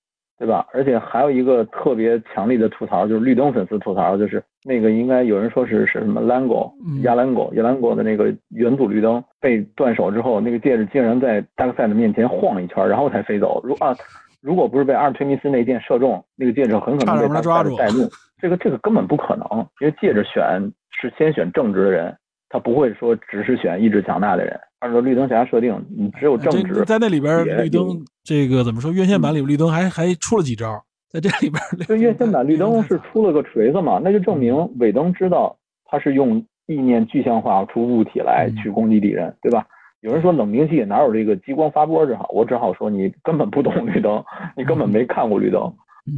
[0.43, 0.67] 对吧？
[0.73, 13.61] 而且还有一个特别强力的吐槽，就是绿灯粉丝吐槽，就是那个应该有人说是是什么 Lango 嗯亚兰狗亚兰狗的那个元祖绿灯被断手之后，那个戒指竟然在达克赛的面前晃一圈，然后才飞走。
[13.63, 13.95] 如啊，
[14.41, 18.09] 如果不是被阿尔忒弥斯那箭射中，那个戒指很可能被达克赛的带路。
[18.41, 19.47] 这个这个根本不可能，
[19.79, 20.59] 因为戒指选
[20.91, 22.13] 是先选正直的人，
[22.49, 24.59] 他不会说只是选意志强大的人。
[24.83, 26.83] 按照绿灯侠设定，你只有正直。
[26.83, 28.91] 在那里边，绿灯这个怎么说？
[28.91, 31.63] 院线版里绿灯还还出了几招，在这里边。
[31.87, 35.55] 对，院线版绿灯是出了个锤子嘛，那就证明尾灯知道
[35.85, 39.65] 他是用意念具象化出物体来去攻击敌人，对吧？
[40.01, 44.21] 有人说冷兵器哪有这个激光发波这好，我只好说你根本不懂绿灯，
[44.57, 45.61] 你根本没看过绿灯。
[45.61, 45.73] 嗯，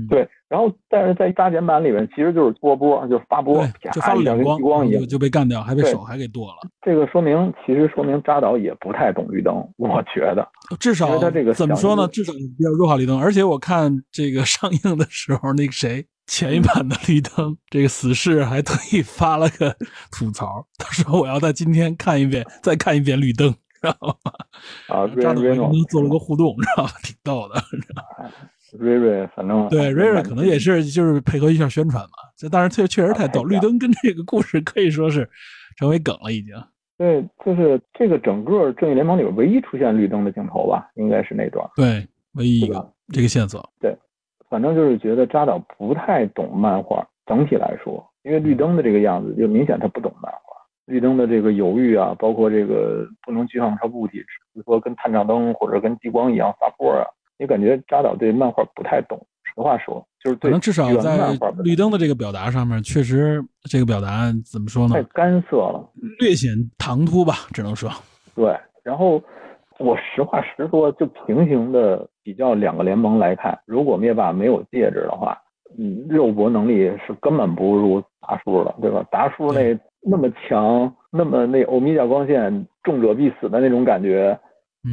[0.10, 3.64] 对，然后但是在加减版里面，其实就是波波，就发波，
[3.94, 6.68] 就发了两光，激光一样就就被干掉，还被手还给剁了。
[6.82, 10.48] 这个说明，其实说明扎导也不太懂绿灯，我觉得。
[10.80, 12.08] 至少他这个怎么说呢？
[12.08, 19.76] 至少比较弱化绿灯，而且我看这个上映的时候，那个谁前一版的绿灯，这个死侍还特意发了个
[20.12, 24.32] 吐槽，他说我要在今天看一遍，再看一遍绿灯，知道吗？
[24.88, 26.92] 啊，扎导跟他做了个互动，知道吧？
[27.04, 27.62] 挺逗的。
[28.80, 35.30] 瑞瑞，反正对瑞瑞可能也是就是配合一下宣传嘛，这但是确确实太逗，绿灯跟这个故事可以说是
[35.78, 36.54] 成为梗了，已经。
[36.98, 41.70] 对，就是这个整个正义联盟里边唯一出现绿灯的镜头吧，应该是那段。
[41.76, 43.62] 对，唯一一个这个线索。
[43.82, 43.94] 对，
[44.50, 50.40] 反正就是觉得扎导不太懂漫画，整体来说，因为绿灯的这个样子就明显他不懂漫画。
[50.86, 54.20] 绿灯的这个犹豫啊，包括这个不能具象化物体，
[54.54, 57.04] 比如说跟探照灯或者跟激光一样发波啊，
[57.38, 59.20] 你感觉扎导对漫画不太懂。
[59.54, 61.18] 实话说，就是可能至少在
[61.64, 64.96] 绿灯的这个表达上面，确实这个表达怎么说呢？
[64.96, 65.90] 太干涩了，
[66.20, 67.90] 略显唐突吧，只能说。
[68.36, 68.54] 对，
[68.84, 69.22] 然后
[69.80, 75.38] 我实话实说，就平行的比较两个联盟来看，如果灭霸没有戒指的话，
[75.78, 79.06] 嗯，肉搏能力是根本不如达叔的，对吧？
[79.10, 84.38] 达叔那那么强，那么那欧米伽光线重者必死的那种感觉，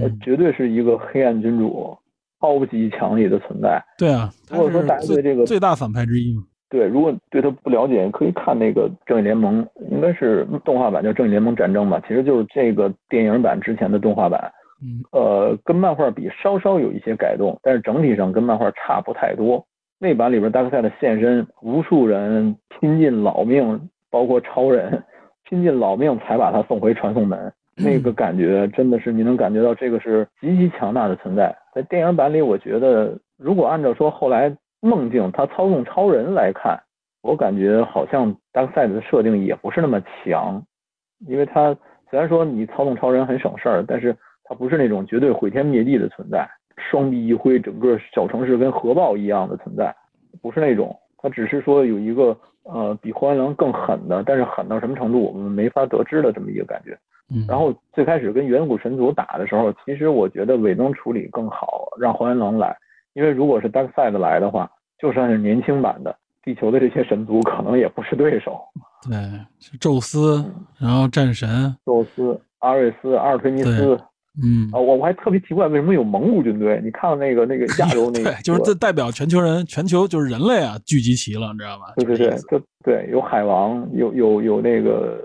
[0.00, 1.98] 呃，绝对是一个黑暗君主。
[2.42, 14.52] 超级强力的存在，对啊，如果说大家对这个最大反派之一嘛，对，如果对他不了解，可以看那个《正义联盟》，应该是动画版叫《正义联盟战争》吧，其实就是这个电影版之前的动画版，
[14.82, 19.64] 嗯，呃，跟漫画比稍稍有一些改动，但是整体上跟漫画差不太多。
[20.00, 25.00] 那版里边达克赛的现身，无数人拼尽老命，包括超人，
[25.48, 27.52] 拼尽老命才把他送回传送门。
[27.82, 31.56] 那个感觉真的是你能感觉到，这个是极其强大的存在。
[31.74, 36.78] 在电影版里，我觉得如果按照说后来梦境他操纵超人来看，
[37.22, 40.62] 我感觉好像达克赛的设定也不是那么强，
[41.26, 41.74] 因为他
[42.10, 46.46] 虽然说你操纵超人很省事儿，但是他不是那种绝对毁天灭地的存在，
[46.76, 49.94] 双臂一挥，整个小城市跟核爆一样的存在，
[50.42, 50.94] 不是那种。
[51.16, 56.98] 他只是说有一个呃比荒原狼更狠的，但是狠到什么程度我们没法得知的这么一个感觉。
[57.48, 62.76] 然后最开始跟远古神族打的时候，其实我觉得尾灯处理更好，让荒原狼来，
[63.14, 68.60] 因为如果是 Darkseid 来的话，就算是年轻版的地球的这些神族，可能也不是对手。
[69.08, 69.16] 对，
[69.80, 70.44] 宙斯，
[70.78, 73.98] 然后战神，宙斯、阿瑞斯、阿尔忒弥斯。
[74.40, 76.80] 嗯啊，我我还特别奇怪，为什么有蒙古军队？
[76.82, 81.92] 你看到那个那个亚洲那 个，就是这代表全球人，全球就是人类啊，聚集齐了，你知道吧？
[81.96, 85.20] 对对对，就对，有海王，有有有那个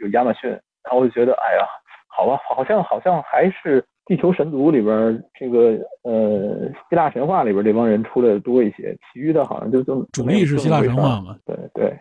[0.00, 1.64] 有亚马逊，然后我就觉得，哎呀，
[2.08, 11.36] 好吧，好像好像还是地球神族里边这个呃希腊神话里边这帮人出来的多一些，其余的好像就就主力是希腊神话嘛。
[11.46, 11.96] 对对，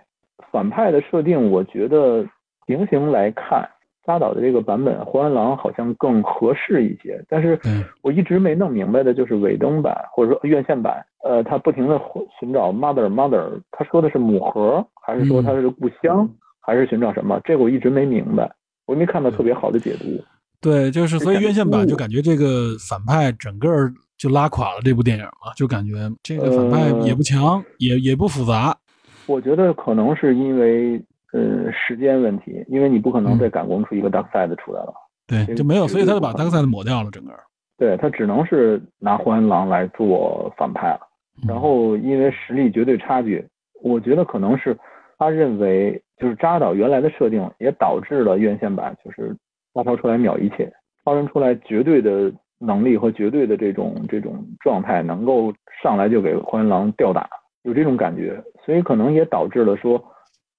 [0.52, 2.26] 反派的设定，我觉得
[2.66, 3.70] 平行来看。
[4.08, 7.60] 扎导的这个版本，荒原狼好像更合适一些，但是
[8.02, 12.00] 我一直没弄明白的就是尾灯版或者说院线版，呃，他不停的
[12.40, 16.28] 寻找 mother mother，他说的是母盒，还是说他是故乡，
[16.62, 17.38] 还是寻找什么？
[17.44, 18.50] 这个我一直没明白，
[18.86, 20.06] 我没看到特别好的解读。
[20.62, 23.68] 对，就是所以院线版就感觉这个反派整个
[24.18, 28.74] 就拉垮了这部电影嘛，就感觉这个反派也不强，也也不复杂。
[29.26, 31.04] 我觉得可能是因为。
[31.34, 34.94] 呃，时间问题，因为你不可能再赶工出一个 Dark Side 出来了，
[35.28, 37.32] 对，就没有，所以他就把 Dark Side 抹掉了，整个。
[37.78, 41.02] 对他只能是拿荒原狼来做反派了，
[41.48, 43.46] 然后因为实力绝对差距，
[43.84, 44.76] 我觉得可能是
[45.18, 49.36] 他认为就是扎导原来的设定也导致了院线版就是
[49.74, 50.72] 大超出来秒一切，
[51.04, 57.30] 超人出来绝对的能力和绝对的这种这种状态能够上来就给荒原狼吊打，
[57.64, 60.02] 有这种感觉，所以可能也导致了说。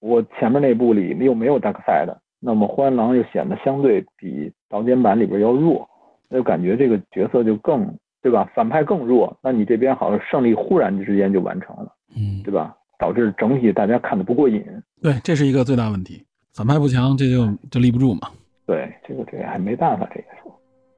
[0.01, 5.89] 我前面那部里又没有 Dark Side，那么荒原狼又显得相对比导剪版里边要弱，
[6.29, 7.93] 那就感觉这个角色就更
[8.23, 8.51] 对吧？
[8.55, 12.77] 反派更弱，那你这边好像胜利忽然之间就完成了，嗯，对吧？
[12.99, 14.65] 导致整体大家看的不过瘾。
[15.01, 18.29] 对，这是一个最大问题，反派不强，这就就立不住嘛。
[18.67, 20.53] 对，这个这个还没办法，这个说。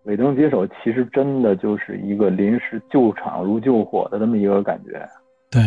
[0.05, 5.07] 尾灯接手其实真的就是一个临时救场如救火的这么一个感觉。
[5.51, 5.63] 对。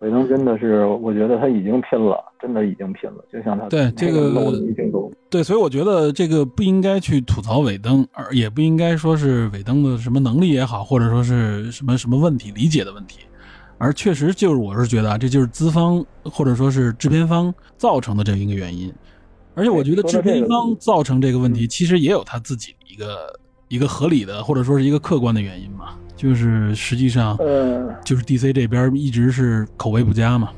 [0.00, 4.30] 韦登真的是，我觉得他已经拼了，真的已经拼了，就像他对这个
[5.30, 13.20] 对，所以我觉得这个不应该去吐槽韦登，而也不应该说是韦登的什么能力也好，或者说是什么什么问题理解的问题，
[13.78, 18.92] 而确实就是我是觉得啊，这就是资方或者说是制片方造成的这一个原因，
[19.54, 25.94] 而且我觉得制片方造成这个问题，其实也有他自己一个一个合理的或者说是一个客观的原因嘛。
[26.16, 30.48] 就是实际上，呃，就是 DC 这边一直是口碑不佳嘛。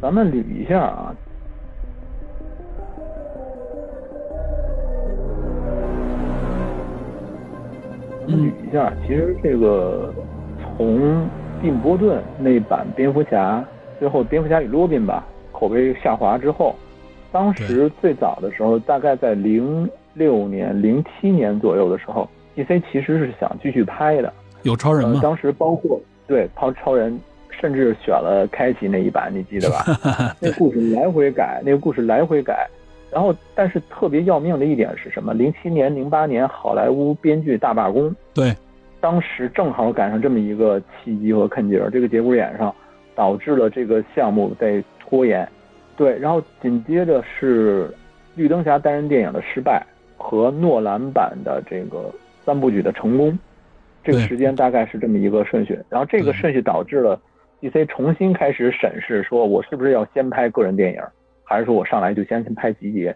[0.00, 1.14] 咱们捋一下啊，
[8.26, 8.34] 捋
[8.66, 10.12] 一下，其实这个
[10.76, 11.28] 从
[11.60, 13.62] 蒂姆·波顿那版蝙蝠侠，
[13.98, 16.74] 最后蝙蝠侠与罗宾吧，口碑下滑之后，
[17.30, 24.32] 当时最早的时候，大概在零六年、零七年左右的时候，DC 其实是想继续拍的。
[24.62, 25.20] 有超人吗？
[25.22, 27.18] 当时包括对超超人，
[27.50, 29.84] 甚至选了开启那一版，你记得吧？
[30.40, 32.68] 那故事来回改，那个故事来回改。
[33.10, 35.34] 然后，但是特别要命的一点是什么？
[35.34, 38.14] 零七年、零八年好莱坞编剧大罢工。
[38.32, 38.56] 对，
[39.00, 42.74] 当时正好赶上这么一个契机和坎儿，这个节骨眼上，
[43.14, 45.46] 导致了这个项目在拖延。
[45.94, 47.94] 对，然后紧接着是
[48.34, 49.84] 绿灯侠单人电影的失败
[50.16, 52.10] 和诺兰版的这个
[52.46, 53.38] 三部曲的成功。
[54.02, 57.20] 这个时间大概是这么一个顺序，然后这个顺序导致了
[57.60, 61.00] DC 重新开始审视，说我是不是要先拍个人电影，
[61.44, 63.14] 还是说我上来就先先拍集结，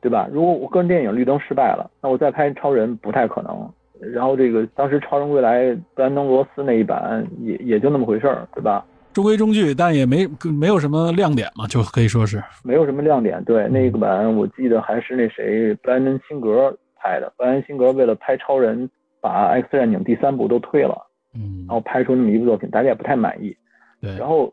[0.00, 0.28] 对吧？
[0.32, 3.68] 如果我个人电影绿灯失败了，那我再拍超人不太可能。
[4.12, 8.84] 然后这个当时超人归来布兰登罗斯那一版也也就那么回事儿，对吧？
[9.12, 13.42] 中规中矩，但也没没有什么亮点嘛，就可以说是没有什么亮点。
[13.42, 18.88] 对，那个版我记得还是那谁布兰登辛格拍的，布兰登辛格为了拍超人。
[19.20, 20.96] 把《X 战警》第三部都推了，
[21.34, 23.56] 嗯，然后拍出那么一部作品，大家也不太满意，
[24.00, 24.52] 对，然后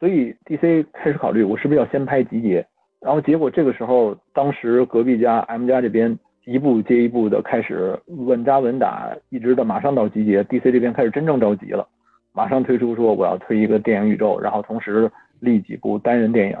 [0.00, 2.66] 所以 DC 开始考虑，我是不是要先拍集结？
[3.00, 11.86] 然后结果这个时候，当时隔壁家 M 家这边一步接一步的开始稳扎稳打，一直到马上到集结，DC 这边开始真正着急了，
[12.32, 15.10] 马上推出说我要推一个电影宇宙，然后同时
[15.40, 16.56] 立几部单人电影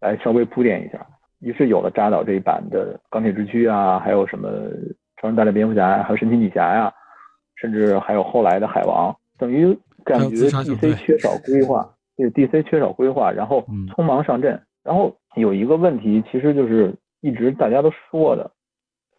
[0.00, 1.06] 来稍微铺垫一下，
[1.40, 4.48] 于是有了扎导这一版的钢铁之躯啊，还有什么。
[5.20, 6.90] 超人大战蝙蝠侠呀，还有神奇女侠呀，
[7.56, 11.86] 甚至还有后来的海王，等于感觉 DC 缺少规划，
[12.16, 13.62] 对 DC 缺少规划，然后
[13.94, 14.58] 匆忙上阵。
[14.82, 18.50] 然后有一个问题，其实就是一直大家都说的，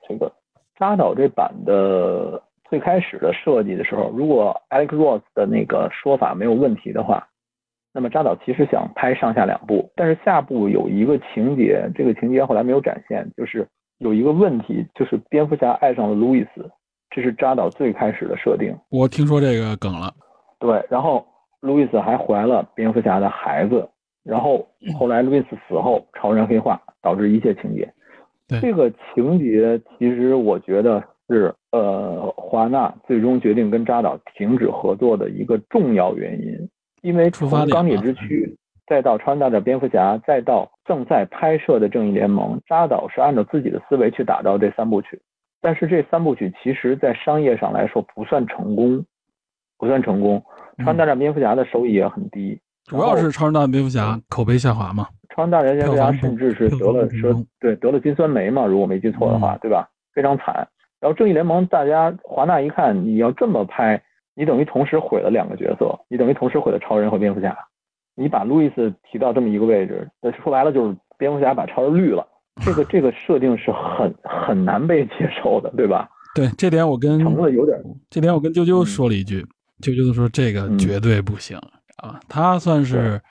[0.09, 0.31] 这个
[0.75, 7.27] 扎导这版的最开始的设计的时候，如果 Alex Ross 的那个说法没有问题的话，
[7.93, 13.67] 那么扎导其实想拍上下两部，但是下部有一个情节，这个情节后来没有展现，就是。
[14.01, 16.67] 有一个问题，就是蝙蝠侠爱上了路易斯，
[17.11, 18.75] 这是扎导最开始的设定。
[18.89, 20.11] 我听说这个梗了。
[20.59, 21.23] 对，然后
[21.59, 23.87] 路易斯还怀了蝙蝠侠的孩子，
[24.23, 24.67] 然后
[24.97, 27.87] 后来路易斯死后，超人黑化，导致一切情节。
[28.59, 36.69] 这个情节其实我觉得是呃华纳最终决定跟扎导停止合作的一个重要原因，
[37.03, 38.57] 因为从钢铁之躯
[38.91, 45.17] 再到超人大战蝙蝠侠，再到正在拍摄的正义联盟，扎导是按照自己的思维去打造这三部曲，
[45.61, 49.05] 但是这三部曲其实在商业上来说不算成功，
[49.77, 50.43] 不算成功。
[50.79, 55.07] 超人大战蝙蝠侠的收益也很低，主要是超人大战蝙蝠侠口碑下滑嘛。
[55.33, 59.87] 超人大战蝙蝠侠甚至是得了说对得了金酸梅嘛，如果没记错的话，对吧？
[60.13, 60.67] 非常惨。
[60.99, 64.01] 然后正义联盟大家华纳一看你要这么拍，
[64.35, 67.57] 你等于同时毁了两个角色，你等于同时毁了超人和蝙蝠侠。
[68.15, 70.09] 你把路易斯提到这么一个位置，
[70.43, 72.25] 说白了就是蝙蝠侠把超人绿了，
[72.65, 76.09] 这个 这个设定是很很难被接受的，对吧？
[76.35, 77.77] 对，这点我跟有点，
[78.09, 79.41] 这点我跟啾啾说了一句，
[79.81, 81.57] 啾啾说这个绝对不行
[81.97, 83.21] 啊，他算是。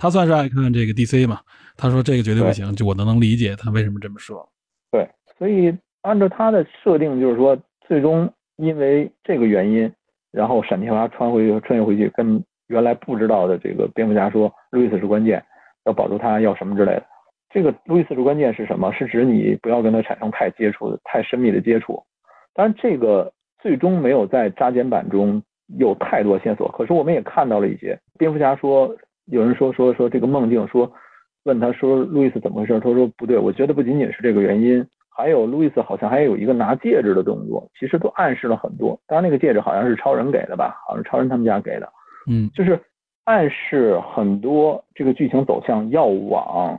[0.00, 1.40] 他算是爱看这个 DC 嘛？
[1.76, 4.48] 他说这个绝对不行，就我都能理解他为什么这么说。
[4.92, 9.92] 对，所以按照他的设定，就是说最终因为这个原因，
[10.30, 15.42] 然后闪电侠穿回去穿越回去，跟原来不知道的这个蝙蝠侠说，路易斯是关键，
[15.84, 17.04] 要保住他，要什么之类的。
[17.50, 18.92] 这个路易斯是关键是什么？
[18.92, 22.02] 是指你不要跟他产生太接触、太深密的接触。
[22.54, 25.42] 当然，这个最终没有在扎剪版中
[25.78, 27.98] 有太多线索，可是我们也看到了一些。
[28.16, 28.96] 蝙蝠侠说。
[29.30, 30.90] 有人说说说这个梦境，说
[31.44, 32.80] 问他说路易斯怎么回事？
[32.80, 34.82] 他说不对，我觉得不仅仅是这个原因，
[35.14, 38.98] 还有路易斯好像还有一个拿戒指的动作，其实都暗示了很多。
[39.06, 41.86] 当然那个戒指好像是超人给的吧，好像是超人他们家给的，
[42.28, 42.80] 嗯，就是
[43.24, 46.78] 暗示很多这个剧情走向要往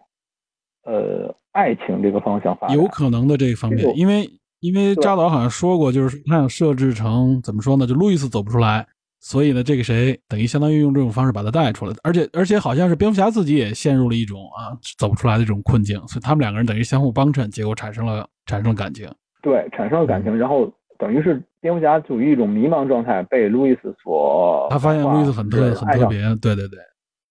[0.85, 7.85] 呃爱情这个方向发展，有可能的这一方面，因为因为扎导好像说过，就是他想设置成怎么说呢？
[7.85, 8.87] 就路易斯走不出来。
[9.21, 19.09] 所以呢，这个谁等于相当于用这种方式把他带出来，而且而且好像是蝙蝠侠自己也陷入了一种啊走不出来的这种困境，所以他们两个人等于相互帮衬，结果产生了产生了感情。
[19.41, 26.79] 对，产生了感情，然后等于是蝙蝠侠处于一种迷茫状态，被路易斯所他发现路易斯很特很特别，对对对，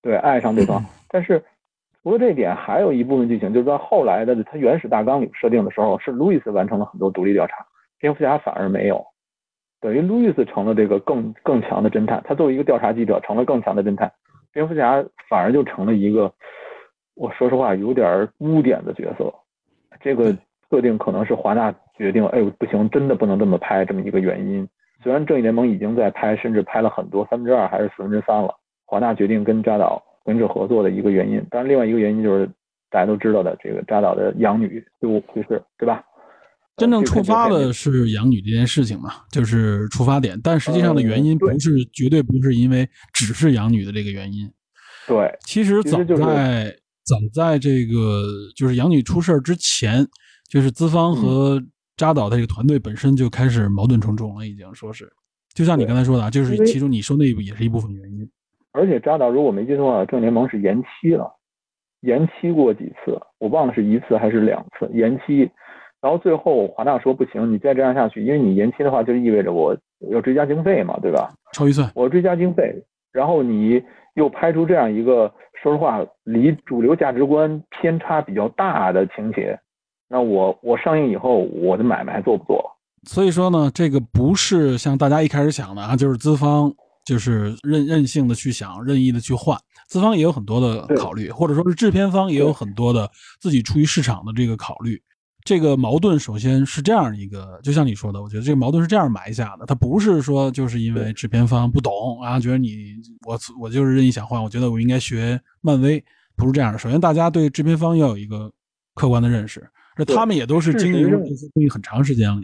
[0.03, 0.85] 对爱上对方。
[1.09, 1.43] 但是
[2.03, 7.55] 除了这一点，还有一部分剧情就是在后来的他原始大纲里设定的时候，是路易斯完成了很多独立调查，
[7.99, 9.05] 蝙蝠侠反而没有。
[9.81, 14.13] 等于路易斯成了这个更更强的侦探，他作为一个调查记者成了更强的侦探，
[14.53, 16.33] 蝙蝠侠反而就成了一个，
[17.15, 19.33] 我说实话有点污点的角色。
[20.01, 20.37] 这个
[20.69, 24.67] 设定可能是华纳决定，哎呦不行，真的不能这么拍这么一个原因。
[25.03, 28.55] 虽然正义联盟已经在拍，甚至拍了很多三分之二还是四分之三了，
[28.87, 31.45] 华纳决定跟扎导跟着合作的一个原因。
[31.51, 32.49] 当然，另外一个原因就是
[32.91, 36.03] 大家都知道的，这个扎导的养女就去世，对吧？
[36.77, 44.49] 真正触发的是养女这件事情嘛，就是出发点，但实际上的原因不是绝对不是因为只是养女的这个原因。
[45.07, 46.73] 对，其实早在
[47.05, 48.23] 早在这个
[48.57, 50.07] 就是养女出事之前，
[50.49, 51.61] 就是资方和
[51.99, 55.13] 扎导的这个团队本身就开始矛盾重重了，已经说是，
[55.53, 58.27] 就像你刚才说的啊，就是其中你说那部也是一部分原因。
[58.73, 61.29] 而且扎导如果没记错，正联盟是延期了，
[62.03, 65.51] 延期过几次，我忘了是一次还是两次延期。
[66.01, 69.77] 然后最后华纳说不行，你再这样下去，因为你延期的话，就意味着我
[70.13, 71.35] 要追加经费嘛，对吧？
[71.53, 72.73] 超预算，我追加经费，
[73.11, 73.83] 然后你
[74.15, 79.59] 又拍出这样一个说实话离主流价值观偏差比较大的情节，
[80.09, 82.65] 那我我上映以后我的买卖还做不做？
[83.05, 86.73] 所以说呢，这个不是像大家一开始想的啊，就是资方
[87.05, 89.57] 就是任任性的去想，任意的去换，
[89.87, 93.11] 资方也有很多的考虑，或者说是制片方也有很多的
[93.41, 95.01] 自己出于市场的这个考虑。
[95.45, 99.65] 这个矛盾首先是这样一个，就像你说的，我觉得这个矛盾是这样埋下的。
[99.65, 106.05] 它不是说就是因为制片方不懂啊，觉得你我我就是任意想换，我觉得我应该学漫威，
[106.37, 106.79] 不是这样的。
[106.79, 108.53] 首先，大家对制片方要有一个
[108.95, 109.67] 客观的认识，
[109.99, 112.41] 这他们也都是经营经营很长时间了。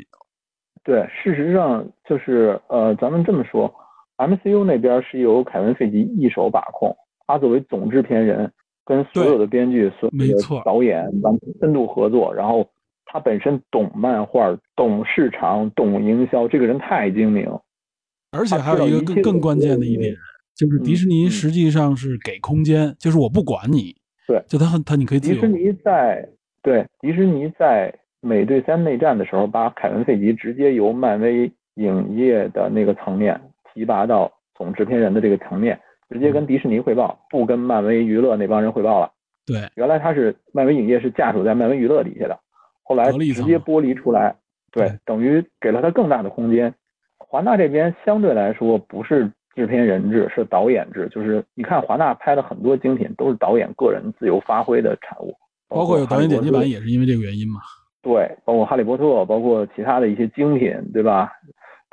[0.83, 3.73] 对，事实上就是呃，咱们这么说
[4.19, 6.95] ，MCU 那边是由凯文·费吉一手把控，
[7.27, 8.53] 他作为总制片人，
[8.85, 12.69] 跟所有的编剧、所有的导演完深度合作，然后。
[13.07, 17.47] 他本身懂漫画，懂市场，懂营销，这个人太精明。
[18.33, 20.13] 而且还有一个更更关键的一点，
[20.57, 23.95] 就是迪士尼实际上是给空间，就是我不管你。
[24.27, 25.21] 对，就他他你可以。
[25.21, 26.29] 迪士尼在
[26.65, 33.39] 对迪士尼在美队三内战的时候，把凯文费奇直接由漫威影业的那个层面
[33.73, 35.79] 提拔到总制片人的这个层面，
[36.09, 39.13] 直接跟迪士尼汇报，不跟漫威娱乐那帮人汇报了。
[39.45, 42.41] 对，原来他是漫威影业是下属在漫威娱乐底下的。
[42.83, 44.35] 后来直接剥离出来，
[44.73, 46.73] 对，等于给了他更大的空间。
[47.19, 51.09] 华纳这边相对来说不是制片人制，是导演制。
[51.11, 55.35] 就是你看华纳拍的很多精品都是导演个人自由发挥的产物，
[55.75, 57.61] 包括有导演剪辑版也是因为这个原因嘛。
[58.03, 61.33] 对，包括《哈利波特》，包括其他的一些精品，对吧？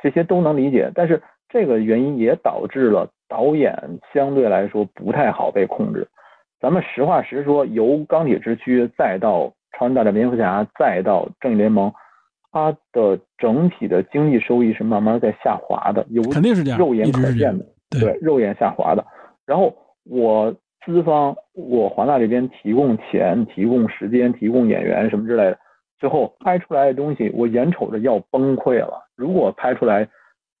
[0.02, 0.90] 这些都能理解。
[0.94, 3.74] 但是这个原因也导致了导演
[4.12, 6.06] 相对来说不太好被控制。
[6.60, 9.40] 咱们实话实说，由《钢铁之躯》再到
[9.76, 11.90] 《超人大战蝙蝠侠》，再到《正义联盟》，
[12.52, 19.04] 它的整体的经济收益是慢慢在下滑的，有肯定是这样，肉眼可见的，对，肉眼下滑的。
[19.46, 20.54] 然后我
[20.84, 25.58] 资方，我华纳这边提供钱、提供时间、提供演员什么之类的。
[25.98, 29.08] 最后拍出来的东西，我眼瞅着要崩溃了。
[29.14, 30.08] 如果拍出来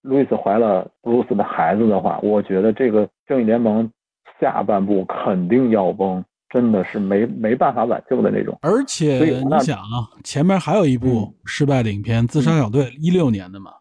[0.02, 3.90] 路易斯怀了布鲁斯的孩子的话，我觉得这个正义联盟
[4.40, 8.56] 下半部肯定要崩，真的是没没办法挽救的那种。
[8.62, 13.72] 而且你想啊，前面还有一部失败的影片《自杀小队》，一六年的嘛，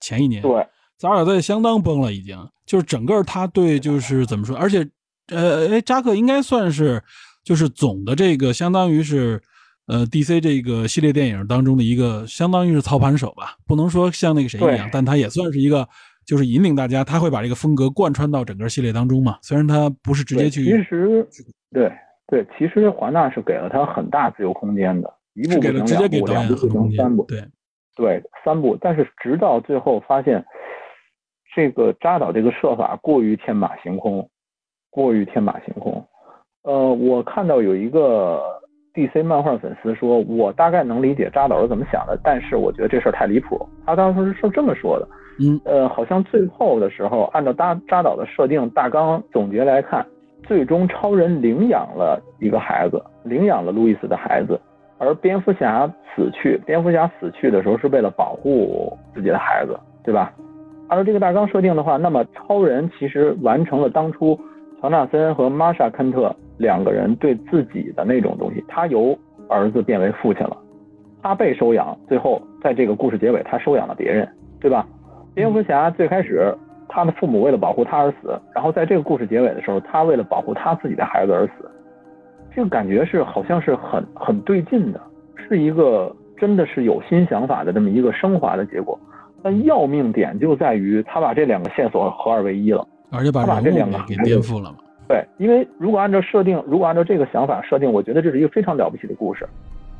[0.00, 0.40] 前一年。
[0.40, 0.50] 对，
[0.96, 4.56] 《自杀小队》相当崩了，已经就是整个他对就是怎么说？
[4.56, 4.88] 而且
[5.28, 7.02] 呃，哎，扎克应该算是
[7.44, 9.40] 就是总的这个相当于是。
[9.88, 15.86] 呃，DC 这个系列电影当中的一个，相当于是操盘手吧，不能说像那个谁一样，但他也算是一个，
[16.24, 19.38] 就是引领大家，他会把这个风格贯穿到整个系列当中嘛。
[19.42, 21.28] 虽然他不是直接去，其实
[21.72, 21.92] 对
[22.28, 27.44] 对，其实华纳是给了他很大自由空间的，一部给了直接给两部成三部，对
[27.96, 30.42] 对三部，但是直到最后发现，
[31.56, 34.30] 这个扎导这个设法过于天马行空，
[34.92, 36.04] 过于天马行空。
[36.62, 38.40] 呃，我看到有一个。
[38.94, 45.08] DC 漫画粉丝说：“我大概能理解扎导是怎么想的，但是我觉得这事儿太离谱。”他当时是这么说的。
[45.40, 50.06] 嗯，呃，好像最后的时候，按照扎扎导的设定大纲总结来看，
[50.42, 54.60] 最终超人领养了一个孩子，领养了路易斯的孩子，
[54.98, 59.74] 而蝙蝠侠死去，蝙蝠侠死去的时候是为了保护自己的孩子，
[60.04, 60.30] 对吧？
[60.88, 64.38] 按照这个大纲设定的话，那么超人其实完成了当初
[64.82, 66.34] 乔纳森和玛莎坎特。
[66.58, 69.18] 两个人对自己的那种东西，他由
[69.48, 70.56] 儿子变为父亲了，
[71.20, 74.28] 他被收养，最后在这个故事结尾，他收养了别人，
[74.60, 74.86] 对吧？
[75.34, 76.54] 蝙蝠侠最开始
[76.88, 81.68] 他的父母为了保护他而死，然后在这个故事结尾的时候，他为了保护他自己的孩子而死，
[82.54, 85.00] 这个感觉是好像是很很对劲的，
[85.34, 88.96] 是一个真的是有新想法的这么一个升华的结果。
[89.42, 94.78] 但要命点就在于他把这两个线索合二为一了，而且把把这两个给颠覆了嘛。
[95.08, 99.46] 对，因为如果按照设定，如果按照这个想法设定，我觉得这是一个非常了不起的故事，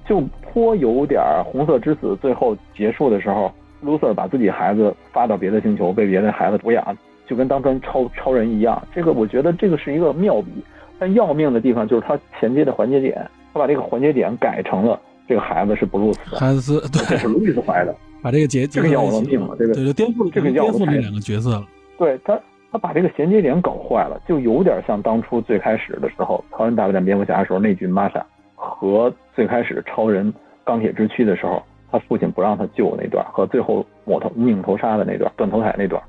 [0.06, 3.52] 就颇有点红色之子最后结束的时候，
[3.82, 8.82] 卢瑟把自己孩子发到别的星球，被别的孩子抚养，就跟当成超超人一样。
[8.94, 10.50] 这个我觉得这个是一个妙笔，
[10.98, 14.98] 但要命的地方就是他衔接的环节点，他把这个环节点改成了
[15.28, 21.66] 这个孩子是布鲁斯的孩子，对，是路易斯怀的，把这个结这个要了命了，这个对，就颠覆了这个颠覆这两个角色了，
[21.98, 22.40] 对他。
[22.72, 28.24] 他把这个衔接点搞坏了，就有点像当初最开始的时候，超人大战蝙蝠侠的时候那句玛莎
[28.54, 30.32] 和最开始超人
[30.64, 36.02] 钢铁之躯的时候，他父亲不让他救那段，和最后抹头拧头杀的那段断头台那段，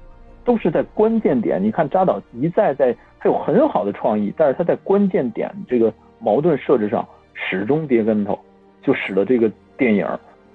[0.46, 1.62] 都是在关键点。
[1.62, 8.40] 你看扎导一再在，他有很好的创意，但是他在关键点这个矛盾设置上始终跌跟头，
[8.82, 10.08] 就使得这个电影，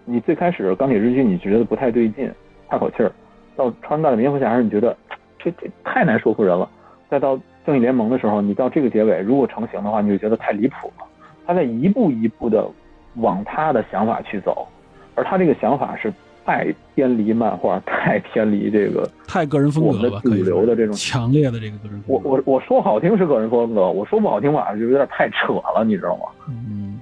[0.06, 2.32] 你最开始钢铁之躯你觉得不太对劲，
[2.70, 3.12] 岔口气儿，
[3.55, 4.97] 到超人大战蝙蝠侠时你觉得。
[5.39, 6.69] 这这太难说服人了。
[7.10, 11.05] 再到正义联盟的时候，你到这个结尾，如果成型的话，你就觉得太离谱了。
[11.47, 12.69] 他在一步一步的
[13.15, 14.69] 往他的想法去走，
[15.15, 16.12] 而他这个想法是
[16.44, 22.02] 太偏离漫画，太偏离这个太个人风格了，主流的这种强烈的这个个人。
[22.06, 26.24] 我我我说好听是个人风格，我说不好听吧，就有点太扯了，你知道吗？
[26.48, 27.01] 嗯，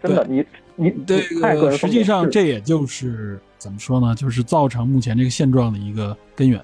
[0.00, 0.44] 真的，你
[0.76, 1.18] 你这
[1.56, 4.14] 个实际上这也就是怎么说呢？
[4.14, 6.60] 就是造成目前这个现状的一个根源。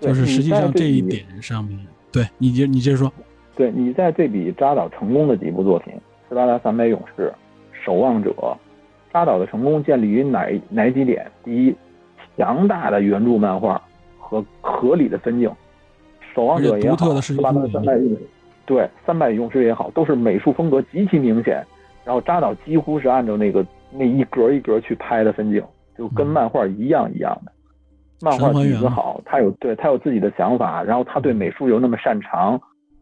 [0.00, 1.78] 就是实际上这一点上面，
[2.12, 3.12] 对你接你接着说，
[3.56, 5.92] 对你在对比扎导成功的几部作品，
[6.28, 7.32] 《斯巴达三百勇士》
[7.84, 8.30] 《守望者》，
[9.12, 11.30] 扎导的成功建立于哪哪几点？
[11.44, 11.74] 第一，
[12.36, 13.80] 强大的原著漫画
[14.18, 15.48] 和合理的分镜，
[16.34, 18.16] 《守望者》也好，《斯巴达三百勇士》
[18.66, 21.64] 对《三百勇士》也好，都是美术风格极其明显，
[22.04, 25.62] 然后扎导几乎是按照那个那一格一格去拍的分镜，
[25.96, 27.52] 就跟漫画一样一样的。
[28.24, 32.58] 漫画底子好，他有对他有自己的想法，然后他对美术又那么擅长，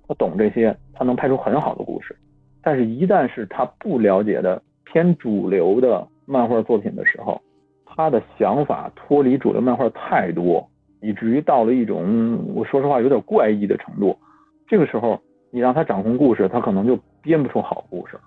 [0.09, 2.16] 他懂这些，他能拍出很好的故事。
[2.61, 7.40] 但是，一旦是他不了解的偏主流的漫画作品的时候，
[7.86, 10.69] 他的想法脱离主流漫画太多，
[11.01, 14.19] 以至于到了一种我说实话有点怪异的程度。
[14.66, 15.20] 这个时候，
[15.53, 18.23] 你让他掌控故事，他可能就编不出好故事了。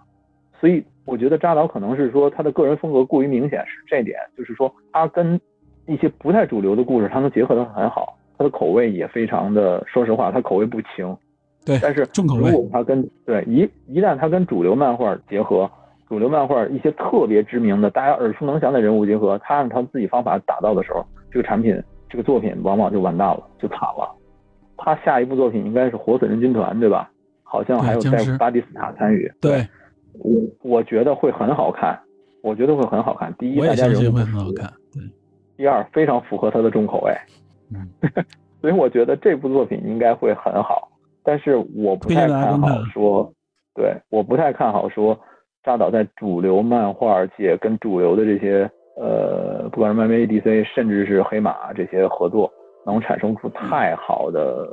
[0.61, 5.37] 所以，我觉得扎导可能是说他的个人风格过于明显，是这点，就是说他跟。
[5.87, 11.15] 一些不太主流的故事，它能结合的很好，它的口味也非常的，说实话，它口味不轻。
[11.65, 12.51] 对，但是重口味。
[12.51, 15.69] 如果他跟对一一旦它跟主流漫画结合，
[16.07, 24.15] 主流漫画一些特别知名的、大家耳熟能详的人物结合，他按他自己方法打造的时候，这个产品、这个作品往往就完蛋了，就惨了。
[24.77, 27.09] 他下一部作品应该是《活死人军团》，对吧？
[27.43, 29.31] 好像还有在巴蒂斯塔参与。
[29.39, 29.65] 对，
[30.19, 31.97] 我我觉得会很好看，
[32.43, 33.33] 我觉得会很好看。
[33.39, 34.71] 第一，大家人物会很好看。
[35.55, 35.63] 对。
[35.63, 37.13] 第二，非常符合他的重口味。
[37.73, 37.89] 嗯。
[38.61, 40.89] 所以我觉得这部作品应该会很好。
[41.23, 43.31] 但是我不太看好说，
[43.73, 45.19] 对，我不太看好说，
[45.63, 52.51] 扎导在主流漫画界跟主流的这些呃，不管是漫威、DC，甚至是黑马这些合作，
[52.85, 54.67] 能产生出太好的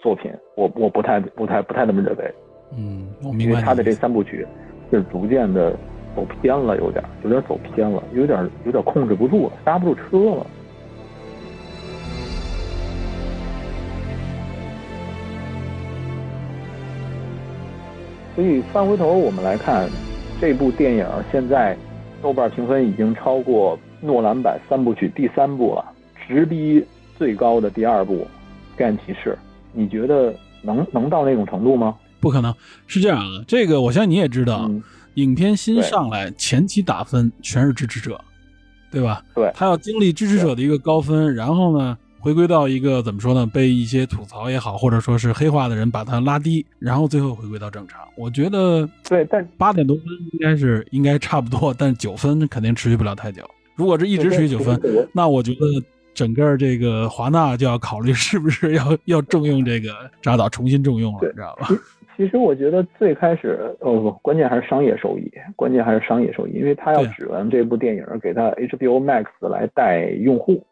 [0.00, 0.32] 作品。
[0.56, 2.34] 我我不太不太不太那么认为。
[2.76, 3.44] 嗯，我明白。
[3.44, 4.46] 因为他的这三部曲
[4.90, 5.74] 是逐渐的
[6.16, 10.46] 走偏了，有点有点走偏了，有点有点控制不住了，刹不住车了。
[18.34, 19.88] 所以翻回头我们来看，
[20.40, 21.76] 这部电影现在
[22.22, 25.84] 豆瓣评分已经超过诺兰版三部曲第三部了，
[26.26, 26.84] 直逼
[27.16, 28.14] 最高的第二部
[28.76, 29.30] 《黑暗骑士》。
[29.72, 30.32] 你觉得
[30.62, 31.96] 能能到那种程度吗？
[32.20, 32.54] 不可能，
[32.86, 33.44] 是这样的。
[33.46, 34.70] 这个我相信你也知道，
[35.18, 38.20] 影片新上来前期打分全是支持者，
[38.90, 39.22] 对吧？
[39.34, 41.96] 对，他要经历支持者的一个高分，然后呢？
[42.20, 43.46] 回归到一个怎么说呢？
[43.46, 48.00] 被一些吐槽也好，或者说是黑化的人把他拉低，然后最后回归到正常。
[48.16, 53.48] 我觉得对，但八点多分应该是应该差不多，但 九分肯定持续不了太久。
[53.76, 54.80] 如果这一直持续九分，
[55.12, 55.60] 那我觉得
[56.12, 61.68] 整个这个华纳就要考虑是不是要要重用这个扎导，重新重用了，你知道吧？
[62.18, 70.66] 其实我觉得最开始哦不，关键还是商业收益，关键还是商业收益，因为他要指望这部电影给他 HBO Max 来带用户。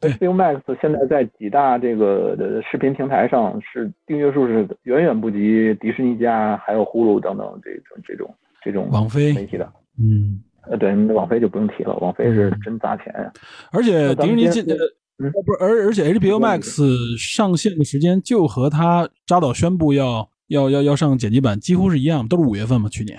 [0.00, 8.34] HBO Max 现在在几大这个的视频平台上是订阅数是远远不及迪士尼家还有呼噜等等这种这种
[8.64, 9.72] 这种网飞媒体的。
[9.96, 13.32] 嗯，呃，对，网飞就不用提了，网飞是真砸钱呀。
[13.70, 14.76] 而且迪士尼进呃
[15.18, 16.82] 不是，而而且 HBO Max
[17.16, 23.18] 上线的时间就和他扎导宣布要要要要上剪辑版几乎是一样，都是五月份嘛，去年。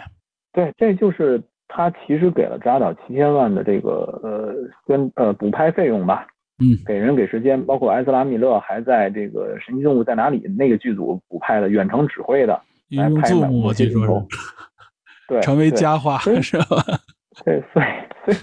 [0.53, 4.53] 对，这就是他其实给了扎导七千万的这个呃
[4.85, 6.27] 跟呃补拍费用吧。
[6.63, 12.53] 嗯，给人给时间，包括埃斯拉米勒还在这个《神奇动物在哪里》那个剧组补拍的，远程指挥的
[12.89, 13.49] 来拍的。
[13.49, 14.23] 我听说，
[15.27, 16.85] 对，成为佳话是吧？
[17.43, 17.85] 对，所以
[18.25, 18.37] 所以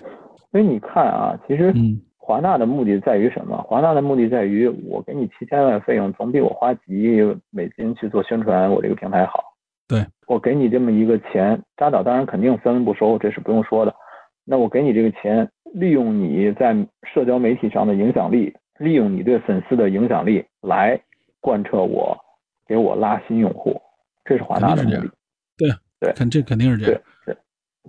[0.50, 1.72] 所以你看啊，其实
[2.28, 3.56] 华纳的目的在于什么？
[3.62, 9.42] 华纳的目的在于我给你七千万费用，总比我花几亿美金去做宣传我这个平台好。
[9.88, 13.94] 对，我给你这么一个钱，扎导当然肯定分文不收，这是不用说的。
[14.44, 15.48] 那我给你这个钱。
[15.74, 20.98] 利用你在社交媒体上的影响力，利用你对粉丝的影响力来
[21.40, 22.16] 贯彻我，
[22.66, 23.78] 给我拉新用户，
[24.24, 25.10] 这是华纳的目的。
[25.58, 25.68] 对
[26.00, 27.02] 对，肯这肯定是这样。
[27.26, 27.36] 对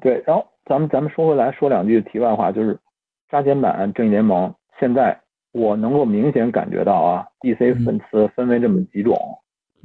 [0.02, 2.78] 对，然后咱们咱们说回来说两句题外话，就是
[3.30, 5.20] 加减版正义联盟现在
[5.52, 9.16] 我能够明显感觉到啊，DC 粉丝分为这么几种。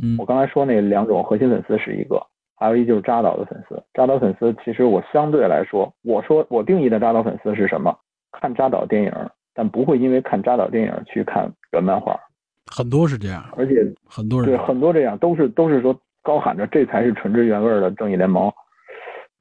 [0.02, 2.20] 嗯，我刚才说那两种核心粉丝是一个。
[2.56, 7.94] 还有一就是扎导的粉丝，扎导粉丝其实我相对来说，我说我定义的扎导粉丝是什么？
[8.30, 9.12] 看扎导电影，
[9.52, 12.18] 但不会因为看扎导电影去看原漫画。
[12.70, 18.50] 很多是这样，而且很多人对很多这样都是都是说高喊着这才是纯真原味的正义联盟。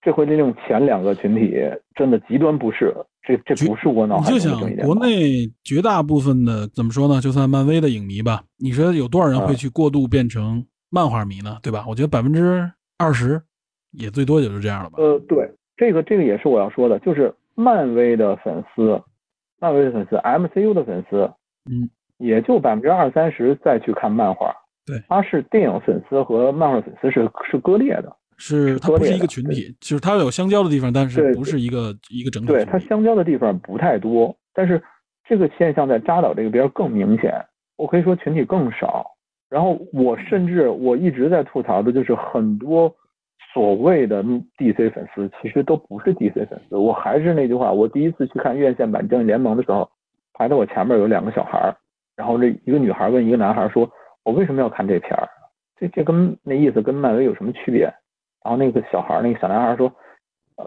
[0.02, 1.56] 这回利用前两个群体
[1.96, 2.94] 真的极端不适，
[3.24, 4.96] 这这不是我脑海中的正义联盟。
[4.96, 7.20] 国内绝大部分的怎么说呢？
[7.20, 11.58] 就算漫威的影迷吧，你说有多少人会去过度变成漫画迷呢？
[11.64, 11.86] 对吧？
[11.88, 12.70] 我觉得百分之。
[12.96, 13.42] 二十，
[13.92, 14.98] 也最多也就这样了吧。
[15.00, 19.02] 呃，对，这个这个也是我要说的，就是漫威的粉丝，
[19.60, 21.30] 漫威的粉丝，MCU 的粉丝，
[21.70, 21.90] 嗯，
[22.20, 24.56] 也就百分之二三十再去看漫画。
[24.86, 32.48] 对，他是电影粉丝和漫画粉丝是是割裂的，是它不是一个群体，就是它有相交的地方，但是不是一个一个整体。
[32.48, 34.82] 对，它相交的地方不太多，但是
[35.28, 37.34] 这个现象在扎导这个边更明显，
[37.78, 39.06] 我可以说群体更少。
[39.50, 42.92] 然后我甚至我一直在吐槽的就是很多
[43.54, 44.24] 所谓的
[44.58, 46.76] DC 粉丝其实都不是 DC 粉丝。
[46.76, 49.88] 我还是那句话，我第一次去看院线版正义联盟的时候，
[50.34, 51.76] 排在我前面有两个小孩儿，
[52.16, 53.88] 然后这一个女孩问一个男孩说
[54.26, 55.30] ：“我为什么要看这片儿？
[55.80, 57.88] 这这跟那意思跟漫威有什么区别？”
[58.44, 59.92] 然后那个小孩儿那个小男孩说：“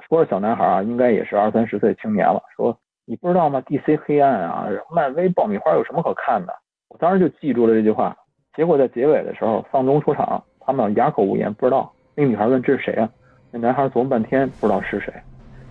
[0.09, 2.43] 说是小男孩啊，应该也是二三十岁青年了。
[2.57, 6.53] 说你不知道吗？DC 黑暗啊，漫威爆米花有什么可看的？”
[6.89, 8.16] 我当时就记住了这句话。
[8.55, 11.93] 结果在结尾的时候，丧钟出场，他们哑口无言，不知道。
[12.15, 13.09] 那个女孩问：“这是谁啊？”
[13.53, 15.12] 那男孩琢磨半天，不知道是谁。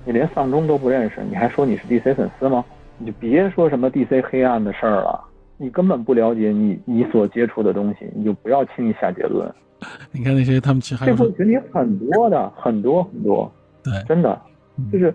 [0.06, 2.64] 你连丧钟都不认识，你还说你是 DC 粉丝吗？
[3.00, 5.20] 你就别说什么 DC 黑暗的事儿了。
[5.58, 9.52] 你根本不了解你你所接触的东西，你就不要轻易下结论。
[10.12, 13.52] 你看那些他们其实还这有部群体很多的，很多很多，
[13.84, 14.40] 对，真的
[14.78, 14.90] 嗯。
[14.92, 15.14] 就是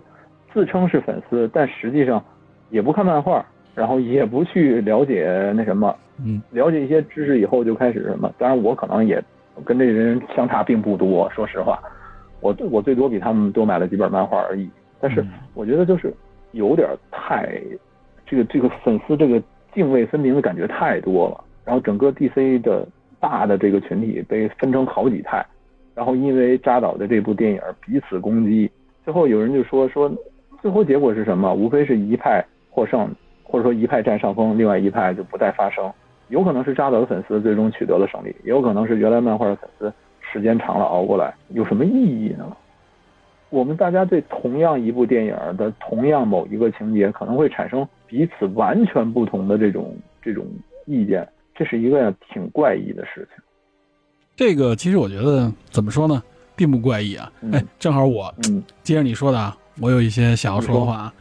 [0.53, 2.23] 自称是粉丝，但实际上
[2.69, 6.41] 也不看漫画，然后也不去了解那什么，嗯。
[6.51, 8.31] 了解一些知识以后就开始什么。
[8.37, 9.23] 当然，我可能也
[9.65, 11.79] 跟这些人相差并不多，说实话，
[12.41, 14.69] 我我最多比他们多买了几本漫画而已。
[14.99, 15.29] 但是嗯。
[15.53, 16.13] 我觉得就是
[16.51, 17.61] 有点太
[18.25, 19.41] 这个这个粉丝这个
[19.73, 22.85] 泾渭分明的感觉太多了，然后整个 DC 的
[23.21, 25.45] 大的这个群体被分成好几派，
[25.95, 28.69] 然后因为扎导的这部电影彼此攻击，
[29.05, 30.11] 最后有人就说说
[30.61, 31.53] 最后结果是什么？
[31.53, 33.09] 无非是一派获胜，
[33.43, 35.89] 或者说一派占上风，另外一派就不再发声。
[36.29, 42.55] 有可能是扎导的粉丝最终取得了胜利，也有可能是原来漫画的粉丝时间长了熬过来，有什么意义呢？
[43.49, 50.45] 我们大家对同样一部电影的同样某一个情节，可能会产生彼此完全不同的这种这种
[50.85, 51.27] 意见，
[51.61, 53.43] 这是一个挺怪异的事情。
[54.35, 56.23] 这个其实我觉得怎么说呢，
[56.55, 57.31] 并不怪异啊。
[57.41, 61.13] 嗯哎，正好我嗯，接着你说的啊，我有一些想要说的话啊。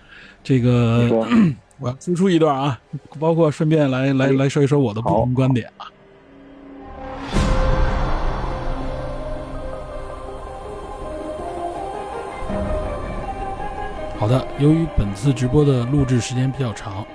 [0.43, 1.07] 这个，
[1.79, 2.81] 我要输出一段啊，
[3.19, 5.85] 包括顺便来来哎来说一说我的不同观点啊。
[14.19, 17.07] 好的，由于本次直播的录制时间比较长，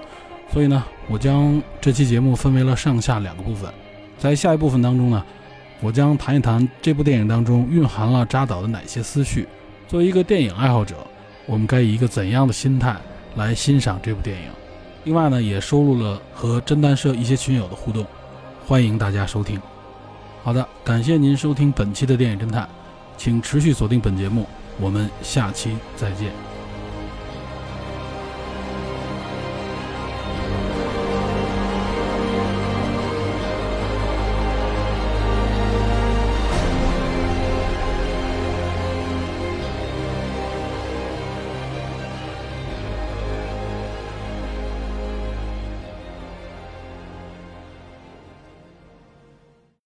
[0.51, 3.69] 所以呢，我将这期节目分为了上下两个部分。
[4.17, 5.23] 在下一部分当中呢，
[5.81, 9.47] 我将谈一谈这部电影当中蕴含了扎导的哪些思绪。
[9.87, 10.95] 作为一个电影爱好者，
[11.45, 12.95] 我们该以一个怎样的心态
[13.35, 14.43] 来欣赏这部电影？
[15.03, 18.05] 另外呢，也收录了和侦探社一些群友的互动，
[18.65, 19.61] 欢迎大家收听。
[20.43, 22.67] 好的，感谢您收听本期的电影侦探，
[23.17, 24.47] 请持续锁定本节目，
[24.79, 26.54] 我们下期再见。